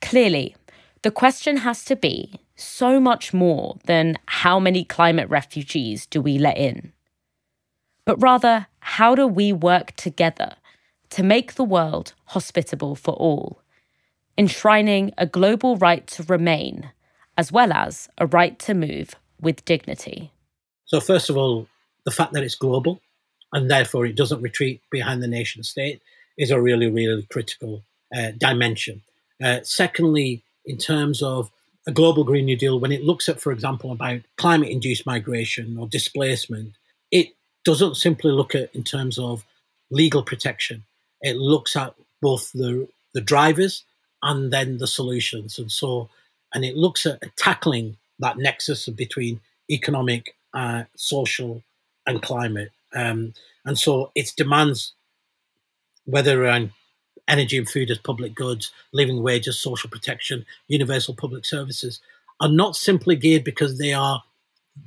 Clearly, 0.01 0.57
the 1.03 1.11
question 1.11 1.59
has 1.59 1.85
to 1.85 1.97
be 1.97 2.41
so 2.57 3.01
much 3.01 3.35
more 3.35 3.77
than 3.85 4.17
how 4.27 4.59
many 4.59 4.85
climate 4.85 5.29
refugees 5.29 6.07
do 6.07 6.23
we 6.23 6.39
let 6.39 6.57
in? 6.57 6.93
but 8.05 8.21
rather 8.21 8.67
how 8.81 9.15
do 9.15 9.27
we 9.27 9.53
work 9.53 9.93
together 9.93 10.55
to 11.11 11.23
make 11.23 11.55
the 11.55 11.65
world 11.65 12.15
hospitable 12.27 12.95
for 12.95 13.15
all, 13.15 13.63
enshrining 14.37 15.13
a 15.19 15.27
global 15.27 15.77
right 15.77 16.07
to 16.09 16.23
remain 16.25 16.91
as 17.37 17.51
well 17.51 17.73
as 17.73 18.09
a 18.19 18.27
right 18.27 18.59
to 18.61 18.75
move 18.75 19.15
with 19.41 19.65
dignity. 19.65 20.33
So, 20.87 21.01
first 21.01 21.31
of 21.31 21.37
all, 21.37 21.69
the 22.05 22.11
fact 22.11 22.33
that 22.33 22.43
it's 22.43 22.55
global 22.55 23.01
and 23.53 23.71
therefore 23.71 24.07
it 24.07 24.17
doesn't 24.17 24.43
retreat 24.43 24.81
behind 24.91 25.23
the 25.23 25.29
nation 25.29 25.63
state 25.63 26.01
is 26.37 26.51
a 26.51 26.61
really, 26.61 26.91
really 26.91 27.27
critical 27.31 27.83
uh, 28.17 28.33
dimension. 28.39 29.03
Uh, 29.43 29.61
secondly, 29.63 30.45
in 30.65 30.79
terms 30.79 31.23
of 31.23 31.51
a 31.87 31.93
global 31.93 32.25
Green 32.25 32.47
New 32.47 32.57
Deal, 32.57 32.79
when 32.79 32.93
it 32.93 33.05
looks 33.05 33.29
at, 33.29 33.41
for 33.41 33.53
example, 33.53 33.93
about 33.93 34.21
climate 34.37 34.71
induced 34.71 35.07
migration 35.07 35.77
or 35.79 35.87
displacement, 35.87 36.73
it 37.11 37.29
doesn't 37.65 37.97
simply 37.97 38.33
look 38.33 38.55
at 38.55 38.75
in 38.75 38.83
terms 38.83 39.19
of 39.19 39.45
legal 39.91 40.23
protection. 40.23 40.85
It 41.21 41.37
looks 41.37 41.77
at 41.77 41.95
both 42.21 42.51
the, 42.53 42.89
the 43.13 43.21
drivers 43.21 43.85
and 44.25 44.53
then 44.53 44.79
the 44.79 44.87
solutions. 44.87 45.59
And 45.59 45.71
so, 45.71 46.09
and 46.53 46.65
it 46.65 46.77
looks 46.77 47.07
at 47.07 47.21
tackling 47.37 47.97
that 48.19 48.39
nexus 48.39 48.89
between 48.89 49.41
economic, 49.71 50.35
uh, 50.55 50.85
social, 50.97 51.63
and 52.07 52.23
climate. 52.23 52.73
Um, 52.95 53.35
and 53.65 53.79
so 53.79 54.11
its 54.15 54.33
demands, 54.33 54.95
whether 56.07 56.43
around 56.43 56.71
energy 57.29 57.59
and 57.59 57.69
food 57.69 57.91
as 57.91 57.99
public 57.99 58.35
goods, 58.35 58.73
living 58.93 59.23
wages, 59.23 59.61
social 59.61 59.91
protection, 59.91 60.47
universal 60.69 61.15
public 61.15 61.45
services, 61.45 62.01
are 62.41 62.49
not 62.49 62.77
simply 62.77 63.17
geared 63.17 63.45
because 63.45 63.79
they 63.79 63.93
are 63.93 64.23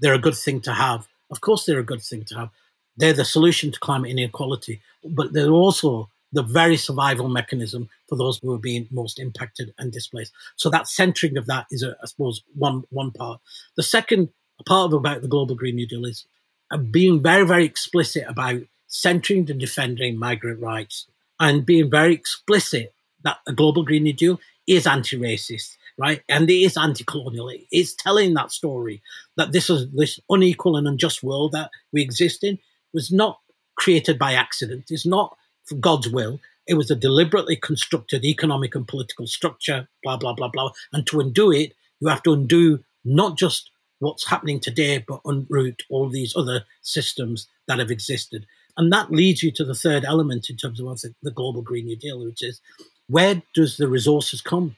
they're 0.01 0.13
a 0.13 0.19
good 0.19 0.35
thing 0.35 0.61
to 0.61 0.73
have. 0.73 1.07
Of 1.31 1.41
course, 1.41 1.65
they're 1.65 1.79
a 1.79 1.83
good 1.83 2.01
thing 2.01 2.25
to 2.25 2.35
have. 2.35 2.49
They're 2.97 3.13
the 3.13 3.25
solution 3.25 3.71
to 3.71 3.79
climate 3.79 4.11
inequality, 4.11 4.81
but 5.03 5.31
they're 5.33 5.51
also 5.51 6.09
the 6.33 6.43
very 6.43 6.77
survival 6.77 7.29
mechanism 7.29 7.89
for 8.07 8.17
those 8.17 8.39
who 8.39 8.53
are 8.53 8.59
being 8.59 8.87
most 8.91 9.19
impacted 9.19 9.73
and 9.77 9.91
displaced. 9.91 10.33
So 10.55 10.69
that 10.69 10.87
centering 10.87 11.37
of 11.37 11.45
that 11.47 11.67
is, 11.71 11.83
a, 11.83 11.95
I 12.01 12.05
suppose, 12.07 12.41
one 12.55 12.83
one 12.89 13.11
part. 13.11 13.39
The 13.75 13.83
second 13.83 14.29
part 14.65 14.93
about 14.93 15.21
the 15.21 15.27
Global 15.27 15.55
Green 15.55 15.75
New 15.75 15.87
Deal 15.87 16.05
is 16.05 16.25
uh, 16.71 16.77
being 16.77 17.21
very, 17.21 17.45
very 17.45 17.65
explicit 17.65 18.25
about 18.27 18.61
centering 18.87 19.49
and 19.49 19.59
defending 19.59 20.17
migrant 20.17 20.61
rights 20.61 21.07
and 21.39 21.65
being 21.65 21.89
very 21.89 22.13
explicit 22.13 22.93
that 23.23 23.37
a 23.47 23.53
global 23.53 23.83
Green 23.83 24.03
New 24.03 24.13
Deal 24.13 24.39
is 24.65 24.87
anti-racist, 24.87 25.77
right? 25.97 26.21
And 26.27 26.49
it 26.49 26.53
is 26.53 26.77
anti-colonial. 26.77 27.51
It's 27.71 27.93
telling 27.93 28.33
that 28.33 28.51
story 28.51 29.01
that 29.35 29.51
this 29.51 29.69
is 29.69 29.89
this 29.91 30.19
unequal 30.29 30.75
and 30.75 30.87
unjust 30.87 31.23
world 31.23 31.51
that 31.53 31.71
we 31.91 32.01
exist 32.01 32.43
in 32.43 32.59
was 32.93 33.11
not 33.11 33.39
created 33.75 34.17
by 34.17 34.33
accident. 34.33 34.85
It's 34.89 35.05
not 35.05 35.37
God's 35.79 36.09
will. 36.09 36.39
It 36.67 36.75
was 36.75 36.91
a 36.91 36.95
deliberately 36.95 37.55
constructed 37.55 38.25
economic 38.25 38.75
and 38.75 38.87
political 38.87 39.25
structure, 39.27 39.87
blah, 40.03 40.17
blah, 40.17 40.33
blah, 40.33 40.49
blah. 40.49 40.71
And 40.91 41.07
to 41.07 41.19
undo 41.19 41.51
it, 41.51 41.73
you 41.99 42.09
have 42.09 42.23
to 42.23 42.33
undo 42.33 42.83
not 43.05 43.37
just 43.37 43.71
what's 43.99 44.27
happening 44.27 44.59
today, 44.59 45.03
but 45.07 45.23
unroot 45.23 45.81
all 45.89 46.09
these 46.09 46.35
other 46.35 46.65
systems 46.81 47.47
that 47.67 47.79
have 47.79 47.89
existed. 47.89 48.45
And 48.75 48.93
that 48.93 49.11
leads 49.11 49.41
you 49.41 49.51
to 49.53 49.65
the 49.65 49.73
third 49.73 50.05
element 50.05 50.49
in 50.49 50.57
terms 50.57 50.79
of 50.79 50.85
the, 50.85 51.13
the 51.23 51.31
global 51.31 51.61
Green 51.61 51.85
New 51.85 51.95
Deal, 51.95 52.23
which 52.23 52.43
is 52.43 52.61
where 53.07 53.41
does 53.55 53.77
the 53.77 53.87
resources 53.87 54.41
come 54.41 54.75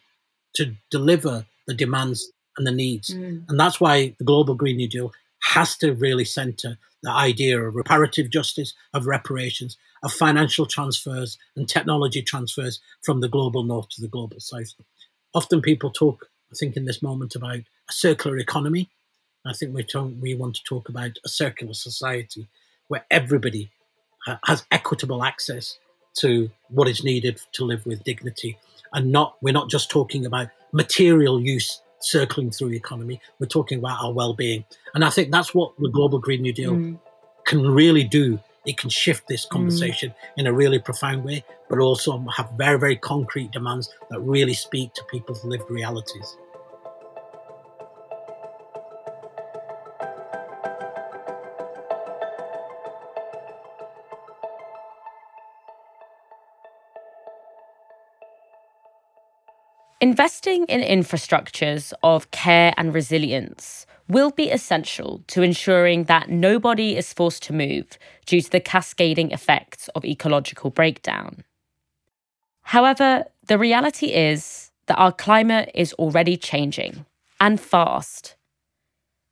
to 0.53 0.73
deliver 0.89 1.45
the 1.67 1.73
demands 1.73 2.31
and 2.57 2.65
the 2.65 2.71
needs? 2.71 3.13
Mm. 3.13 3.43
And 3.49 3.59
that's 3.59 3.81
why 3.81 4.15
the 4.17 4.23
global 4.23 4.55
Green 4.55 4.77
New 4.77 4.87
Deal 4.87 5.11
has 5.41 5.77
to 5.77 5.93
really 5.93 6.25
center 6.25 6.77
the 7.01 7.11
idea 7.11 7.59
of 7.59 7.75
reparative 7.75 8.29
justice, 8.29 8.73
of 8.93 9.05
reparations, 9.05 9.77
of 10.03 10.11
financial 10.11 10.65
transfers 10.65 11.37
and 11.55 11.67
technology 11.67 12.21
transfers 12.21 12.79
from 13.01 13.21
the 13.21 13.29
global 13.29 13.63
north 13.63 13.89
to 13.89 14.01
the 14.01 14.07
global 14.07 14.39
south. 14.39 14.73
Often 15.33 15.61
people 15.61 15.91
talk, 15.91 16.29
I 16.51 16.55
think, 16.55 16.75
in 16.75 16.85
this 16.85 17.01
moment 17.01 17.35
about 17.35 17.59
a 17.59 17.93
circular 17.93 18.37
economy. 18.37 18.89
I 19.45 19.53
think 19.53 19.73
we, 19.73 19.85
we 20.19 20.35
want 20.35 20.55
to 20.55 20.63
talk 20.63 20.89
about 20.89 21.11
a 21.23 21.29
circular 21.29 21.73
society 21.73 22.47
where 22.87 23.05
everybody 23.09 23.71
has 24.45 24.65
equitable 24.71 25.23
access 25.23 25.77
to 26.17 26.49
what 26.69 26.87
is 26.87 27.03
needed 27.03 27.39
to 27.53 27.63
live 27.63 27.85
with 27.85 28.03
dignity 28.03 28.57
and 28.93 29.11
not 29.11 29.37
we're 29.41 29.53
not 29.53 29.69
just 29.69 29.89
talking 29.89 30.25
about 30.25 30.49
material 30.71 31.39
use 31.39 31.81
circling 32.01 32.51
through 32.51 32.69
the 32.69 32.77
economy 32.77 33.19
we're 33.39 33.47
talking 33.47 33.79
about 33.79 34.01
our 34.01 34.13
well-being 34.13 34.63
and 34.93 35.03
i 35.03 35.09
think 35.09 35.31
that's 35.31 35.53
what 35.53 35.71
the 35.79 35.89
global 35.89 36.19
green 36.19 36.41
new 36.41 36.53
deal 36.53 36.73
mm. 36.73 36.97
can 37.45 37.61
really 37.69 38.03
do 38.03 38.39
it 38.65 38.77
can 38.77 38.89
shift 38.89 39.27
this 39.27 39.45
mm. 39.45 39.49
conversation 39.49 40.09
mm. 40.09 40.13
in 40.37 40.47
a 40.47 40.53
really 40.53 40.79
profound 40.79 41.23
way 41.23 41.43
but 41.69 41.79
also 41.79 42.17
have 42.35 42.49
very 42.57 42.79
very 42.79 42.95
concrete 42.95 43.51
demands 43.51 43.93
that 44.09 44.19
really 44.21 44.53
speak 44.53 44.93
to 44.93 45.03
people's 45.05 45.43
lived 45.43 45.69
realities 45.69 46.37
Investing 60.01 60.63
in 60.65 60.79
infrastructures 60.79 61.91
of 62.03 62.31
care 62.31 62.73
and 62.77 62.93
resilience 62.93 63.85
will 64.07 64.31
be 64.31 64.49
essential 64.49 65.21
to 65.27 65.41
ensuring 65.41 66.05
that 66.05 66.29
nobody 66.29 66.95
is 66.95 67.11
forced 67.11 67.43
to 67.43 67.53
move 67.53 67.97
due 68.25 68.41
to 68.41 68.49
the 68.49 68.61
cascading 68.61 69.31
effects 69.31 69.89
of 69.89 70.05
ecological 70.05 70.69
breakdown. 70.69 71.43
However, 72.61 73.25
the 73.47 73.57
reality 73.57 74.13
is 74.13 74.71
that 74.85 74.97
our 74.97 75.11
climate 75.11 75.69
is 75.75 75.91
already 75.93 76.37
changing, 76.37 77.05
and 77.39 77.59
fast. 77.59 78.35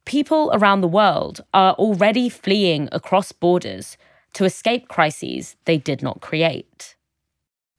People 0.06 0.52
around 0.54 0.82
the 0.82 0.88
world 0.88 1.42
are 1.54 1.74
already 1.74 2.30
fleeing 2.30 2.90
across 2.92 3.32
borders 3.32 3.98
to 4.34 4.46
escape 4.46 4.88
crises 4.88 5.56
they 5.66 5.78
did 5.78 6.04
not 6.04 6.22
create. 6.22 6.96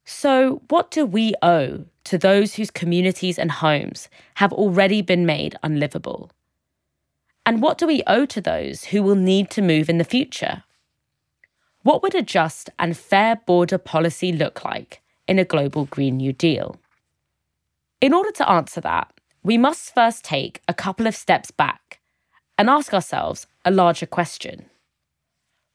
So, 0.04 0.62
what 0.68 0.90
do 0.90 1.04
we 1.04 1.34
owe 1.42 1.84
to 2.08 2.18
those 2.18 2.54
whose 2.54 2.70
communities 2.70 3.38
and 3.38 3.50
homes 3.50 4.08
have 4.36 4.52
already 4.52 5.02
been 5.02 5.26
made 5.26 5.56
unlivable? 5.62 6.30
And 7.44 7.62
what 7.62 7.78
do 7.78 7.86
we 7.86 8.02
owe 8.06 8.26
to 8.26 8.40
those 8.40 8.84
who 8.84 9.02
will 9.02 9.14
need 9.14 9.50
to 9.50 9.62
move 9.62 9.88
in 9.88 9.98
the 9.98 10.04
future? 10.04 10.64
What 11.82 12.02
would 12.02 12.14
a 12.14 12.22
just 12.22 12.70
and 12.78 12.96
fair 12.96 13.36
border 13.36 13.78
policy 13.78 14.32
look 14.32 14.64
like 14.64 15.02
in 15.26 15.38
a 15.38 15.44
global 15.44 15.84
Green 15.84 16.16
New 16.16 16.32
Deal? 16.32 16.76
In 18.00 18.14
order 18.14 18.30
to 18.32 18.48
answer 18.48 18.80
that, 18.80 19.12
we 19.42 19.58
must 19.58 19.94
first 19.94 20.24
take 20.24 20.62
a 20.66 20.74
couple 20.74 21.06
of 21.06 21.14
steps 21.14 21.50
back 21.50 22.00
and 22.56 22.70
ask 22.70 22.92
ourselves 22.92 23.46
a 23.64 23.70
larger 23.70 24.06
question 24.06 24.66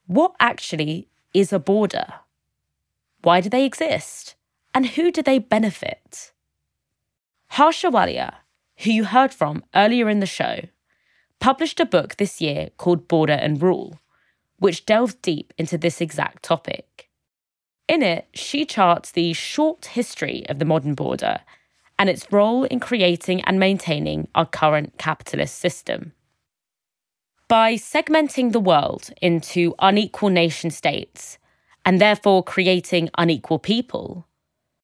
What 0.07 0.33
actually 0.39 1.07
is 1.33 1.53
a 1.53 1.59
border? 1.59 2.07
Why 3.21 3.39
do 3.39 3.49
they 3.49 3.65
exist? 3.65 4.35
And 4.73 4.87
who 4.87 5.11
do 5.11 5.21
they 5.21 5.39
benefit? 5.39 6.31
Harsha 7.47 7.91
Walia, 7.91 8.35
who 8.79 8.91
you 8.91 9.05
heard 9.05 9.33
from 9.33 9.63
earlier 9.75 10.09
in 10.09 10.19
the 10.19 10.25
show, 10.25 10.61
published 11.39 11.79
a 11.79 11.85
book 11.85 12.15
this 12.15 12.41
year 12.41 12.69
called 12.77 13.07
Border 13.07 13.33
and 13.33 13.61
Rule, 13.61 13.99
which 14.57 14.85
delves 14.85 15.13
deep 15.15 15.53
into 15.57 15.77
this 15.77 16.01
exact 16.01 16.41
topic. 16.41 17.09
In 17.87 18.01
it, 18.01 18.27
she 18.33 18.65
charts 18.65 19.11
the 19.11 19.33
short 19.33 19.87
history 19.87 20.45
of 20.49 20.57
the 20.57 20.65
modern 20.65 20.95
border 20.95 21.41
and 21.99 22.09
its 22.09 22.31
role 22.31 22.63
in 22.63 22.79
creating 22.79 23.41
and 23.41 23.59
maintaining 23.59 24.27
our 24.33 24.45
current 24.45 24.97
capitalist 24.97 25.59
system. 25.59 26.13
By 27.47 27.75
segmenting 27.75 28.51
the 28.51 28.59
world 28.59 29.11
into 29.21 29.75
unequal 29.79 30.29
nation 30.29 30.71
states 30.71 31.37
and 31.85 31.99
therefore 32.01 32.41
creating 32.43 33.09
unequal 33.17 33.59
people, 33.59 34.25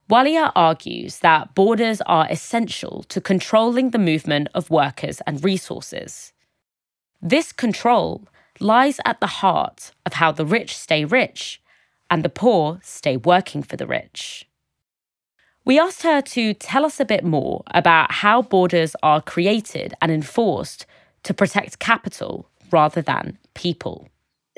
Walia 0.10 0.52
argues 0.56 1.20
that 1.20 1.54
borders 1.54 2.02
are 2.02 2.28
essential 2.32 3.04
to 3.10 3.22
controlling 3.22 3.92
the 3.92 4.00
movement 4.00 4.48
of 4.56 4.72
workers 4.72 5.22
and 5.28 5.44
resources. 5.44 6.34
This 7.22 7.52
control 7.52 8.28
lies 8.60 9.00
at 9.06 9.20
the 9.20 9.28
heart 9.28 9.92
of 10.08 10.14
how 10.14 10.32
the 10.32 10.48
rich 10.48 10.76
stay 10.76 11.06
rich 11.06 11.62
and 12.10 12.24
the 12.24 12.30
poor 12.30 12.80
stay 12.82 13.18
working 13.18 13.62
for 13.62 13.78
the 13.78 13.86
rich. 13.86 14.48
We 15.64 15.78
asked 15.78 16.02
her 16.02 16.22
to 16.22 16.56
tell 16.56 16.86
us 16.86 17.00
a 17.00 17.06
bit 17.06 17.24
more 17.24 17.62
about 17.68 18.12
how 18.12 18.42
borders 18.42 18.96
are 19.04 19.22
created 19.22 19.94
and 20.02 20.12
enforced 20.12 20.88
to 21.22 21.36
protect 21.36 21.78
capital 21.78 22.50
rather 22.72 23.04
than 23.04 23.38
people 23.54 24.08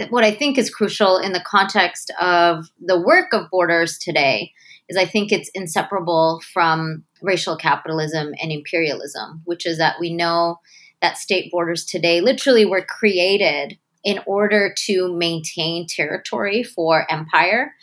what 0.09 0.23
I 0.23 0.31
think 0.31 0.57
is 0.57 0.69
crucial 0.69 1.17
in 1.17 1.33
the 1.33 1.43
context 1.45 2.11
of 2.19 2.65
the 2.79 2.99
work 2.99 3.33
of 3.33 3.49
borders 3.49 3.97
today 3.97 4.51
is 4.91 4.97
I 4.97 5.05
think 5.05 5.31
it's 5.31 5.49
inseparable 5.53 6.41
from 6.53 7.03
racial 7.21 7.55
capitalism 7.55 8.33
and 8.41 8.51
imperialism, 8.51 9.41
which 9.45 9.65
is 9.65 9.77
that 9.77 9.95
we 9.99 10.13
know 10.13 10.59
that 11.01 11.17
state 11.17 11.51
borders 11.51 11.85
today 11.85 12.21
literally 12.21 12.65
were 12.65 12.85
created 12.85 13.77
in 14.03 14.19
order 14.27 14.73
to 14.85 15.13
maintain 15.13 15.87
territory 15.87 16.63
for 16.63 17.11
empire 17.11 17.73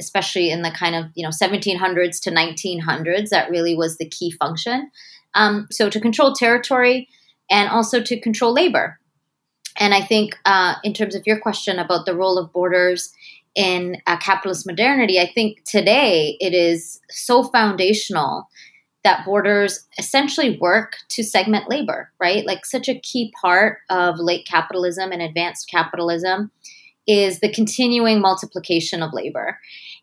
especially 0.00 0.50
in 0.50 0.62
the 0.62 0.70
kind 0.70 0.94
of 0.94 1.06
you 1.14 1.22
know 1.22 1.30
1700s 1.30 2.20
to 2.20 2.30
1900s 2.30 3.30
that 3.30 3.50
really 3.50 3.74
was 3.74 3.96
the 3.96 4.08
key 4.08 4.30
function. 4.30 4.90
Um, 5.34 5.68
so 5.70 5.88
to 5.90 6.00
control 6.00 6.34
territory 6.34 7.08
and 7.50 7.68
also 7.68 8.02
to 8.02 8.20
control 8.20 8.52
labor. 8.52 8.98
And 9.78 9.92
i 9.94 10.00
think 10.00 10.36
uh, 10.44 10.74
in 10.84 10.92
terms 10.94 11.14
of 11.14 11.26
your 11.26 11.38
question 11.38 11.78
about 11.78 12.06
the 12.06 12.14
role 12.14 12.38
of 12.38 12.52
borders 12.52 13.12
in 13.56 13.96
uh, 14.06 14.16
capitalist 14.18 14.66
modernity 14.66 15.18
i 15.18 15.26
think 15.26 15.64
today 15.64 16.36
it 16.40 16.54
is 16.54 17.00
so 17.10 17.42
foundational 17.42 18.48
that 19.02 19.24
borders 19.24 19.86
essentially 19.98 20.58
work 20.60 20.96
to 21.08 21.24
segment 21.24 21.68
labor 21.68 22.12
right 22.20 22.46
like 22.46 22.64
such 22.64 22.88
a 22.88 23.00
key 23.00 23.32
part 23.40 23.78
of 23.90 24.18
late 24.18 24.46
capitalism 24.46 25.10
and 25.10 25.22
advanced 25.22 25.68
capitalism 25.68 26.50
is 27.06 27.40
the 27.40 27.52
continuing 27.52 28.20
multiplication 28.20 29.02
of 29.02 29.12
labor. 29.12 29.58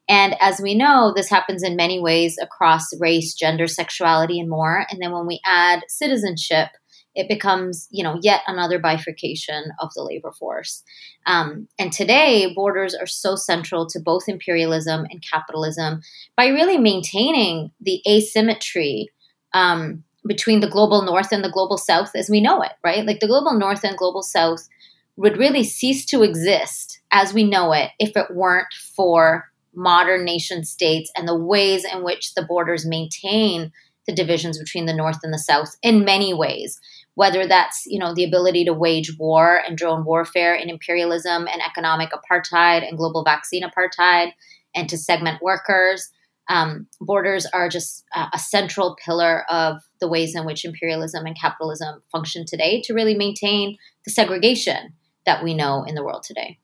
And 0.08 0.36
as 0.40 0.60
we 0.62 0.76
know, 0.76 1.14
this 1.16 1.30
happens 1.30 1.64
in 1.64 1.76
many 1.76 2.00
ways 2.00 2.38
across 2.42 2.98
race, 3.00 3.34
gender, 3.34 3.68
sexuality, 3.68 4.40
and 4.40 4.50
more. 4.50 4.86
And 4.90 5.02
then 5.02 5.12
when 5.12 5.28
we 5.28 5.40
add 5.46 5.84
citizenship, 5.88 6.70
it 7.16 7.28
becomes, 7.28 7.88
you 7.92 8.04
know, 8.04 8.20
yet 8.22 8.42
another 8.48 8.80
bifurcation 8.80 9.72
of 9.80 9.94
the 9.96 10.04
labor 10.04 10.32
force. 10.32 10.84
Um, 11.26 11.68
and 11.78 11.92
today, 11.92 12.52
borders 12.56 12.96
are 12.96 13.08
so 13.08 13.36
central 13.36 13.88
to 13.88 14.00
both 14.00 14.28
imperialism 14.28 15.06
and 15.10 15.24
capitalism 15.24 16.02
by 16.36 16.48
really 16.48 16.78
maintaining 16.78 17.72
the 17.80 18.02
asymmetry 18.08 19.10
um, 19.54 20.04
between 20.26 20.60
the 20.60 20.70
global 20.70 21.04
north 21.04 21.32
and 21.32 21.44
the 21.44 21.52
global 21.52 21.78
south 21.78 22.12
as 22.16 22.30
we 22.30 22.42
know 22.42 22.62
it, 22.62 22.72
right? 22.84 23.06
Like 23.06 23.20
the 23.20 23.28
global 23.28 23.54
north 23.54 23.84
and 23.84 23.98
global 23.98 24.24
south 24.24 24.68
would 25.16 25.38
really 25.38 25.64
cease 25.64 26.06
to 26.06 26.24
exist 26.24 27.00
as 27.12 27.34
we 27.34 27.44
know 27.44 27.72
it 27.74 27.92
if 28.00 28.16
it 28.18 28.34
weren't 28.34 28.74
for 28.96 29.50
modern 29.76 30.24
nation 30.24 30.64
states 30.64 31.12
and 31.16 31.28
the 31.28 31.38
ways 31.38 31.86
in 31.86 32.04
which 32.04 32.34
the 32.34 32.44
borders 32.44 32.86
maintain 32.86 33.72
the 34.08 34.14
divisions 34.14 34.58
between 34.58 34.86
the 34.86 34.94
north 34.94 35.20
and 35.24 35.34
the 35.34 35.40
south 35.40 35.76
in 35.82 36.06
many 36.06 36.34
ways 36.34 36.80
whether 37.16 37.48
that's 37.48 37.84
you 37.86 38.00
know 38.00 38.14
the 38.14 38.24
ability 38.24 38.66
to 38.66 38.74
wage 38.74 39.18
war 39.18 39.62
and 39.68 39.78
drone 39.78 40.04
warfare 40.06 40.56
and 40.56 40.70
imperialism 40.70 41.48
and 41.52 41.62
economic 41.62 42.12
apartheid 42.12 42.88
and 42.88 42.98
global 42.98 43.24
vaccine 43.24 43.64
apartheid 43.64 44.32
and 44.76 44.90
to 44.90 44.98
segment 44.98 45.42
workers 45.42 46.10
um, 46.50 46.88
borders 47.00 47.46
are 47.54 47.70
just 47.70 48.04
a, 48.14 48.28
a 48.34 48.40
central 48.40 48.98
pillar 49.04 49.50
of 49.50 49.78
the 50.00 50.08
ways 50.08 50.36
in 50.36 50.46
which 50.46 50.66
imperialism 50.66 51.26
and 51.26 51.40
capitalism 51.40 52.02
function 52.12 52.46
today 52.46 52.82
to 52.86 52.94
really 52.94 53.16
maintain 53.16 53.78
the 54.06 54.12
segregation 54.12 54.94
that 55.26 55.44
we 55.44 55.54
know 55.54 55.84
in 55.84 55.96
the 55.96 56.04
world 56.04 56.24
today. 56.24 56.60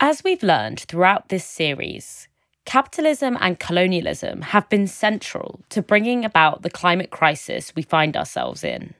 As 0.00 0.24
we've 0.24 0.42
learned 0.42 0.80
throughout 0.80 1.28
this 1.28 1.44
series, 1.44 2.28
capitalism 2.64 3.38
and 3.40 3.60
colonialism 3.60 4.42
have 4.42 4.68
been 4.68 4.88
central 4.88 5.60
to 5.68 5.80
bringing 5.80 6.24
about 6.24 6.62
the 6.62 6.70
climate 6.70 7.10
crisis 7.10 7.72
we 7.76 7.82
find 7.82 8.16
ourselves 8.16 8.64
in. 8.64 8.94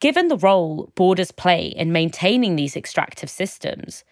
Given 0.00 0.28
the 0.28 0.36
role 0.36 0.92
borders 0.94 1.32
play 1.32 1.66
in 1.66 1.90
maintaining 1.92 2.54
these 2.54 2.76
extractive 2.76 3.28
systems, 3.28 4.04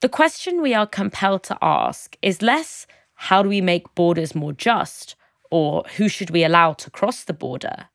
the 0.00 0.08
question 0.08 0.62
we 0.62 0.74
are 0.74 0.86
compelled 0.86 1.42
to 1.44 1.58
ask 1.60 2.16
is 2.22 2.40
less 2.40 2.86
how 3.14 3.42
do 3.42 3.48
we 3.48 3.60
make 3.60 3.94
borders 3.96 4.34
more 4.34 4.52
just 4.52 5.16
or 5.50 5.82
who 5.96 6.08
should 6.08 6.30
we 6.30 6.44
allow 6.44 6.72
to 6.74 6.90
cross 6.90 7.24
the 7.24 7.32
border, 7.32 7.88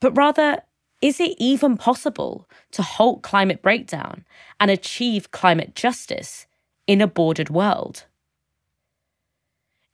but 0.00 0.16
rather 0.16 0.62
is 1.00 1.20
it 1.20 1.36
even 1.38 1.76
possible 1.76 2.48
to 2.72 2.82
halt 2.82 3.22
climate 3.22 3.62
breakdown 3.62 4.24
and 4.60 4.70
achieve 4.70 5.30
climate 5.30 5.74
justice 5.74 6.46
in 6.86 7.00
a 7.00 7.06
bordered 7.06 7.50
world? 7.50 8.04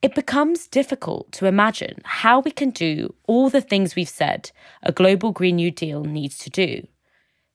It 0.01 0.15
becomes 0.15 0.67
difficult 0.67 1.31
to 1.33 1.45
imagine 1.45 2.01
how 2.03 2.39
we 2.39 2.51
can 2.51 2.71
do 2.71 3.13
all 3.27 3.49
the 3.49 3.61
things 3.61 3.95
we've 3.95 4.09
said 4.09 4.51
a 4.81 4.91
global 4.91 5.31
Green 5.31 5.57
New 5.57 5.69
Deal 5.69 6.03
needs 6.03 6.39
to 6.39 6.49
do. 6.49 6.87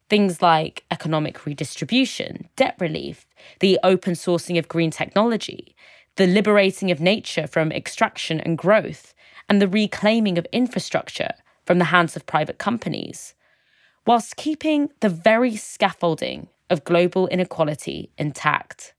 Things 0.09 0.41
like 0.41 0.85
economic 0.93 1.45
redistribution, 1.45 2.49
debt 2.55 2.77
relief, 2.79 3.27
the 3.59 3.81
open 3.83 4.15
sourcing 4.15 4.59
of 4.59 4.69
green 4.69 4.93
technology, 4.93 5.75
the 6.15 6.29
liberating 6.29 6.93
of 6.93 7.01
nature 7.01 7.49
from 7.49 7.73
extraction 7.73 8.39
and 8.39 8.57
growth, 8.57 9.13
and 9.49 9.61
the 9.61 9.69
reclaiming 9.69 10.39
of 10.39 10.47
infrastructure 10.53 11.33
from 11.65 11.79
the 11.79 11.87
hands 11.87 12.15
of 12.15 12.27
private 12.27 12.59
companies 12.59 13.35
whilst 14.07 14.37
keeping 14.37 14.89
the 15.01 15.09
very 15.09 15.57
scaffolding 15.57 16.49
of 16.71 16.85
global 16.85 17.27
inequality 17.27 18.11
intact. 18.17 18.95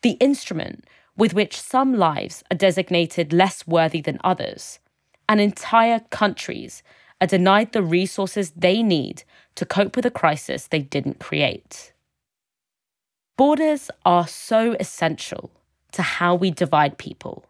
The 0.00 0.12
instrument 0.12 0.86
with 1.16 1.34
which 1.34 1.60
some 1.60 1.94
lives 1.94 2.42
are 2.50 2.56
designated 2.56 3.32
less 3.32 3.66
worthy 3.66 4.00
than 4.00 4.18
others, 4.24 4.78
and 5.28 5.40
entire 5.40 6.00
countries 6.10 6.82
are 7.20 7.26
denied 7.26 7.72
the 7.72 7.82
resources 7.82 8.50
they 8.52 8.82
need 8.82 9.24
to 9.54 9.64
cope 9.64 9.94
with 9.94 10.06
a 10.06 10.10
crisis 10.10 10.66
they 10.66 10.80
didn't 10.80 11.20
create. 11.20 11.92
Borders 13.36 13.90
are 14.04 14.26
so 14.26 14.76
essential 14.78 15.50
to 15.92 16.02
how 16.02 16.34
we 16.34 16.50
divide 16.50 16.98
people 16.98 17.44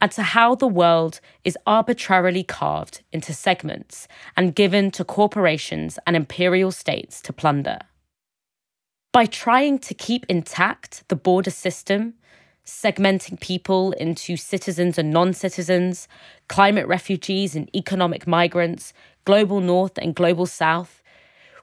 and 0.00 0.10
to 0.10 0.22
how 0.22 0.54
the 0.54 0.66
world 0.66 1.20
is 1.44 1.56
arbitrarily 1.66 2.42
carved 2.42 3.02
into 3.12 3.32
segments 3.32 4.08
and 4.36 4.54
given 4.54 4.90
to 4.90 5.04
corporations 5.04 5.98
and 6.06 6.16
imperial 6.16 6.72
states 6.72 7.20
to 7.22 7.32
plunder. 7.32 7.78
By 9.12 9.26
trying 9.26 9.78
to 9.80 9.94
keep 9.94 10.26
intact 10.28 11.04
the 11.08 11.16
border 11.16 11.50
system, 11.50 12.14
segmenting 12.64 13.40
people 13.40 13.92
into 13.92 14.36
citizens 14.36 14.98
and 14.98 15.10
non 15.10 15.32
citizens, 15.32 16.08
climate 16.48 16.86
refugees 16.86 17.56
and 17.56 17.74
economic 17.74 18.26
migrants, 18.26 18.92
global 19.24 19.60
north 19.60 19.98
and 19.98 20.14
global 20.14 20.46
south, 20.46 21.02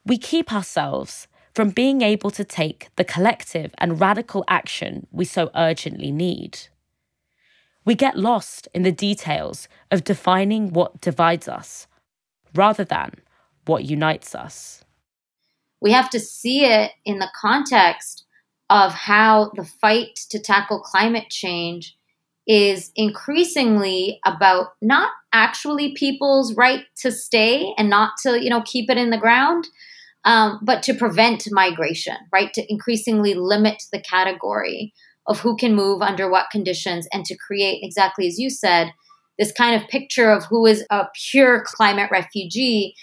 we 0.06 0.18
keep 0.18 0.54
ourselves 0.54 1.28
from 1.54 1.70
being 1.70 2.02
able 2.02 2.32
to 2.32 2.44
take 2.44 2.90
the 2.96 3.04
collective 3.04 3.74
and 3.78 4.00
radical 4.00 4.44
action 4.48 5.08
we 5.12 5.26
so 5.26 5.50
urgently 5.56 6.12
need 6.12 6.60
we 7.90 7.96
get 7.96 8.16
lost 8.16 8.68
in 8.74 8.84
the 8.84 8.92
details 8.92 9.68
of 9.90 10.04
defining 10.04 10.72
what 10.74 11.02
divides 11.02 11.48
us 11.48 11.88
rather 12.54 12.84
than 12.84 13.16
what 13.66 13.84
unites 13.84 14.36
us. 14.36 14.84
We 15.82 15.92
have 15.92 16.10
to 16.12 16.20
see 16.20 16.66
it 16.66 16.92
in 17.04 17.18
the 17.18 17.32
context 17.42 18.26
of 18.70 18.94
how 18.94 19.52
the 19.56 19.64
fight 19.64 20.16
to 20.30 20.40
tackle 20.40 20.80
climate 20.82 21.30
change 21.30 21.96
is 22.48 22.92
increasingly 22.96 24.20
about 24.26 24.68
not 24.82 25.12
actually 25.34 25.94
people's 25.94 26.56
right 26.56 26.86
to 26.98 27.12
stay 27.12 27.74
and 27.78 27.90
not 27.90 28.14
to 28.24 28.44
you 28.44 28.50
know 28.50 28.62
keep 28.64 28.90
it 28.90 28.98
in 28.98 29.10
the 29.10 29.18
ground 29.18 29.68
um, 30.26 30.60
but 30.62 30.84
to 30.84 30.94
prevent 30.94 31.48
migration 31.52 32.16
right? 32.32 32.54
To 32.54 32.72
increasingly 32.72 33.34
limit 33.34 33.84
the 33.92 34.02
category 34.02 34.94
of 35.28 35.40
who 35.40 35.56
can 35.56 35.76
move 35.76 36.02
under 36.02 36.30
what 36.30 36.50
conditions 36.52 37.08
and 37.14 37.24
to 37.26 37.38
create, 37.38 37.80
exactly 37.84 38.28
as 38.28 38.40
you 38.40 38.50
said, 38.50 38.94
this 39.38 39.52
kind 39.52 39.80
of 39.80 39.88
picture 39.88 40.32
of 40.32 40.46
who 40.46 40.66
is 40.66 40.86
a 40.90 41.06
pure 41.30 41.64
climate 41.64 42.10
refugee 42.12 42.96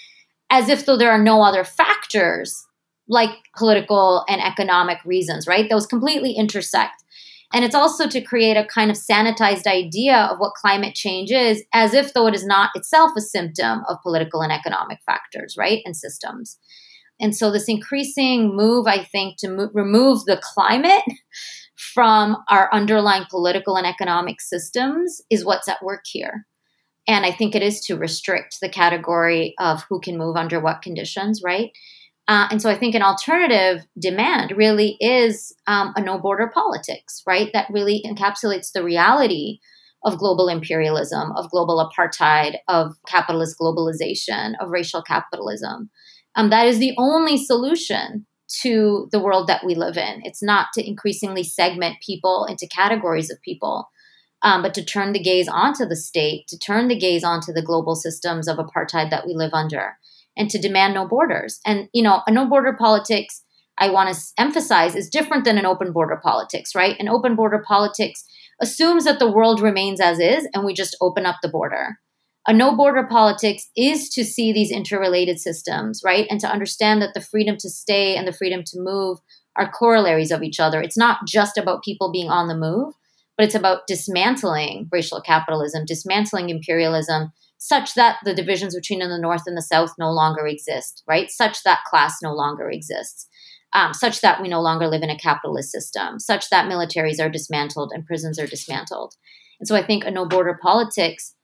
as 0.50 0.68
if 0.68 0.84
though 0.84 0.96
there 0.96 1.10
are 1.10 1.22
no 1.22 1.42
other 1.42 1.64
factors 1.64 2.66
like 3.08 3.30
political 3.56 4.24
and 4.28 4.40
economic 4.40 4.98
reasons, 5.04 5.46
right? 5.46 5.68
Those 5.68 5.86
completely 5.86 6.32
intersect. 6.32 7.04
And 7.52 7.64
it's 7.64 7.74
also 7.74 8.08
to 8.08 8.20
create 8.20 8.56
a 8.56 8.66
kind 8.66 8.90
of 8.90 8.96
sanitized 8.96 9.66
idea 9.66 10.16
of 10.16 10.38
what 10.38 10.54
climate 10.54 10.94
change 10.94 11.30
is, 11.30 11.62
as 11.72 11.94
if 11.94 12.12
though 12.12 12.26
it 12.26 12.34
is 12.34 12.44
not 12.44 12.70
itself 12.74 13.12
a 13.16 13.20
symptom 13.20 13.82
of 13.88 14.02
political 14.02 14.42
and 14.42 14.52
economic 14.52 14.98
factors, 15.06 15.54
right? 15.56 15.80
And 15.84 15.96
systems. 15.96 16.58
And 17.20 17.34
so, 17.34 17.50
this 17.50 17.68
increasing 17.68 18.54
move, 18.54 18.86
I 18.86 19.02
think, 19.02 19.38
to 19.38 19.48
mo- 19.48 19.70
remove 19.72 20.24
the 20.24 20.40
climate 20.42 21.02
from 21.76 22.36
our 22.50 22.68
underlying 22.74 23.24
political 23.30 23.76
and 23.76 23.86
economic 23.86 24.40
systems 24.40 25.22
is 25.30 25.44
what's 25.44 25.68
at 25.68 25.82
work 25.82 26.02
here. 26.04 26.46
And 27.08 27.24
I 27.24 27.30
think 27.30 27.54
it 27.54 27.62
is 27.62 27.80
to 27.82 27.96
restrict 27.96 28.58
the 28.60 28.68
category 28.68 29.54
of 29.58 29.84
who 29.88 30.00
can 30.00 30.18
move 30.18 30.36
under 30.36 30.60
what 30.60 30.82
conditions, 30.82 31.40
right? 31.42 31.70
Uh, 32.28 32.48
and 32.50 32.60
so 32.60 32.68
I 32.68 32.76
think 32.76 32.94
an 32.94 33.02
alternative 33.02 33.86
demand 33.98 34.52
really 34.56 34.96
is 35.00 35.54
um, 35.66 35.92
a 35.96 36.00
no 36.00 36.18
border 36.18 36.50
politics, 36.52 37.22
right? 37.26 37.50
That 37.52 37.68
really 37.70 38.02
encapsulates 38.04 38.72
the 38.72 38.82
reality 38.82 39.60
of 40.04 40.18
global 40.18 40.48
imperialism, 40.48 41.32
of 41.36 41.50
global 41.50 41.88
apartheid, 41.88 42.56
of 42.68 42.96
capitalist 43.06 43.56
globalization, 43.60 44.54
of 44.60 44.70
racial 44.70 45.02
capitalism. 45.02 45.90
Um, 46.34 46.50
that 46.50 46.66
is 46.66 46.78
the 46.78 46.94
only 46.98 47.36
solution 47.36 48.26
to 48.60 49.08
the 49.10 49.18
world 49.18 49.48
that 49.48 49.64
we 49.64 49.74
live 49.74 49.96
in. 49.96 50.20
It's 50.22 50.42
not 50.42 50.68
to 50.74 50.86
increasingly 50.86 51.42
segment 51.42 51.96
people 52.04 52.46
into 52.48 52.68
categories 52.68 53.30
of 53.30 53.40
people, 53.42 53.88
um, 54.42 54.62
but 54.62 54.74
to 54.74 54.84
turn 54.84 55.12
the 55.12 55.22
gaze 55.22 55.48
onto 55.48 55.86
the 55.86 55.96
state, 55.96 56.46
to 56.48 56.58
turn 56.58 56.88
the 56.88 56.98
gaze 56.98 57.24
onto 57.24 57.52
the 57.52 57.62
global 57.62 57.96
systems 57.96 58.46
of 58.46 58.58
apartheid 58.58 59.10
that 59.10 59.26
we 59.26 59.34
live 59.34 59.52
under, 59.52 59.98
and 60.36 60.50
to 60.50 60.58
demand 60.58 60.94
no 60.94 61.06
borders. 61.06 61.60
And, 61.66 61.88
you 61.92 62.02
know, 62.02 62.22
a 62.26 62.30
no 62.30 62.46
border 62.46 62.74
politics 62.78 63.42
I 63.78 63.90
want 63.90 64.14
to 64.14 64.20
emphasize 64.38 64.94
is 64.94 65.10
different 65.10 65.44
than 65.44 65.58
an 65.58 65.66
open 65.66 65.92
border 65.92 66.18
politics, 66.22 66.74
right? 66.74 66.96
An 66.98 67.08
open 67.08 67.36
border 67.36 67.62
politics 67.66 68.24
assumes 68.60 69.04
that 69.04 69.18
the 69.18 69.30
world 69.30 69.60
remains 69.60 70.00
as 70.00 70.18
is 70.18 70.48
and 70.54 70.64
we 70.64 70.72
just 70.72 70.96
open 71.00 71.26
up 71.26 71.36
the 71.42 71.48
border. 71.48 71.98
A 72.48 72.52
no 72.52 72.76
border 72.76 73.04
politics 73.04 73.68
is 73.76 74.08
to 74.10 74.24
see 74.24 74.52
these 74.52 74.70
interrelated 74.70 75.40
systems, 75.40 76.00
right? 76.04 76.26
And 76.30 76.40
to 76.40 76.48
understand 76.48 77.02
that 77.02 77.12
the 77.12 77.20
freedom 77.20 77.56
to 77.58 77.68
stay 77.68 78.16
and 78.16 78.26
the 78.26 78.32
freedom 78.32 78.62
to 78.66 78.78
move 78.78 79.18
are 79.56 79.70
corollaries 79.70 80.30
of 80.30 80.42
each 80.42 80.60
other. 80.60 80.80
It's 80.80 80.96
not 80.96 81.26
just 81.26 81.58
about 81.58 81.82
people 81.82 82.12
being 82.12 82.30
on 82.30 82.46
the 82.46 82.56
move, 82.56 82.94
but 83.36 83.44
it's 83.44 83.54
about 83.54 83.86
dismantling 83.86 84.88
racial 84.92 85.20
capitalism, 85.20 85.84
dismantling 85.84 86.48
imperialism, 86.48 87.32
such 87.58 87.94
that 87.94 88.18
the 88.24 88.34
divisions 88.34 88.74
between 88.74 88.98
the 88.98 89.18
North 89.18 89.42
and 89.46 89.56
the 89.56 89.62
South 89.62 89.94
no 89.98 90.10
longer 90.10 90.46
exist, 90.46 91.02
right? 91.06 91.30
Such 91.30 91.62
that 91.62 91.84
class 91.84 92.16
no 92.22 92.34
longer 92.34 92.70
exists 92.70 93.28
um, 93.76 93.92
such 93.92 94.22
that 94.22 94.40
we 94.40 94.48
no 94.48 94.60
longer 94.60 94.88
live 94.88 95.02
in 95.02 95.10
a 95.10 95.18
capitalist 95.18 95.70
system, 95.70 96.18
such 96.18 96.48
that 96.50 96.70
militaries 96.70 97.22
are 97.22 97.28
dismantled 97.28 97.92
and 97.92 98.06
prisons 98.06 98.38
are 98.38 98.46
dismantled. 98.46 99.14
And 99.60 99.68
so 99.68 99.76
I 99.76 99.82
think 99.82 100.04
a 100.04 100.10
no 100.10 100.24
border 100.24 100.58
politics 100.60 101.34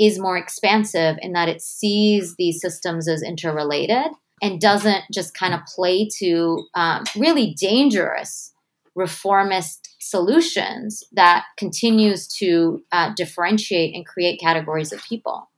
is 0.00 0.18
more 0.18 0.38
expansive 0.38 1.16
in 1.20 1.32
that 1.32 1.50
it 1.50 1.60
sees 1.60 2.34
these 2.36 2.60
systems 2.60 3.08
as 3.08 3.22
interrelated 3.22 4.10
and 4.40 4.60
doesn't 4.60 5.04
just 5.12 5.34
kind 5.34 5.52
of 5.52 5.60
play 5.66 6.08
to 6.18 6.64
um, 6.74 7.04
really 7.16 7.54
dangerous 7.54 8.52
reformist 8.94 9.94
solutions 10.00 11.04
that 11.12 11.44
continues 11.58 12.26
to 12.26 12.82
uh, 12.92 13.12
differentiate 13.14 13.94
and 13.94 14.06
create 14.06 14.40
categories 14.40 14.92
of 14.92 15.02
people. 15.02 15.48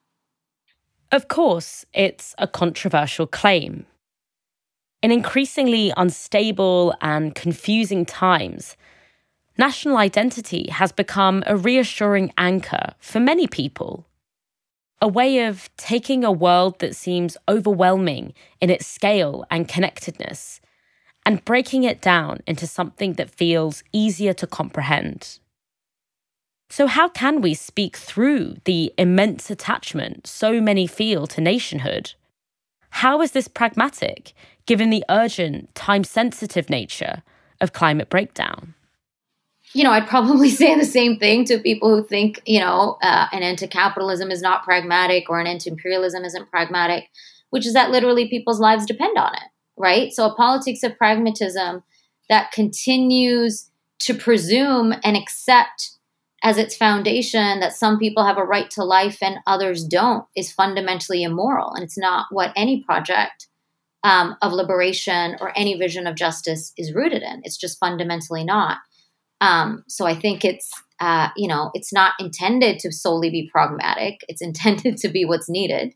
Of 1.15 1.29
course, 1.29 1.87
it's 1.95 2.35
a 2.39 2.49
controversial 2.49 3.29
claim. 3.29 3.87
In 5.01 5.13
increasingly 5.13 5.93
unstable 5.97 6.93
and 7.01 7.37
confusing 7.37 8.05
times, 8.05 8.77
national 9.57 9.97
identity 9.97 10.71
has 10.71 10.91
become 10.91 11.45
a 11.47 11.57
reassuring 11.57 12.33
anchor 12.37 12.95
for 12.99 13.21
many 13.21 13.47
people. 13.47 14.09
A 15.01 15.07
way 15.07 15.47
of 15.47 15.71
taking 15.77 16.25
a 16.25 16.33
world 16.33 16.81
that 16.81 16.97
seems 16.97 17.37
overwhelming 17.49 18.35
in 18.61 18.69
its 18.69 18.85
scale 18.85 19.45
and 19.53 19.69
connectedness 19.69 20.61
and 21.25 21.45
breaking 21.45 21.85
it 21.85 22.01
down 22.01 22.41
into 22.45 22.67
something 22.67 23.13
that 23.13 23.31
feels 23.31 23.85
easier 23.93 24.33
to 24.33 24.49
comprehend. 24.49 25.39
So, 26.71 26.87
how 26.87 27.09
can 27.09 27.41
we 27.41 27.55
speak 27.55 27.97
through 27.97 28.57
the 28.65 28.93
immense 28.99 29.51
attachment 29.51 30.27
so 30.27 30.61
many 30.61 30.87
feel 30.87 31.27
to 31.29 31.41
nationhood? 31.41 32.15
How 32.91 33.21
is 33.23 33.33
this 33.33 33.49
pragmatic 33.49 34.33
given 34.67 34.91
the 34.91 35.05
urgent, 35.09 35.75
time 35.75 36.05
sensitive 36.05 36.71
nature 36.71 37.23
of 37.61 37.73
climate 37.73 38.09
breakdown? 38.09 38.75
You 39.73 39.83
know, 39.83 39.91
I'd 39.91 40.09
probably 40.09 40.49
say 40.61 40.79
the 40.79 40.85
same 40.85 41.19
thing 41.19 41.45
to 41.47 41.59
people 41.59 41.95
who 41.95 42.07
think, 42.07 42.41
you 42.47 42.61
know, 42.61 42.97
uh, 43.03 43.27
an 43.33 43.43
end 43.43 43.59
to 43.59 43.67
capitalism 43.67 44.31
is 44.31 44.41
not 44.41 44.65
pragmatic 44.65 45.29
or 45.29 45.41
an 45.41 45.47
end 45.47 45.63
to 45.63 45.71
imperialism 45.71 46.25
isn't 46.25 46.51
pragmatic, 46.51 47.09
which 47.51 47.67
is 47.67 47.75
that 47.75 47.91
literally 47.91 48.29
people's 48.29 48.61
lives 48.61 48.87
depend 48.87 49.19
on 49.19 49.35
it, 49.35 49.49
right? 49.77 50.13
So 50.13 50.27
a 50.27 50.35
politics 50.35 50.83
of 50.83 50.97
pragmatism 50.97 51.83
that 52.29 52.53
continues 52.53 53.71
to 54.01 54.15
presume 54.15 54.95
and 55.03 55.17
accept 55.17 55.94
as 56.45 56.59
its 56.59 56.77
foundation 56.77 57.61
that 57.61 57.73
some 57.73 57.99
people 57.99 58.25
have 58.25 58.37
a 58.37 58.45
right 58.45 58.71
to 58.71 58.85
life 58.85 59.19
and 59.23 59.39
others 59.47 59.83
don't 59.83 60.27
is 60.37 60.53
fundamentally 60.53 61.23
immoral. 61.23 61.73
And 61.73 61.83
it's 61.83 61.97
not 61.97 62.27
what 62.31 62.53
any 62.55 62.85
project 62.85 63.49
um, 64.05 64.37
of 64.43 64.53
liberation 64.53 65.37
or 65.41 65.57
any 65.57 65.75
vision 65.79 66.07
of 66.07 66.17
justice 66.17 66.75
is 66.77 66.95
rooted 66.95 67.23
in. 67.23 67.41
It's 67.45 67.57
just 67.57 67.79
fundamentally 67.81 68.45
not. 68.45 68.77
Um, 69.41 69.85
so 69.89 70.05
I 70.05 70.15
think 70.15 70.45
it's 70.45 70.71
uh, 71.01 71.29
you 71.37 71.49
know 71.49 71.71
it's 71.75 71.93
not 71.93 72.13
intended 72.21 72.79
to 72.81 72.93
solely 72.93 73.31
be 73.31 73.49
pragmatic. 73.51 74.21
It's 74.29 74.43
intended 74.49 74.99
to 74.99 75.09
be 75.09 75.25
what's 75.25 75.49
needed. 75.49 75.95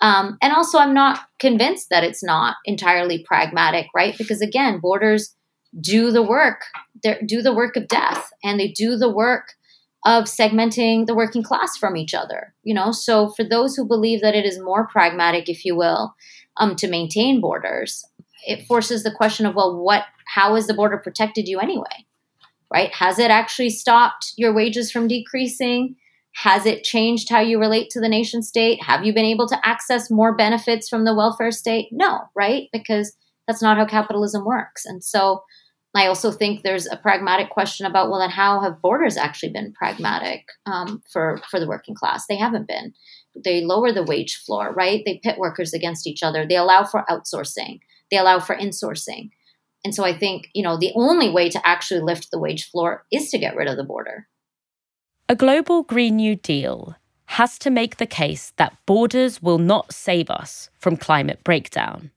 Um, 0.00 0.38
and 0.42 0.52
also, 0.52 0.78
I'm 0.78 0.94
not 0.94 1.20
convinced 1.38 1.88
that 1.90 2.04
it's 2.04 2.24
not 2.24 2.56
entirely 2.64 3.22
pragmatic, 3.22 3.86
right? 3.94 4.16
Because 4.16 4.40
again, 4.40 4.80
borders 4.80 5.34
do 5.80 6.10
the 6.10 6.22
work, 6.22 6.62
they 7.02 7.20
do 7.24 7.42
the 7.42 7.54
work 7.54 7.76
of 7.76 7.88
death, 7.88 8.30
and 8.42 8.58
they 8.58 8.68
do 8.68 8.96
the 8.96 9.10
work 9.10 9.52
of 10.04 10.24
segmenting 10.24 11.06
the 11.06 11.14
working 11.14 11.42
class 11.42 11.76
from 11.76 11.96
each 11.96 12.14
other. 12.14 12.54
You 12.62 12.74
know, 12.74 12.92
so 12.92 13.30
for 13.30 13.44
those 13.44 13.74
who 13.74 13.86
believe 13.86 14.20
that 14.20 14.34
it 14.34 14.44
is 14.44 14.58
more 14.60 14.86
pragmatic, 14.86 15.48
if 15.48 15.64
you 15.64 15.74
will, 15.76 16.14
um, 16.58 16.76
to 16.76 16.88
maintain 16.88 17.40
borders, 17.40 18.04
it 18.46 18.66
forces 18.66 19.02
the 19.02 19.14
question 19.14 19.46
of 19.46 19.54
well, 19.54 19.82
what? 19.82 20.04
How 20.34 20.54
has 20.54 20.66
the 20.66 20.74
border 20.74 20.98
protected 20.98 21.48
you 21.48 21.58
anyway? 21.58 22.06
Right? 22.72 22.92
Has 22.94 23.18
it 23.18 23.30
actually 23.30 23.70
stopped 23.70 24.32
your 24.36 24.52
wages 24.52 24.90
from 24.90 25.08
decreasing? 25.08 25.96
Has 26.34 26.66
it 26.66 26.82
changed 26.82 27.28
how 27.28 27.40
you 27.40 27.60
relate 27.60 27.90
to 27.90 28.00
the 28.00 28.08
nation 28.08 28.42
state? 28.42 28.82
Have 28.82 29.04
you 29.04 29.14
been 29.14 29.24
able 29.24 29.46
to 29.48 29.66
access 29.66 30.10
more 30.10 30.36
benefits 30.36 30.88
from 30.88 31.04
the 31.04 31.14
welfare 31.14 31.52
state? 31.52 31.88
No, 31.92 32.22
right? 32.34 32.68
Because 32.72 33.16
that's 33.46 33.62
not 33.62 33.76
how 33.76 33.84
capitalism 33.84 34.44
works. 34.44 34.84
And 34.84 35.04
so 35.04 35.44
I 35.96 36.06
also 36.08 36.32
think 36.32 36.62
there's 36.62 36.86
a 36.86 36.96
pragmatic 36.96 37.50
question 37.50 37.86
about 37.86 38.10
well, 38.10 38.20
then 38.20 38.30
how 38.30 38.60
have 38.60 38.82
borders 38.82 39.16
actually 39.16 39.52
been 39.52 39.72
pragmatic 39.72 40.46
um, 40.66 41.02
for 41.10 41.40
for 41.50 41.60
the 41.60 41.68
working 41.68 41.94
class? 41.94 42.26
They 42.26 42.36
haven't 42.36 42.66
been 42.66 42.94
they 43.42 43.64
lower 43.64 43.92
the 43.92 44.02
wage 44.02 44.36
floor, 44.36 44.72
right? 44.72 45.02
They 45.04 45.20
pit 45.22 45.38
workers 45.38 45.72
against 45.72 46.06
each 46.06 46.22
other. 46.22 46.46
They 46.46 46.56
allow 46.56 46.84
for 46.84 47.04
outsourcing. 47.08 47.80
They 48.10 48.16
allow 48.16 48.38
for 48.38 48.54
insourcing. 48.54 49.30
And 49.84 49.94
so 49.94 50.04
I 50.04 50.16
think, 50.16 50.48
you 50.54 50.62
know, 50.62 50.78
the 50.78 50.92
only 50.94 51.30
way 51.30 51.48
to 51.50 51.66
actually 51.66 52.00
lift 52.00 52.30
the 52.30 52.38
wage 52.38 52.64
floor 52.64 53.04
is 53.12 53.30
to 53.30 53.38
get 53.38 53.56
rid 53.56 53.68
of 53.68 53.76
the 53.76 53.84
border. 53.84 54.28
A 55.28 55.34
global 55.34 55.82
Green 55.82 56.16
New 56.16 56.36
Deal 56.36 56.96
has 57.26 57.58
to 57.58 57.70
make 57.70 57.96
the 57.96 58.06
case 58.06 58.52
that 58.56 58.76
borders 58.86 59.42
will 59.42 59.58
not 59.58 59.92
save 59.92 60.30
us 60.30 60.70
from 60.78 60.96
climate 60.96 61.42
breakdown. 61.42 62.10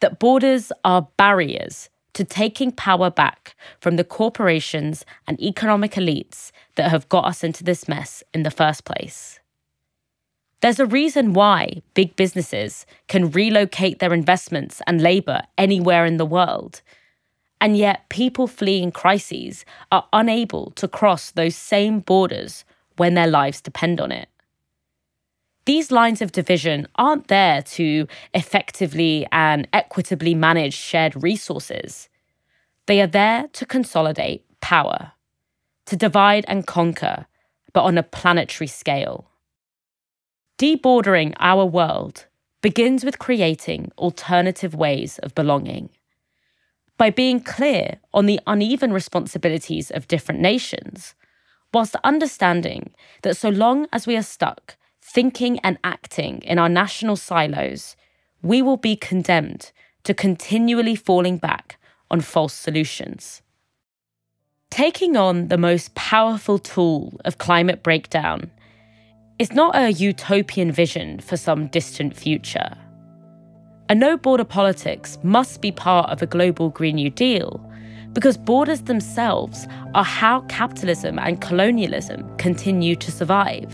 That 0.00 0.18
borders 0.18 0.70
are 0.84 1.08
barriers 1.16 1.88
to 2.14 2.24
taking 2.24 2.72
power 2.72 3.10
back 3.10 3.54
from 3.80 3.96
the 3.96 4.04
corporations 4.04 5.04
and 5.26 5.40
economic 5.40 5.92
elites 5.92 6.50
that 6.76 6.90
have 6.90 7.08
got 7.08 7.24
us 7.24 7.44
into 7.44 7.64
this 7.64 7.88
mess 7.88 8.22
in 8.34 8.42
the 8.42 8.50
first 8.50 8.84
place. 8.84 9.40
There's 10.60 10.80
a 10.80 10.86
reason 10.86 11.34
why 11.34 11.82
big 11.94 12.16
businesses 12.16 12.84
can 13.06 13.30
relocate 13.30 14.00
their 14.00 14.12
investments 14.12 14.82
and 14.86 15.00
labour 15.00 15.42
anywhere 15.56 16.04
in 16.04 16.16
the 16.16 16.26
world. 16.26 16.82
And 17.60 17.76
yet, 17.76 18.08
people 18.08 18.46
fleeing 18.46 18.90
crises 18.90 19.64
are 19.92 20.06
unable 20.12 20.72
to 20.72 20.88
cross 20.88 21.30
those 21.30 21.56
same 21.56 22.00
borders 22.00 22.64
when 22.96 23.14
their 23.14 23.26
lives 23.26 23.60
depend 23.60 24.00
on 24.00 24.10
it. 24.10 24.28
These 25.68 25.92
lines 25.92 26.22
of 26.22 26.32
division 26.32 26.88
aren't 26.94 27.28
there 27.28 27.60
to 27.60 28.06
effectively 28.32 29.26
and 29.30 29.68
equitably 29.70 30.34
manage 30.34 30.72
shared 30.72 31.22
resources. 31.22 32.08
They 32.86 33.02
are 33.02 33.06
there 33.06 33.48
to 33.52 33.66
consolidate 33.66 34.46
power, 34.62 35.12
to 35.84 35.94
divide 35.94 36.46
and 36.48 36.66
conquer, 36.66 37.26
but 37.74 37.82
on 37.82 37.98
a 37.98 38.02
planetary 38.02 38.66
scale. 38.66 39.28
Debordering 40.56 41.34
our 41.38 41.66
world 41.66 42.24
begins 42.62 43.04
with 43.04 43.18
creating 43.18 43.92
alternative 43.98 44.74
ways 44.74 45.18
of 45.18 45.34
belonging. 45.34 45.90
By 46.96 47.10
being 47.10 47.40
clear 47.40 47.98
on 48.14 48.24
the 48.24 48.40
uneven 48.46 48.90
responsibilities 48.90 49.90
of 49.90 50.08
different 50.08 50.40
nations, 50.40 51.14
whilst 51.74 51.94
understanding 52.04 52.94
that 53.20 53.36
so 53.36 53.50
long 53.50 53.86
as 53.92 54.06
we 54.06 54.16
are 54.16 54.22
stuck 54.22 54.77
thinking 55.12 55.58
and 55.60 55.78
acting 55.82 56.40
in 56.42 56.58
our 56.58 56.68
national 56.68 57.16
silos, 57.16 57.96
we 58.42 58.62
will 58.62 58.76
be 58.76 58.96
condemned 58.96 59.72
to 60.04 60.14
continually 60.14 60.94
falling 60.94 61.38
back 61.38 61.78
on 62.10 62.20
false 62.20 62.54
solutions. 62.54 63.42
Taking 64.70 65.16
on 65.16 65.48
the 65.48 65.58
most 65.58 65.94
powerful 65.94 66.58
tool 66.58 67.20
of 67.24 67.38
climate 67.38 67.82
breakdown 67.82 68.50
it's 69.38 69.52
not 69.52 69.76
a 69.76 69.92
utopian 69.92 70.72
vision 70.72 71.20
for 71.20 71.36
some 71.36 71.68
distant 71.68 72.16
future. 72.16 72.76
A 73.88 73.94
no 73.94 74.16
border 74.16 74.42
politics 74.42 75.16
must 75.22 75.62
be 75.62 75.70
part 75.70 76.10
of 76.10 76.20
a 76.20 76.26
global 76.26 76.70
Green 76.70 76.96
New 76.96 77.08
Deal 77.08 77.64
because 78.14 78.36
borders 78.36 78.82
themselves 78.82 79.68
are 79.94 80.02
how 80.02 80.40
capitalism 80.48 81.20
and 81.20 81.40
colonialism 81.40 82.36
continue 82.36 82.96
to 82.96 83.12
survive. 83.12 83.72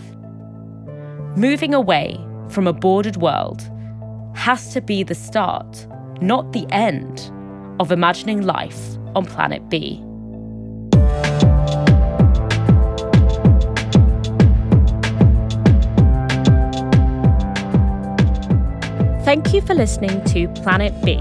Moving 1.37 1.73
away 1.73 2.17
from 2.47 2.65
a 2.65 2.71
bordered 2.71 3.17
world 3.17 3.69
has 4.35 4.71
to 4.71 4.79
be 4.79 5.03
the 5.03 5.15
start, 5.15 5.85
not 6.21 6.53
the 6.53 6.65
end, 6.69 7.29
of 7.81 7.91
imagining 7.91 8.43
life 8.43 8.95
on 9.15 9.25
Planet 9.25 9.67
B. 9.67 10.01
Thank 19.25 19.53
you 19.53 19.59
for 19.59 19.73
listening 19.73 20.23
to 20.27 20.47
Planet 20.61 20.93
B. 21.03 21.17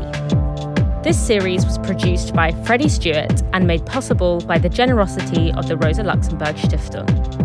This 1.02 1.18
series 1.18 1.66
was 1.66 1.78
produced 1.78 2.34
by 2.34 2.52
Freddie 2.64 2.88
Stewart 2.88 3.42
and 3.52 3.66
made 3.66 3.84
possible 3.84 4.40
by 4.42 4.58
the 4.58 4.68
generosity 4.68 5.50
of 5.54 5.66
the 5.66 5.76
Rosa 5.76 6.04
Luxemburg 6.04 6.54
Stiftung. 6.54 7.43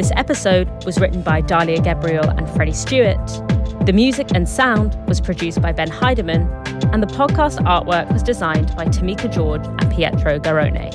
This 0.00 0.12
episode 0.16 0.68
was 0.86 0.98
written 0.98 1.20
by 1.20 1.42
Dalia 1.42 1.76
Gebrial 1.76 2.34
and 2.38 2.48
Freddie 2.56 2.72
Stewart. 2.72 3.20
The 3.84 3.92
music 3.92 4.28
and 4.34 4.48
sound 4.48 4.96
was 5.06 5.20
produced 5.20 5.60
by 5.60 5.72
Ben 5.72 5.90
Heidemann, 5.90 6.48
and 6.94 7.02
the 7.02 7.06
podcast 7.06 7.58
artwork 7.66 8.10
was 8.10 8.22
designed 8.22 8.74
by 8.74 8.86
Tamika 8.86 9.30
George 9.30 9.66
and 9.66 9.92
Pietro 9.92 10.38
Garone. 10.38 10.90